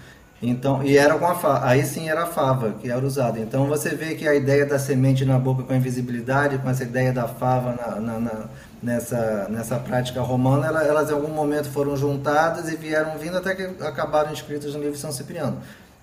[0.42, 3.38] Então, e era com a aí sim era a fava que era usada.
[3.38, 6.82] Então você vê que a ideia da semente na boca com a invisibilidade, com essa
[6.82, 8.44] ideia da fava na, na, na,
[8.82, 13.84] nessa, nessa prática romana, elas, em algum momento foram juntadas e vieram vindo até que
[13.84, 15.60] acabaram escritas no livro São Cipriano.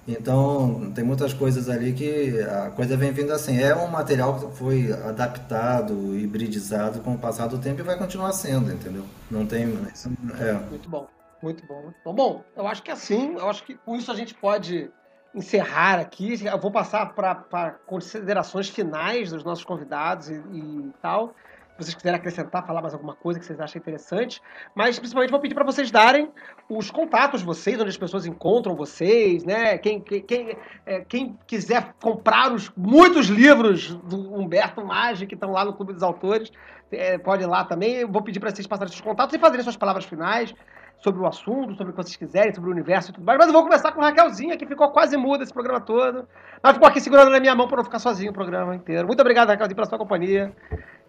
[0.08, 3.60] Então tem muitas coisas ali que a coisa vem vindo assim.
[3.60, 8.32] É um material que foi adaptado, hibridizado com o passar do tempo e vai continuar
[8.32, 9.04] sendo, entendeu?
[9.30, 9.64] Não tem.
[10.40, 10.54] É.
[10.70, 11.08] Muito bom.
[11.42, 12.14] Muito bom, muito bom.
[12.14, 14.90] Bom, eu acho que assim, eu acho que com isso a gente pode
[15.36, 16.42] encerrar aqui.
[16.44, 21.36] Eu vou passar para considerações finais dos nossos convidados e, e tal.
[21.78, 24.42] Vocês quiserem acrescentar, falar mais alguma coisa que vocês achem interessante.
[24.74, 26.32] Mas principalmente vou pedir para vocês darem
[26.70, 29.78] os contatos de vocês, onde as pessoas encontram vocês, né?
[29.78, 35.52] Quem, quem, quem, é, quem quiser comprar os muitos livros do Humberto Maggi, que estão
[35.52, 36.52] lá no Clube dos Autores,
[36.92, 37.96] é, pode ir lá também.
[37.96, 40.54] Eu vou pedir para vocês passarem seus contatos e fazerem suas palavras finais
[41.00, 43.38] sobre o assunto, sobre o que vocês quiserem, sobre o universo e tudo mais.
[43.38, 46.28] Mas eu vou começar com a Raquelzinha, que ficou quase muda esse programa todo.
[46.62, 49.06] Mas ficou aqui segurando na minha mão para não ficar sozinho o programa inteiro.
[49.06, 50.54] Muito obrigado, Raquelzinha, pela sua companhia.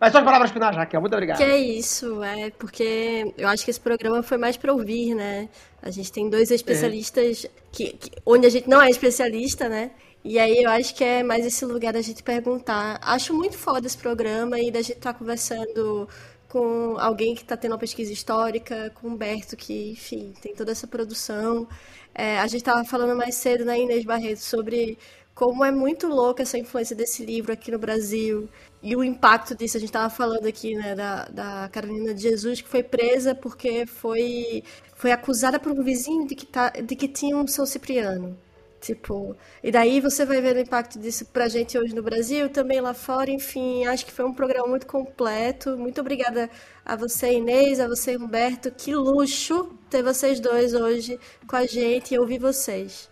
[0.00, 1.00] Mas suas palavras finais, Raquel.
[1.00, 1.38] Muito obrigado.
[1.38, 5.48] Que é isso, é porque eu acho que esse programa foi mais para ouvir, né?
[5.82, 7.50] A gente tem dois especialistas é.
[7.72, 9.90] que, que, onde a gente não é especialista, né?
[10.24, 12.98] E aí eu acho que é mais esse lugar da gente perguntar.
[13.02, 16.08] Acho muito foda esse programa e da gente estar tá conversando
[16.48, 20.72] com alguém que está tendo uma pesquisa histórica, com o Humberto, que, enfim, tem toda
[20.72, 21.68] essa produção.
[22.14, 24.98] É, a gente estava falando mais cedo na Inês Barreto sobre
[25.39, 28.48] como é muito louca essa influência desse livro aqui no Brasil
[28.82, 29.77] e o impacto disso.
[29.77, 33.86] A gente estava falando aqui né, da, da Carolina de Jesus, que foi presa porque
[33.86, 34.65] foi,
[34.97, 38.36] foi acusada por um vizinho de que, tá, de que tinha um São Cipriano.
[38.81, 42.81] Tipo, e daí você vai ver o impacto disso pra gente hoje no Brasil, também
[42.81, 45.77] lá fora, enfim, acho que foi um programa muito completo.
[45.78, 46.51] Muito obrigada
[46.85, 48.73] a você, Inês, a você, Humberto.
[48.73, 51.16] Que luxo ter vocês dois hoje
[51.47, 53.09] com a gente e ouvir vocês.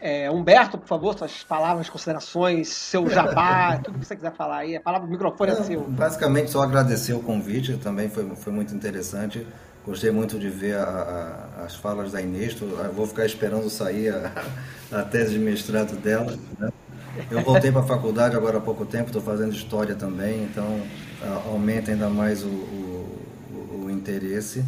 [0.00, 4.76] É, Humberto, por favor, suas palavras, considerações, seu jabá, tudo que você quiser falar aí.
[4.76, 5.82] A palavra, o microfone é seu.
[5.82, 9.46] Basicamente, só agradecer o convite, também foi, foi muito interessante.
[9.84, 10.84] Gostei muito de ver a,
[11.58, 12.56] a, as falas da Inês.
[12.94, 14.32] Vou ficar esperando sair a,
[15.00, 16.34] a tese de mestrado dela.
[16.58, 16.70] Né?
[17.30, 20.80] Eu voltei para a faculdade agora há pouco tempo, estou fazendo história também, então
[21.46, 24.64] aumenta ainda mais o, o, o interesse.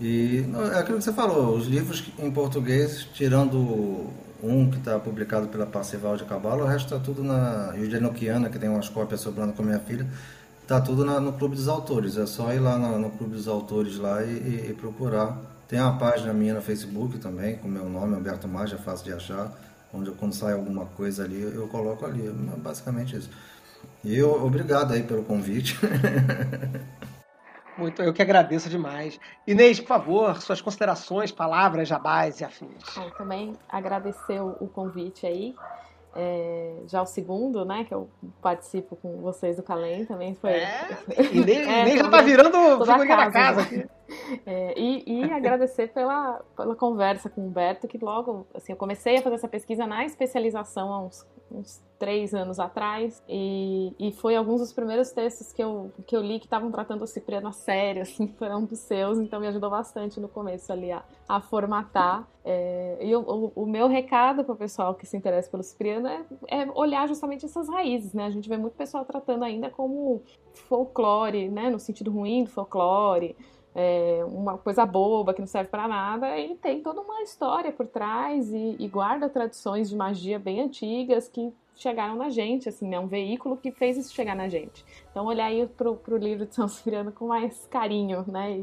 [0.00, 4.08] E é aquilo que você falou, os livros em português, tirando
[4.42, 8.58] um que está publicado pela Parcival de Cabalo, o resto está tudo na Eugenoquiana, que
[8.58, 10.06] tem umas cópias sobrando com a minha filha,
[10.62, 12.16] está tudo na, no Clube dos Autores.
[12.16, 15.36] É só ir lá no, no Clube dos Autores lá e, e, e, procurar.
[15.68, 19.12] Tem uma página minha no Facebook também, com meu nome, Alberto Maggi, é fácil de
[19.12, 19.52] achar,
[19.92, 22.26] onde quando sai alguma coisa ali, eu coloco ali.
[22.26, 23.30] É basicamente isso.
[24.04, 25.78] E eu, obrigado aí pelo convite.
[27.80, 29.18] Muito, eu que agradeço demais.
[29.46, 32.96] Inês, por favor, suas considerações, palavras, jabás e afins.
[32.96, 35.54] Eu também agradecer o, convite aí.
[36.14, 38.10] É, já o segundo, né, que eu
[38.42, 40.50] participo com vocês do Calem também foi.
[40.50, 40.88] É,
[41.32, 43.62] Inês, é, Inês já tá virando figurinha da casa.
[43.70, 43.88] Né?
[44.44, 49.16] É, e, e agradecer pela, pela conversa com o Humberto, que logo, assim, eu comecei
[49.16, 54.34] a fazer essa pesquisa na especialização há uns uns três anos atrás, e, e foi
[54.34, 57.52] alguns dos primeiros textos que eu, que eu li que estavam tratando o Cipriano a
[57.52, 62.26] sério, assim, foram dos seus, então me ajudou bastante no começo ali a, a formatar.
[62.42, 66.08] É, e o, o, o, meu recado para o pessoal que se interessa pelo Cipriano
[66.08, 68.24] é, é, olhar justamente essas raízes, né?
[68.24, 70.22] A gente vê muito pessoal tratando ainda como
[70.54, 71.68] folclore, né?
[71.68, 73.36] No sentido ruim do folclore,
[73.80, 77.86] é, uma coisa boba que não serve para nada, ele tem toda uma história por
[77.86, 82.90] trás e, e, guarda tradições de magia bem antigas que chegaram na gente, assim, é
[82.90, 83.00] né?
[83.00, 84.84] um veículo que fez isso chegar na gente.
[85.10, 88.58] Então olhar aí pro, pro livro de São Cipriano com mais carinho, né?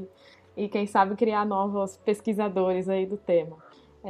[0.56, 3.58] E, e quem sabe criar novos pesquisadores aí do tema.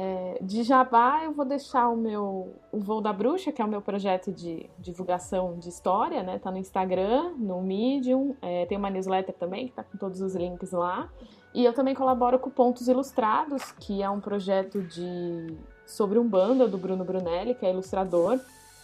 [0.00, 3.68] É, de Jabá, eu vou deixar o meu o Voo da Bruxa, que é o
[3.68, 6.38] meu projeto de divulgação de história, né?
[6.38, 10.36] Tá no Instagram, no Medium, é, tem uma newsletter também, que tá com todos os
[10.36, 11.10] links lá.
[11.52, 16.68] E eu também colaboro com Pontos Ilustrados, que é um projeto de sobre um banda
[16.68, 18.38] do Bruno Brunelli, que é ilustrador.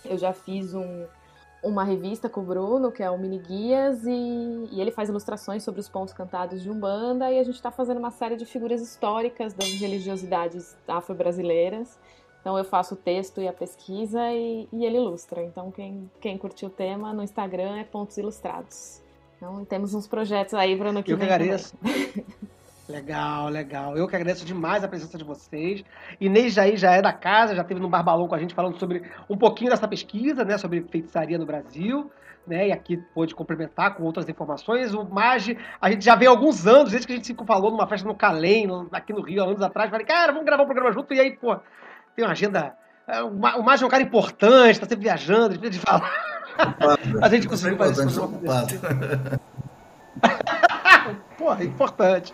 [0.05, 1.05] Eu já fiz um,
[1.65, 5.63] uma revista com o Bruno, que é o Mini Guias, e, e ele faz ilustrações
[5.63, 8.81] sobre os pontos cantados de Umbanda, e a gente está fazendo uma série de figuras
[8.81, 11.99] históricas das religiosidades afro-brasileiras.
[12.41, 15.43] Então eu faço o texto e a pesquisa e, e, ele ilustra.
[15.43, 19.01] Então quem, quem curtiu o tema no Instagram é Pontos Ilustrados.
[19.39, 21.75] Então temos uns projetos aí para ano que Eu que agradeço.
[22.89, 23.97] Legal, legal.
[23.97, 25.83] Eu que agradeço demais a presença de vocês.
[26.21, 29.03] Inês Jair já é da casa, já esteve no Barbalão com a gente falando sobre
[29.29, 32.11] um pouquinho dessa pesquisa, né, sobre feitiçaria no Brasil,
[32.47, 34.93] né, e aqui pôde complementar com outras informações.
[34.93, 37.71] O Magi, a gente já vem há alguns anos, desde que a gente se falou
[37.71, 39.91] numa festa no Calém, aqui no Rio, há anos atrás.
[39.91, 41.57] Falei, cara, vamos gravar um programa junto, e aí, pô,
[42.15, 42.77] tem uma agenda.
[43.09, 46.13] É, o Magi é um cara importante, tá sempre viajando, de falar.
[47.23, 48.21] a gente conseguiu fazer isso.
[51.37, 52.33] Porra, é importante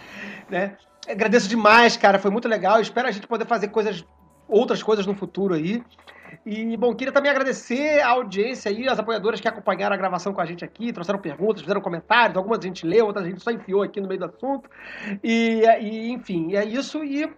[0.51, 0.77] né?
[1.09, 2.81] Agradeço demais, cara, foi muito legal.
[2.81, 4.05] Espero a gente poder fazer coisas,
[4.49, 5.83] outras coisas no futuro aí.
[6.47, 10.41] E, bom, queria também agradecer a audiência aí, as apoiadoras que acompanharam a gravação com
[10.41, 13.51] a gente aqui, trouxeram perguntas, fizeram comentários, algumas a gente leu, outras a gente só
[13.51, 14.69] enfiou aqui no meio do assunto.
[15.23, 17.03] E, e enfim, é isso.
[17.05, 17.31] E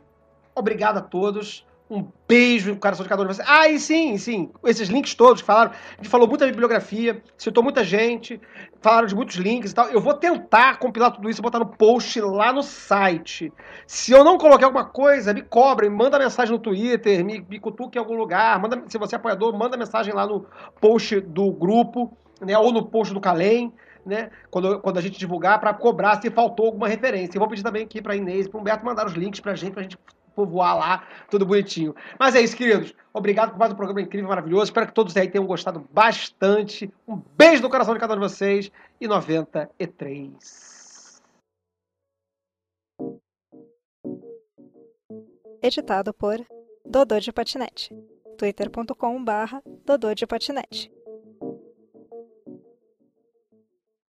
[0.54, 1.64] obrigado a todos.
[1.92, 3.46] Um beijo no coração de cada um de vocês.
[3.46, 5.72] Ah, e sim, sim, esses links todos que falaram.
[5.72, 8.40] A gente falou muita bibliografia, citou muita gente,
[8.80, 9.88] falaram de muitos links e tal.
[9.88, 13.52] Eu vou tentar compilar tudo isso e botar no post lá no site.
[13.86, 17.98] Se eu não coloquei alguma coisa, me cobrem, manda mensagem no Twitter, me, me cutuque
[17.98, 18.58] em algum lugar.
[18.58, 20.46] Manda, se você é apoiador, manda mensagem lá no
[20.80, 23.70] post do grupo, né, ou no post do Calem.
[24.04, 27.36] Né, quando, quando a gente divulgar, para cobrar se faltou alguma referência.
[27.36, 29.54] Eu vou pedir também aqui para Inês e para Humberto mandar os links para a
[29.54, 29.96] gente, para a gente
[30.34, 31.94] povoar lá, tudo bonitinho.
[32.18, 32.94] Mas é isso, queridos.
[33.12, 34.64] Obrigado por mais um programa incrível, maravilhoso.
[34.64, 36.90] Espero que todos aí tenham gostado bastante.
[37.06, 40.72] Um beijo no coração de cada um de vocês e 93.
[45.62, 46.44] Editado por
[46.84, 47.94] Dodô de Patinete.
[48.36, 50.90] twitter.com barra Dodô de Patinete.